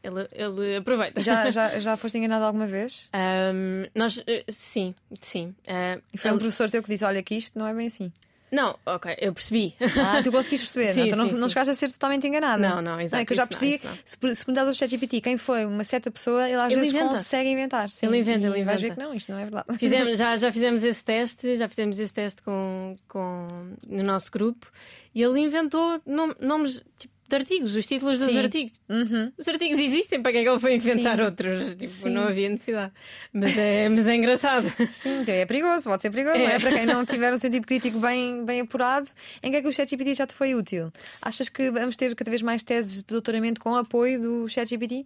Ele, 0.00 0.28
ele 0.32 0.76
aproveita. 0.76 1.20
Já, 1.20 1.50
já, 1.50 1.78
já 1.80 1.96
foste 1.96 2.16
enganado 2.16 2.44
alguma 2.44 2.66
vez? 2.66 3.10
Um, 3.12 3.84
nós, 3.92 4.22
eh, 4.28 4.44
sim, 4.48 4.94
sim. 5.20 5.48
Uh, 5.66 6.00
e 6.14 6.16
foi 6.16 6.30
ele... 6.30 6.36
um 6.36 6.38
professor 6.38 6.70
teu 6.70 6.80
que 6.80 6.88
disse: 6.88 7.04
Olha, 7.04 7.20
que 7.24 7.34
isto 7.34 7.58
não 7.58 7.66
é 7.66 7.74
bem 7.74 7.88
assim. 7.88 8.12
Não, 8.50 8.78
ok, 8.86 9.16
eu 9.20 9.32
percebi. 9.32 9.74
Ah, 9.80 10.22
tu 10.22 10.32
conseguiste 10.32 10.66
perceber, 10.66 10.92
sim, 10.94 11.00
não? 11.00 11.08
Tu 11.08 11.16
não, 11.16 11.28
sim, 11.30 11.36
não 11.36 11.48
chegaste 11.48 11.70
a 11.70 11.74
ser 11.74 11.92
totalmente 11.92 12.26
enganada. 12.26 12.66
Não, 12.66 12.80
não, 12.80 13.00
exato. 13.00 13.16
Não, 13.16 13.22
é 13.22 13.24
que 13.24 13.32
eu 13.32 13.36
já 13.36 13.46
percebi, 13.46 13.80
não, 13.84 13.92
se, 14.04 14.18
perguntares 14.18 14.68
ao 14.68 14.74
ChatGPT 14.74 15.20
quem 15.20 15.36
foi 15.36 15.66
uma 15.66 15.84
certa 15.84 16.10
pessoa, 16.10 16.48
ele 16.48 16.54
às 16.56 16.72
ele 16.72 16.80
vezes 16.80 16.94
inventa. 16.94 17.08
consegue 17.10 17.50
inventar. 17.50 17.90
Sim, 17.90 18.06
ele 18.06 18.18
inventa, 18.18 18.46
ele 18.46 18.60
inventa. 18.60 18.78
ver 18.78 18.94
que 18.94 18.98
não, 18.98 19.14
isto 19.14 19.32
não 19.32 19.38
é 19.38 19.42
verdade. 19.42 19.78
Fizemos, 19.78 20.16
já, 20.18 20.36
já 20.36 20.52
fizemos 20.52 20.82
esse 20.84 21.04
teste, 21.04 21.56
já 21.56 21.68
fizemos 21.68 21.98
esse 21.98 22.12
teste 22.12 22.42
com, 22.42 22.96
com, 23.06 23.46
no 23.86 24.02
nosso 24.02 24.30
grupo 24.30 24.70
e 25.14 25.22
ele 25.22 25.40
inventou 25.40 26.00
nomes 26.40 26.82
tipo, 26.98 27.17
de 27.28 27.36
artigos, 27.36 27.76
os 27.76 27.84
títulos 27.84 28.18
dos 28.18 28.32
Sim. 28.32 28.38
artigos. 28.38 28.72
Uhum. 28.88 29.30
Os 29.36 29.46
artigos 29.46 29.78
existem, 29.78 30.22
para 30.22 30.32
que 30.32 30.38
é 30.38 30.42
que 30.42 30.48
ele 30.48 30.58
foi 30.58 30.74
inventar 30.76 31.18
Sim. 31.18 31.24
outros? 31.24 31.74
Tipo, 31.74 32.08
não 32.08 32.22
havia 32.22 32.48
necessidade. 32.48 32.92
Mas 33.32 33.56
é, 33.58 33.88
mas 33.90 34.08
é 34.08 34.14
engraçado. 34.14 34.68
Sim, 34.90 35.20
então 35.20 35.34
é 35.34 35.44
perigoso, 35.44 35.84
pode 35.84 36.00
ser 36.00 36.10
perigoso, 36.10 36.36
é. 36.36 36.44
não 36.44 36.50
é? 36.50 36.58
Para 36.58 36.72
quem 36.72 36.86
não 36.86 37.04
tiver 37.04 37.32
um 37.32 37.38
sentido 37.38 37.66
crítico 37.66 37.98
bem, 37.98 38.44
bem 38.44 38.60
apurado, 38.60 39.10
em 39.42 39.50
que 39.50 39.58
é 39.58 39.62
que 39.62 39.68
o 39.68 39.72
ChatGPT 39.72 40.14
já 40.14 40.26
te 40.26 40.34
foi 40.34 40.54
útil? 40.54 40.90
Achas 41.20 41.50
que 41.50 41.70
vamos 41.70 41.96
ter 41.96 42.14
cada 42.14 42.30
vez 42.30 42.40
mais 42.40 42.62
teses 42.62 43.02
de 43.02 43.08
doutoramento 43.08 43.60
com 43.60 43.76
apoio 43.76 44.20
do 44.20 44.48
ChatGPT? 44.48 45.04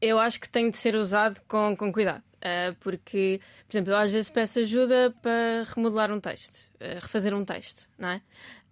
Eu 0.00 0.18
acho 0.18 0.40
que 0.40 0.48
tem 0.48 0.70
de 0.70 0.78
ser 0.78 0.94
usado 0.94 1.40
com, 1.46 1.76
com 1.76 1.92
cuidado. 1.92 2.22
Uh, 2.38 2.72
porque, 2.78 3.40
por 3.66 3.76
exemplo, 3.76 3.92
eu 3.92 3.96
às 3.96 4.10
vezes 4.10 4.30
peço 4.30 4.60
ajuda 4.60 5.12
para 5.20 5.64
remodelar 5.74 6.12
um 6.12 6.20
texto, 6.20 6.54
uh, 6.76 7.00
refazer 7.02 7.34
um 7.34 7.44
texto, 7.44 7.88
não 7.98 8.10
é? 8.10 8.22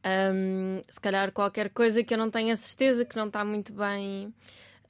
Um, 0.06 0.80
se 0.88 1.00
calhar 1.00 1.32
qualquer 1.32 1.68
coisa 1.70 2.02
que 2.04 2.14
eu 2.14 2.18
não 2.18 2.30
tenha 2.30 2.54
certeza, 2.56 3.04
que 3.04 3.16
não 3.16 3.26
está 3.26 3.44
muito 3.44 3.72
bem 3.72 4.32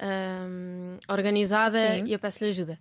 um, 0.03 0.99
organizada, 1.09 1.79
Sim. 1.79 2.05
e 2.05 2.12
eu 2.12 2.19
peço-lhe 2.19 2.51
ajuda. 2.51 2.79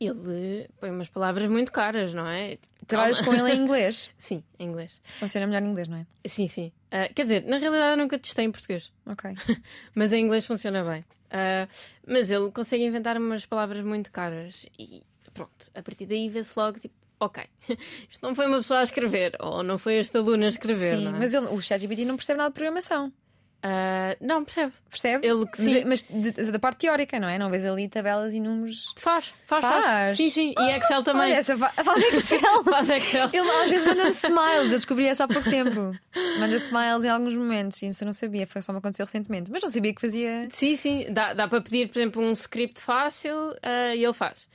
Ele 0.00 0.68
põe 0.80 0.90
umas 0.90 1.08
palavras 1.08 1.50
muito 1.50 1.72
caras, 1.72 2.14
não 2.14 2.26
é? 2.26 2.56
Trabalhas 2.86 3.20
com 3.20 3.34
ele 3.34 3.52
em 3.52 3.58
inglês? 3.62 4.08
sim, 4.16 4.42
em 4.58 4.68
inglês. 4.68 4.98
Funciona 5.18 5.46
melhor 5.46 5.62
em 5.62 5.66
inglês, 5.66 5.88
não 5.88 5.98
é? 5.98 6.06
Sim, 6.24 6.46
sim. 6.46 6.72
Uh, 6.86 7.12
quer 7.12 7.24
dizer, 7.24 7.44
na 7.44 7.58
realidade 7.58 7.90
eu 7.92 7.96
nunca 7.96 8.18
testei 8.18 8.44
em 8.44 8.52
português. 8.52 8.92
Ok. 9.04 9.34
mas 9.94 10.12
em 10.12 10.24
inglês 10.24 10.46
funciona 10.46 10.84
bem. 10.84 11.00
Uh, 11.00 11.68
mas 12.06 12.30
ele 12.30 12.50
consegue 12.50 12.84
inventar 12.84 13.16
umas 13.18 13.44
palavras 13.44 13.84
muito 13.84 14.10
caras 14.10 14.64
e 14.78 15.02
pronto, 15.34 15.70
a 15.74 15.82
partir 15.82 16.06
daí 16.06 16.28
vê-se 16.28 16.52
logo 16.56 16.78
tipo, 16.78 16.94
ok, 17.20 17.44
isto 18.08 18.26
não 18.26 18.34
foi 18.34 18.46
uma 18.46 18.58
pessoa 18.58 18.80
a 18.80 18.82
escrever, 18.82 19.36
ou 19.40 19.62
não 19.62 19.78
foi 19.78 19.96
este 19.96 20.16
aluno 20.16 20.44
a 20.44 20.48
escrever. 20.48 20.96
Sim, 20.96 21.08
é? 21.08 21.10
mas 21.10 21.34
ele, 21.34 21.46
o 21.46 21.60
ChatGPT 21.60 22.04
não 22.04 22.16
percebe 22.16 22.38
nada 22.38 22.50
de 22.50 22.54
programação. 22.54 23.12
Uh, 23.58 24.14
não, 24.20 24.44
percebe. 24.44 24.72
Percebe? 24.88 25.26
Ele, 25.26 25.44
sim. 25.54 25.84
Mas, 25.84 26.06
mas 26.08 26.52
da 26.52 26.58
parte 26.60 26.78
teórica, 26.78 27.18
não 27.18 27.28
é? 27.28 27.36
Não 27.38 27.50
vês 27.50 27.64
ali 27.64 27.88
tabelas 27.88 28.32
e 28.32 28.38
números. 28.38 28.94
Faz, 28.96 29.32
faz, 29.46 29.64
faz. 29.64 29.84
faz. 29.84 30.16
Sim, 30.16 30.30
sim. 30.30 30.54
E 30.56 30.70
Excel 30.76 31.02
também. 31.02 31.22
Olha, 31.22 31.34
essa 31.34 31.58
fa 31.58 31.70
faz 31.70 32.02
Excel. 32.04 32.62
faz 32.64 32.90
Excel. 32.90 33.30
Ele 33.32 33.50
às 33.50 33.70
vezes 33.70 33.84
manda-me 33.84 34.10
smiles. 34.14 34.72
Eu 34.72 34.78
descobri 34.78 35.06
essa 35.08 35.24
há 35.24 35.28
pouco 35.28 35.50
tempo. 35.50 35.92
Manda 36.38 36.56
smiles 36.56 37.04
em 37.04 37.08
alguns 37.08 37.34
momentos. 37.34 37.82
Isso 37.82 38.04
eu 38.04 38.06
não 38.06 38.12
sabia. 38.12 38.46
Foi 38.46 38.62
só 38.62 38.72
me 38.72 38.78
aconteceu 38.78 39.04
recentemente. 39.04 39.50
Mas 39.50 39.60
não 39.60 39.68
sabia 39.68 39.92
que 39.92 40.00
fazia. 40.00 40.48
Sim, 40.52 40.76
sim. 40.76 41.06
Dá, 41.10 41.34
dá 41.34 41.48
para 41.48 41.60
pedir, 41.60 41.88
por 41.88 41.98
exemplo, 41.98 42.22
um 42.22 42.32
script 42.32 42.80
fácil 42.80 43.34
uh, 43.34 43.94
e 43.94 44.04
ele 44.04 44.12
faz. 44.12 44.48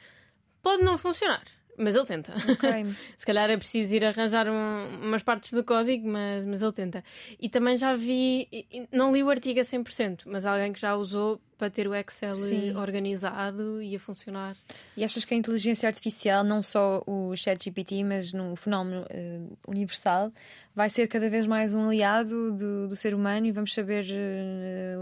Pode 0.62 0.82
não 0.82 0.98
funcionar. 0.98 1.44
Mas 1.78 1.96
ele 1.96 2.06
tenta. 2.06 2.34
Ok. 2.50 2.70
Se 3.18 3.26
calhar 3.26 3.50
é 3.50 3.58
preciso 3.58 3.96
ir 3.96 4.06
arranjar 4.06 4.48
um- 4.48 5.00
umas 5.02 5.24
partes 5.24 5.52
do 5.54 5.64
código, 5.64 6.08
mas, 6.08 6.46
mas 6.46 6.62
ele 6.62 6.72
tenta. 6.72 7.04
E 7.40 7.50
também 7.50 7.78
já 7.78 7.96
vi, 7.96 8.48
não 8.92 9.12
li 9.12 9.24
o 9.24 9.30
artigo 9.30 9.60
a 9.60 9.64
100%, 9.64 10.24
mas 10.28 10.46
alguém 10.46 10.72
que 10.72 10.80
já 10.80 10.96
usou 10.96 11.42
para 11.58 11.70
ter 11.72 11.88
o 11.88 11.96
Excel 11.96 12.34
Sim. 12.34 12.76
organizado 12.76 13.82
e 13.82 13.96
a 13.96 14.00
funcionar. 14.00 14.56
E 14.98 15.04
achas 15.04 15.24
que 15.26 15.34
a 15.34 15.38
inteligência 15.38 15.88
artificial, 15.88 16.44
não 16.44 16.62
só 16.62 17.02
o 17.08 17.36
ChatGPT, 17.36 18.04
mas 18.04 18.34
no 18.34 18.56
fenómeno 18.56 19.06
eh, 19.10 19.40
universal, 19.68 20.32
vai 20.76 20.90
ser 20.90 21.08
cada 21.08 21.30
vez 21.30 21.48
mais 21.48 21.74
um 21.74 21.84
aliado 21.86 22.52
do, 22.54 22.88
do 22.90 22.96
ser 22.96 23.14
humano 23.16 23.46
e 23.48 23.52
vamos 23.52 23.74
saber, 23.74 24.06
eh, 24.12 24.96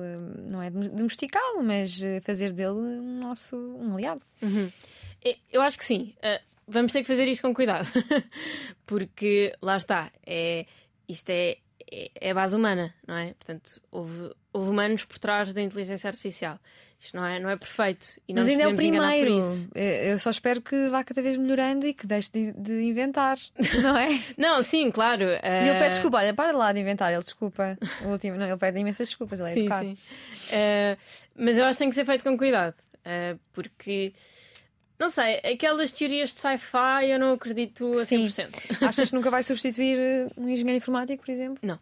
não 0.52 0.62
é 0.62 0.70
domesticá-lo, 0.70 1.64
mas 1.64 2.02
eh, 2.02 2.22
fazer 2.22 2.54
dele 2.54 2.72
um 3.00 3.20
nosso 3.20 3.56
um 3.58 3.94
aliado? 3.96 4.22
E- 5.24 5.38
Eu 5.52 5.62
acho 5.62 5.78
que 5.78 5.86
sim. 5.86 6.14
Vamos 6.72 6.92
ter 6.92 7.02
que 7.02 7.08
fazer 7.08 7.28
isto 7.28 7.42
com 7.42 7.54
cuidado. 7.54 7.88
Porque 8.86 9.54
lá 9.62 9.78
está, 9.78 10.12
é, 10.26 10.66
isto 11.08 11.30
é, 11.30 11.58
é, 11.92 12.12
é 12.20 12.32
a 12.32 12.34
base 12.34 12.56
humana, 12.56 12.94
não 13.08 13.16
é? 13.16 13.34
Portanto, 13.34 13.82
houve, 13.92 14.32
houve 14.54 14.70
humanos 14.70 15.06
por 15.06 15.20
trás 15.20 15.54
da 15.54 15.62
inteligência 15.62 16.08
artificial. 16.10 16.60
Isto 17.00 17.18
não 17.18 17.26
é, 17.26 17.40
não 17.40 17.50
é 17.50 17.56
perfeito. 17.58 18.08
E 18.28 18.34
Mas 18.34 18.48
ainda 18.48 18.64
é 18.64 18.68
o 18.68 18.76
primeiro. 18.76 19.40
Eh, 19.74 20.12
Eu 20.14 20.20
só 20.20 20.30
espero 20.30 20.62
que 20.62 20.88
vá 20.90 21.04
cada 21.04 21.20
vez 21.20 21.36
melhorando 21.36 21.88
e 21.88 21.96
que 21.96 22.06
deixe 22.06 22.30
de, 22.32 22.52
de 22.54 22.84
inventar, 22.84 23.40
não 23.82 23.98
é? 23.98 24.22
Não, 24.38 24.62
sim, 24.62 24.92
claro. 24.92 25.24
E 25.24 25.68
ele 25.68 25.80
pede 25.80 25.90
desculpa, 25.96 26.18
olha, 26.18 26.32
para 26.34 26.56
lá 26.56 26.72
de 26.72 26.80
inventar, 26.80 27.12
ele 27.12 27.24
desculpa. 27.24 27.76
O 28.06 28.10
último, 28.10 28.38
não, 28.38 28.46
ele 28.46 28.58
pede 28.58 28.80
imensas 28.80 29.08
desculpas, 29.08 29.40
ele 29.40 29.50
é 29.50 29.54
Sim, 29.54 29.60
educado. 29.62 29.86
sim. 29.88 29.94
Uh, 29.94 30.98
mas 31.36 31.58
eu 31.58 31.66
acho 31.66 31.74
que 31.78 31.80
tem 31.84 31.90
que 31.90 31.96
ser 31.96 32.06
feito 32.06 32.24
com 32.24 32.38
cuidado. 32.38 32.76
uh, 33.00 33.40
porque, 33.52 34.14
não 35.02 35.10
sei, 35.10 35.38
aquelas 35.40 35.92
teorias 35.92 36.30
de 36.34 36.40
sci-fi 36.40 37.10
eu 37.10 37.20
não 37.20 37.34
acredito 37.34 37.92
a 37.94 38.06
Sim. 38.06 38.28
100%. 38.28 38.78
Achas 38.88 39.10
que 39.10 39.16
nunca 39.16 39.32
vai 39.32 39.42
substituir 39.44 39.98
eh, 40.00 40.28
um 40.38 40.48
engenheiro 40.48 40.78
informático, 40.78 41.24
por 41.26 41.32
exemplo? 41.32 41.58
Não. 41.62 41.80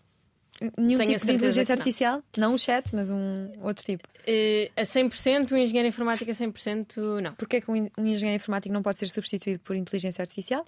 Nenhum 0.77 0.97
Tenho 0.99 1.11
a 1.11 1.13
tipo 1.15 1.25
de 1.27 1.33
inteligência 1.33 1.63
que 1.65 1.69
não. 1.69 1.77
artificial? 1.79 2.23
Não 2.37 2.53
o 2.53 2.59
chat, 2.59 2.93
mas 2.93 3.09
um 3.09 3.51
outro 3.61 3.83
tipo. 3.85 4.07
Uh, 4.27 4.69
a 4.75 4.81
100%, 4.83 5.51
um 5.53 5.57
engenheiro 5.57 5.87
informático 5.87 6.29
a 6.29 6.33
100%, 6.33 7.21
não. 7.21 7.33
Porquê 7.35 7.57
é 7.57 7.61
que 7.61 7.71
um 7.71 7.75
en- 7.77 7.91
um 7.97 8.05
engenheiro 8.05 8.35
informático 8.41 8.73
não 8.73 8.81
pode 8.81 8.97
ser 8.99 9.09
substituído 9.09 9.59
por 9.61 9.75
inteligência 9.75 10.21
artificial? 10.21 10.65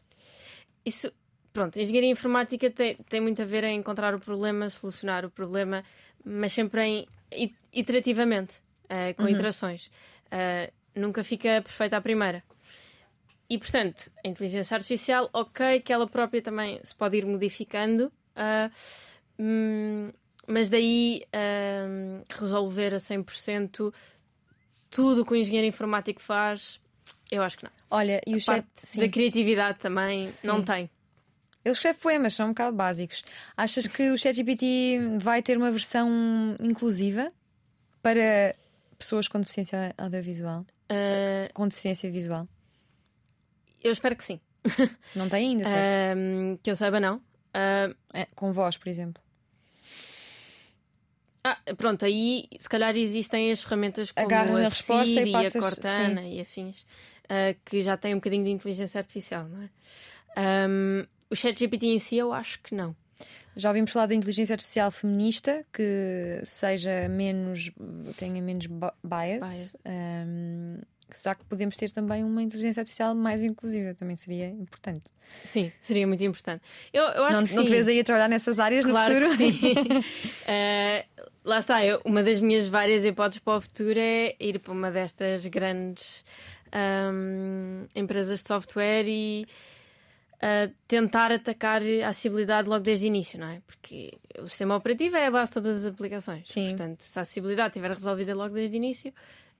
Isso, 0.85 1.11
pronto, 1.51 1.77
a 1.77 1.81
engenharia 1.81 2.09
informática 2.09 2.69
tem, 2.69 2.95
tem 3.09 3.19
muito 3.19 3.41
a 3.41 3.45
ver 3.45 3.63
em 3.65 3.77
encontrar 3.79 4.15
o 4.15 4.19
problema, 4.19 4.69
solucionar 4.69 5.25
o 5.25 5.29
problema, 5.29 5.83
mas 6.23 6.53
sempre 6.53 6.81
em 6.83 7.07
iterativamente, 7.73 8.55
eh, 8.89 9.13
com 9.13 9.27
iterações. 9.27 9.89
Eh, 10.29 10.71
nunca 10.95 11.23
fica 11.23 11.61
perfeita 11.61 11.97
à 11.97 12.01
primeira. 12.01 12.43
E 13.49 13.57
portanto, 13.57 14.09
a 14.23 14.27
inteligência 14.27 14.75
artificial, 14.75 15.29
ok, 15.33 15.81
que 15.81 15.91
ela 15.91 16.07
própria 16.07 16.41
também 16.41 16.79
se 16.83 16.95
pode 16.95 17.17
ir 17.17 17.25
modificando, 17.25 18.11
hum, 19.37 20.09
mas 20.47 20.69
daí 20.69 21.23
ah, 21.33 22.23
resolver 22.29 22.93
a 22.93 22.97
100% 22.97 23.93
tudo 24.89 25.21
o 25.21 25.25
que 25.25 25.33
o 25.33 25.35
engenheiro 25.35 25.67
informático 25.67 26.21
faz, 26.21 26.79
eu 27.29 27.41
acho 27.41 27.57
que 27.57 27.63
não. 27.63 27.71
Olha, 27.89 28.21
e 28.27 28.33
o 28.33 28.37
A 28.37 28.39
chat. 28.39 28.65
Sim. 28.75 29.01
da 29.01 29.09
criatividade 29.09 29.79
também 29.79 30.27
Sim. 30.27 30.47
não 30.47 30.63
tem. 30.63 30.89
Ele 31.63 31.73
escreve 31.73 31.99
poemas, 31.99 32.33
são 32.33 32.47
um 32.47 32.49
bocado 32.49 32.75
básicos. 32.75 33.23
Achas 33.55 33.85
que 33.85 34.11
o 34.11 34.17
ChatGPT 34.17 35.17
vai 35.19 35.41
ter 35.41 35.57
uma 35.57 35.69
versão 35.69 36.09
inclusiva 36.59 37.31
para 38.01 38.55
pessoas 38.97 39.27
com 39.27 39.39
deficiência 39.39 39.93
audiovisual? 39.97 40.65
Ah, 40.91 41.49
Com 41.53 41.67
deficiência 41.67 42.11
visual? 42.11 42.47
eu 43.83 43.91
espero 43.91 44.15
que 44.15 44.23
sim. 44.23 44.39
Não 45.15 45.27
tem 45.27 45.49
ainda, 45.49 45.65
certo? 45.65 45.93
Ah, 45.93 46.57
que 46.61 46.69
eu 46.71 46.75
saiba, 46.75 46.99
não. 46.99 47.21
Ah, 47.53 47.89
É, 48.13 48.25
com 48.35 48.51
voz, 48.53 48.77
por 48.77 48.87
exemplo. 48.89 49.21
ah, 51.43 51.57
pronto, 51.75 52.05
aí 52.05 52.45
se 52.59 52.69
calhar 52.69 52.95
existem 52.95 53.51
as 53.51 53.63
ferramentas 53.63 54.11
como 54.11 54.27
Agarras 54.27 54.51
a 54.59 54.61
na 54.61 54.69
resposta 54.69 55.03
e 55.11 55.13
Siri, 55.17 55.31
passas- 55.31 55.55
a 55.55 55.59
Cortana 55.59 56.27
e 56.27 56.39
afins, 56.41 56.85
ah, 57.27 57.55
que 57.65 57.81
já 57.81 57.97
têm 57.97 58.13
um 58.13 58.17
bocadinho 58.17 58.43
de 58.43 58.51
inteligência 58.51 58.99
artificial, 58.99 59.45
não 59.47 59.63
é? 59.63 59.69
Ah, 60.35 61.07
o 61.29 61.35
ChatGPT 61.35 61.87
em 61.87 61.99
si 61.99 62.17
eu 62.17 62.31
acho 62.31 62.59
que 62.61 62.75
não. 62.75 62.95
Já 63.55 63.69
ouvimos 63.69 63.91
falar 63.91 64.05
da 64.05 64.15
inteligência 64.15 64.53
artificial 64.53 64.89
feminista 64.91 65.65
que 65.73 66.41
seja 66.45 67.07
menos 67.09 67.71
tenha 68.17 68.41
menos 68.41 68.65
bias. 68.67 68.93
Bias. 69.03 69.75
Ahm, 69.85 70.81
será 71.13 71.35
que 71.35 71.43
podemos 71.45 71.75
ter 71.75 71.91
também 71.91 72.23
uma 72.23 72.41
inteligência 72.41 72.79
artificial 72.79 73.13
mais 73.13 73.43
inclusiva? 73.43 73.93
Também 73.93 74.15
seria 74.15 74.47
importante. 74.47 75.03
Sim, 75.43 75.71
seria 75.81 76.07
muito 76.07 76.23
importante. 76.23 76.61
Eu, 76.93 77.03
eu 77.03 77.25
acho 77.25 77.41
Não, 77.41 77.47
que 77.47 77.55
não 77.55 77.63
te 77.65 77.67
sim. 77.69 77.73
vês 77.75 77.87
aí 77.89 77.99
a 77.99 78.03
trabalhar 78.03 78.27
nessas 78.29 78.57
áreas 78.59 78.85
Claro 78.85 79.19
no 79.19 79.25
futuro? 79.29 79.37
sim. 79.37 79.59
Eh, 80.47 81.05
lá 81.45 81.59
está, 81.59 81.85
eu- 81.85 82.01
uma 82.05 82.23
das 82.23 82.39
minhas 82.41 82.67
várias 82.67 83.05
hipóteses 83.05 83.39
para 83.39 83.57
o 83.57 83.61
futuro 83.61 83.97
é 83.99 84.35
ir 84.39 84.59
para 84.59 84.71
uma 84.71 84.89
destas 84.91 85.45
grandes 85.45 86.25
ahm, 86.71 87.85
empresas 87.95 88.41
de 88.41 88.47
software 88.47 89.05
e 89.07 89.45
ah, 90.41 90.69
tentar 90.87 91.31
atacar 91.31 91.81
a 92.03 92.07
acessibilidade 92.07 92.67
logo 92.67 92.83
desde 92.83 93.05
o 93.05 93.07
início, 93.07 93.39
não 93.39 93.47
é? 93.47 93.61
Porque 93.67 94.17
o 94.39 94.47
sistema 94.47 94.75
operativo 94.75 95.15
é 95.15 95.27
a 95.27 95.31
base 95.31 95.51
de 95.51 95.53
todas 95.53 95.85
as 95.85 95.93
aplicações. 95.93 96.45
Sim. 96.49 96.69
Portanto, 96.69 97.01
se 97.01 97.19
a 97.19 97.21
acessibilidade 97.21 97.69
estiver 97.69 97.91
resolvida 97.91 98.33
logo 98.33 98.55
desde 98.55 98.75
o 98.75 98.77
início, 98.77 99.13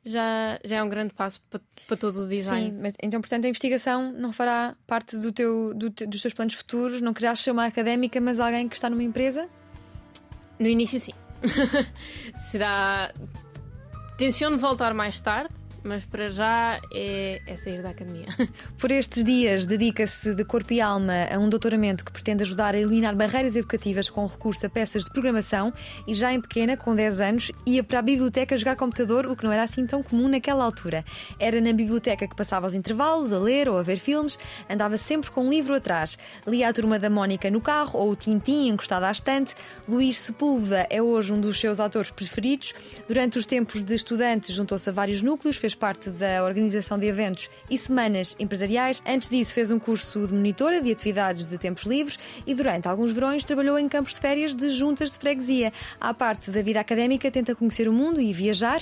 já, 0.04 0.60
já 0.66 0.78
é 0.78 0.84
um 0.84 0.90
grande 0.90 1.14
passo 1.14 1.40
para, 1.52 1.62
para 1.88 1.98
todo 1.98 2.24
o 2.24 2.28
design. 2.28 2.72
Sim, 2.72 2.80
mas 2.82 2.96
então, 3.02 3.22
portanto, 3.22 3.46
a 3.46 3.48
investigação 3.48 4.12
não 4.12 4.34
fará 4.34 4.76
parte 4.88 5.18
do 5.18 5.32
teu, 5.32 5.72
do 5.76 5.92
dos 5.92 6.20
teus 6.20 6.34
planos 6.34 6.56
futuros? 6.56 7.00
Não 7.00 7.14
querás 7.14 7.40
ser 7.40 7.52
uma 7.52 7.66
académica, 7.66 8.20
mas 8.20 8.40
alguém 8.40 8.68
que 8.68 8.74
está 8.74 8.90
numa 8.90 9.04
empresa? 9.04 9.48
No 10.58 10.68
início, 10.68 11.00
sim. 11.00 11.14
Será. 12.50 13.14
Tenciono 14.18 14.58
voltar 14.58 14.96
mais 14.96 15.20
tarde, 15.20 15.54
mas 15.84 16.06
para 16.06 16.30
já 16.30 16.80
é, 16.94 17.42
é 17.46 17.58
sair 17.58 17.82
da 17.82 17.90
academia. 17.90 18.28
Por 18.78 18.92
estes 18.92 19.24
dias, 19.24 19.66
dedica-se 19.66 20.34
de 20.36 20.46
corpo 20.46 20.74
e 20.74 20.82
alma 20.82 21.14
a 21.32 21.38
um 21.38 21.50
doutoramento 21.50 22.06
que 22.06 22.12
pretende 22.12 22.44
ajudar 22.44 22.76
a 22.76 22.80
eliminar 22.80 23.16
barreiras 23.16 23.56
educativas 23.56 24.10
com 24.10 24.26
recurso 24.26 24.66
a 24.66 24.70
peças 24.70 25.04
de 25.04 25.12
programação 25.12 25.74
e 26.08 26.14
já 26.14 26.34
em 26.34 26.42
pequena, 26.42 26.78
com 26.78 26.96
10 26.96 27.20
anos, 27.20 27.52
ia 27.66 27.84
para 27.84 28.00
a 28.00 28.02
biblioteca 28.02 28.56
jogar 28.58 28.76
computador, 28.76 29.26
o 29.26 29.36
que 29.36 29.44
não 29.44 29.52
era 29.52 29.64
assim 29.64 29.86
tão 29.86 30.04
comum 30.04 30.28
naquela 30.28 30.64
altura. 30.64 31.04
Era 31.40 31.60
na 31.60 31.74
biblioteca 31.74 32.28
que 32.28 32.36
passava 32.36 32.68
os 32.68 32.76
intervalos, 32.76 33.34
a 33.34 33.40
ler 33.40 33.68
ou 33.68 33.78
a 33.78 33.84
ver 33.84 33.98
filmes, 33.98 34.38
andava 34.70 34.98
sempre 34.98 35.32
com 35.32 35.46
um 35.46 35.50
livro 35.50 35.74
atrás. 35.74 36.18
Lia 36.46 36.70
a 36.70 36.74
turma 36.74 37.00
da 37.00 37.10
Mónica 37.10 37.50
no 37.50 37.62
carro 37.62 38.00
ou 38.00 38.12
o 38.12 38.16
Tintim 38.16 38.68
encostado 38.68 39.04
à 39.04 39.12
estante. 39.12 39.56
Luís 39.88 40.20
Sepúlveda 40.20 40.88
é 40.90 41.02
hoje 41.02 41.34
um 41.34 41.42
dos 41.42 41.60
seus 41.60 41.80
autores 41.80 42.10
preferidos. 42.10 42.74
Durante 43.08 43.38
os 43.38 43.46
tempos 43.46 43.82
de 43.82 43.96
estudante, 43.96 44.54
juntou-se 44.54 44.90
a 44.90 44.94
vários 44.94 45.22
núcleos, 45.22 45.58
fez 45.58 45.71
parte 45.76 46.10
da 46.10 46.44
organização 46.44 46.98
de 46.98 47.08
eventos 47.08 47.50
e 47.70 47.78
semanas 47.78 48.36
empresariais. 48.40 49.02
Antes 49.06 49.30
disso, 49.30 49.54
fez 49.54 49.72
um 49.72 49.80
curso 49.80 50.28
de 50.28 50.34
monitora 50.34 50.82
de 50.82 50.92
atividades 50.92 51.46
de 51.46 51.58
tempos 51.58 51.84
livres 51.84 52.18
e 52.46 52.54
durante 52.54 52.88
alguns 52.88 53.12
verões 53.12 53.44
trabalhou 53.44 53.78
em 53.78 53.88
campos 53.88 54.14
de 54.14 54.20
férias 54.20 54.54
de 54.54 54.70
juntas 54.70 55.12
de 55.12 55.18
freguesia. 55.18 55.72
À 56.00 56.14
parte 56.14 56.50
da 56.52 56.62
vida 56.62 56.80
académica, 56.80 57.30
tenta 57.30 57.56
conhecer 57.56 57.88
o 57.88 57.94
mundo 57.94 58.20
e 58.20 58.34
viajar 58.34 58.82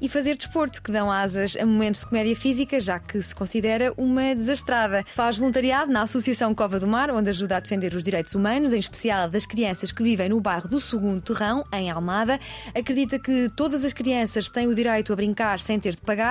e 0.00 0.08
fazer 0.08 0.36
desporto, 0.36 0.82
que 0.82 0.92
dão 0.92 1.10
asas 1.10 1.56
a 1.56 1.66
momentos 1.66 2.02
de 2.02 2.06
comédia 2.06 2.36
física, 2.36 2.80
já 2.80 2.98
que 2.98 3.20
se 3.22 3.34
considera 3.34 3.92
uma 3.96 4.34
desastrada. 4.34 5.04
Faz 5.14 5.38
voluntariado 5.38 5.92
na 5.92 6.02
Associação 6.02 6.54
Cova 6.54 6.78
do 6.78 6.86
Mar, 6.86 7.10
onde 7.10 7.30
ajuda 7.30 7.56
a 7.56 7.60
defender 7.60 7.94
os 7.94 8.02
direitos 8.02 8.34
humanos, 8.34 8.72
em 8.72 8.78
especial 8.78 9.28
das 9.28 9.46
crianças 9.46 9.92
que 9.92 10.02
vivem 10.02 10.28
no 10.28 10.40
bairro 10.40 10.68
do 10.68 10.80
Segundo 10.80 11.20
Torrão, 11.20 11.64
em 11.72 11.90
Almada. 11.90 12.38
Acredita 12.74 13.18
que 13.18 13.50
todas 13.56 13.84
as 13.84 13.92
crianças 13.92 14.48
têm 14.48 14.66
o 14.66 14.74
direito 14.74 15.12
a 15.12 15.16
brincar 15.16 15.60
sem 15.60 15.78
ter 15.80 15.94
de 15.94 16.02
pagar 16.02 16.29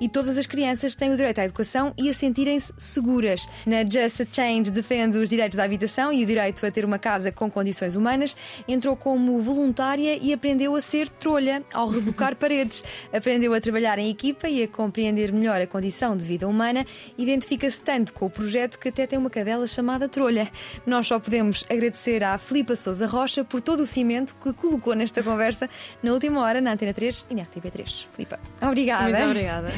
e 0.00 0.08
todas 0.08 0.36
as 0.36 0.46
crianças 0.46 0.94
têm 0.94 1.10
o 1.10 1.16
direito 1.16 1.40
à 1.40 1.44
educação 1.44 1.92
e 1.98 2.08
a 2.08 2.14
sentirem-se 2.14 2.72
seguras. 2.78 3.48
Na 3.66 3.82
Just 3.82 4.20
a 4.20 4.26
Change 4.30 4.70
defende 4.70 5.16
os 5.16 5.28
direitos 5.28 5.56
da 5.56 5.64
habitação 5.64 6.12
e 6.12 6.22
o 6.22 6.26
direito 6.26 6.64
a 6.64 6.70
ter 6.70 6.84
uma 6.84 6.98
casa 6.98 7.32
com 7.32 7.50
condições 7.50 7.96
humanas. 7.96 8.36
Entrou 8.68 8.94
como 8.94 9.40
voluntária 9.40 10.18
e 10.20 10.32
aprendeu 10.32 10.74
a 10.74 10.80
ser 10.80 11.08
trolha 11.08 11.64
ao 11.72 11.88
rebocar 11.88 12.36
paredes. 12.36 12.84
Aprendeu 13.12 13.54
a 13.54 13.60
trabalhar 13.60 13.98
em 13.98 14.10
equipa 14.10 14.48
e 14.48 14.62
a 14.62 14.68
compreender 14.68 15.32
melhor 15.32 15.60
a 15.60 15.66
condição 15.66 16.16
de 16.16 16.24
vida 16.24 16.46
humana. 16.46 16.86
Identifica-se 17.16 17.80
tanto 17.80 18.12
com 18.12 18.26
o 18.26 18.30
projeto 18.30 18.78
que 18.78 18.88
até 18.88 19.06
tem 19.06 19.18
uma 19.18 19.30
cadela 19.30 19.66
chamada 19.66 20.08
Trolha. 20.08 20.50
Nós 20.86 21.06
só 21.06 21.18
podemos 21.18 21.64
agradecer 21.70 22.22
à 22.22 22.36
Filipa 22.38 22.76
Souza 22.76 23.06
Rocha 23.06 23.44
por 23.44 23.60
todo 23.60 23.80
o 23.80 23.86
cimento 23.86 24.34
que 24.42 24.52
colocou 24.52 24.94
nesta 24.94 25.22
conversa 25.22 25.68
na 26.02 26.12
última 26.12 26.40
hora 26.40 26.60
na 26.60 26.72
Antena 26.72 26.92
3 26.92 27.26
e 27.30 27.34
na 27.34 27.42
RTP3. 27.42 28.06
Filipa, 28.12 28.38
obrigada. 28.60 29.06
Obrigada. 29.40 29.72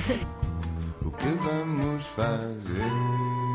O 1.05 1.11
que 1.13 1.29
vamos 1.29 2.05
fazer? 2.07 3.52